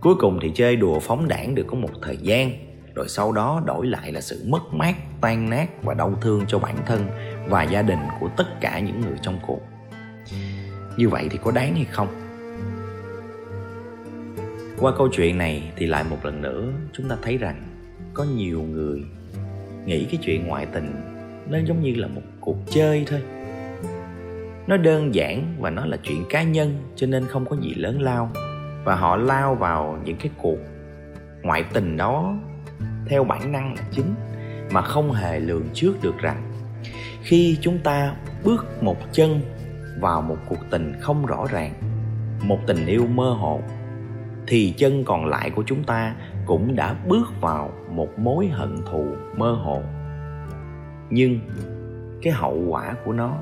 Cuối 0.00 0.14
cùng 0.18 0.38
thì 0.42 0.52
chơi 0.54 0.76
đùa 0.76 1.00
phóng 1.00 1.28
đảng 1.28 1.54
được 1.54 1.64
có 1.66 1.74
một 1.74 1.90
thời 2.02 2.16
gian, 2.16 2.50
rồi 2.94 3.08
sau 3.08 3.32
đó 3.32 3.62
đổi 3.66 3.86
lại 3.86 4.12
là 4.12 4.20
sự 4.20 4.44
mất 4.48 4.60
mát, 4.72 4.94
tan 5.20 5.50
nát 5.50 5.82
và 5.82 5.94
đau 5.94 6.14
thương 6.20 6.44
cho 6.48 6.58
bản 6.58 6.76
thân 6.86 7.06
và 7.48 7.62
gia 7.62 7.82
đình 7.82 7.98
của 8.20 8.28
tất 8.36 8.60
cả 8.60 8.78
những 8.78 9.00
người 9.00 9.18
trong 9.22 9.38
cuộc. 9.46 9.60
Như 10.96 11.08
vậy 11.08 11.28
thì 11.30 11.38
có 11.44 11.50
đáng 11.50 11.74
hay 11.74 11.84
không? 11.84 12.08
Qua 14.80 14.92
câu 14.98 15.08
chuyện 15.12 15.38
này 15.38 15.72
thì 15.76 15.86
lại 15.86 16.04
một 16.10 16.24
lần 16.24 16.42
nữa 16.42 16.72
chúng 16.92 17.08
ta 17.08 17.16
thấy 17.22 17.36
rằng 17.36 17.62
có 18.14 18.24
nhiều 18.24 18.62
người 18.62 19.02
nghĩ 19.86 20.04
cái 20.04 20.20
chuyện 20.22 20.46
ngoại 20.46 20.66
tình 20.66 20.92
nó 21.48 21.58
giống 21.58 21.82
như 21.82 21.94
là 21.94 22.08
một 22.08 22.22
cuộc 22.40 22.56
chơi 22.70 23.04
thôi. 23.06 23.22
Nó 24.66 24.76
đơn 24.76 25.14
giản 25.14 25.56
và 25.58 25.70
nó 25.70 25.86
là 25.86 25.96
chuyện 26.02 26.24
cá 26.30 26.42
nhân 26.42 26.78
cho 26.96 27.06
nên 27.06 27.26
không 27.26 27.46
có 27.46 27.56
gì 27.56 27.74
lớn 27.74 28.02
lao. 28.02 28.30
Và 28.84 28.94
họ 28.94 29.16
lao 29.16 29.54
vào 29.54 29.98
những 30.04 30.16
cái 30.16 30.30
cuộc 30.36 30.58
ngoại 31.42 31.64
tình 31.72 31.96
đó 31.96 32.34
theo 33.06 33.24
bản 33.24 33.52
năng 33.52 33.74
là 33.74 33.82
chính 33.90 34.14
mà 34.70 34.82
không 34.82 35.12
hề 35.12 35.40
lường 35.40 35.64
trước 35.74 35.94
được 36.02 36.18
rằng 36.18 36.52
khi 37.22 37.58
chúng 37.60 37.78
ta 37.78 38.14
bước 38.44 38.82
một 38.82 38.96
chân 39.12 39.40
vào 40.00 40.22
một 40.22 40.36
cuộc 40.48 40.60
tình 40.70 40.92
không 41.00 41.26
rõ 41.26 41.46
ràng, 41.50 41.72
một 42.42 42.58
tình 42.66 42.86
yêu 42.86 43.06
mơ 43.06 43.30
hồ 43.30 43.60
thì 44.50 44.74
chân 44.76 45.04
còn 45.04 45.26
lại 45.26 45.50
của 45.50 45.62
chúng 45.66 45.84
ta 45.84 46.14
cũng 46.46 46.76
đã 46.76 46.94
bước 47.08 47.40
vào 47.40 47.72
một 47.90 48.18
mối 48.18 48.48
hận 48.48 48.76
thù 48.90 49.06
mơ 49.36 49.52
hồ. 49.52 49.82
Nhưng 51.10 51.40
cái 52.22 52.32
hậu 52.32 52.64
quả 52.68 52.94
của 53.04 53.12
nó 53.12 53.38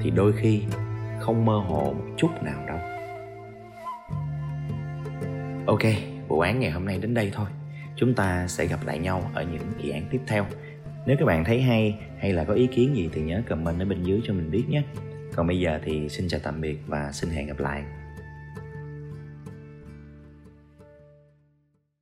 thì 0.00 0.10
đôi 0.10 0.32
khi 0.32 0.62
không 1.20 1.44
mơ 1.44 1.58
hồ 1.58 1.84
một 1.84 2.14
chút 2.16 2.28
nào 2.42 2.66
đâu. 2.66 2.78
Ok, 5.66 5.82
vụ 6.28 6.40
án 6.40 6.60
ngày 6.60 6.70
hôm 6.70 6.84
nay 6.84 6.98
đến 6.98 7.14
đây 7.14 7.30
thôi. 7.34 7.46
Chúng 7.96 8.14
ta 8.14 8.46
sẽ 8.48 8.66
gặp 8.66 8.86
lại 8.86 8.98
nhau 8.98 9.30
ở 9.34 9.42
những 9.42 9.72
kỳ 9.82 9.90
án 9.90 10.02
tiếp 10.10 10.20
theo. 10.26 10.46
Nếu 11.06 11.16
các 11.18 11.26
bạn 11.26 11.44
thấy 11.44 11.62
hay 11.62 11.98
hay 12.18 12.32
là 12.32 12.44
có 12.44 12.54
ý 12.54 12.66
kiến 12.66 12.96
gì 12.96 13.10
thì 13.12 13.22
nhớ 13.22 13.42
comment 13.48 13.80
ở 13.80 13.84
bên 13.84 14.02
dưới 14.02 14.20
cho 14.24 14.34
mình 14.34 14.50
biết 14.50 14.64
nhé. 14.68 14.82
Còn 15.34 15.46
bây 15.46 15.60
giờ 15.60 15.80
thì 15.84 16.08
xin 16.08 16.28
chào 16.28 16.40
tạm 16.44 16.60
biệt 16.60 16.78
và 16.86 17.12
xin 17.12 17.30
hẹn 17.30 17.46
gặp 17.46 17.58
lại. 17.58 17.84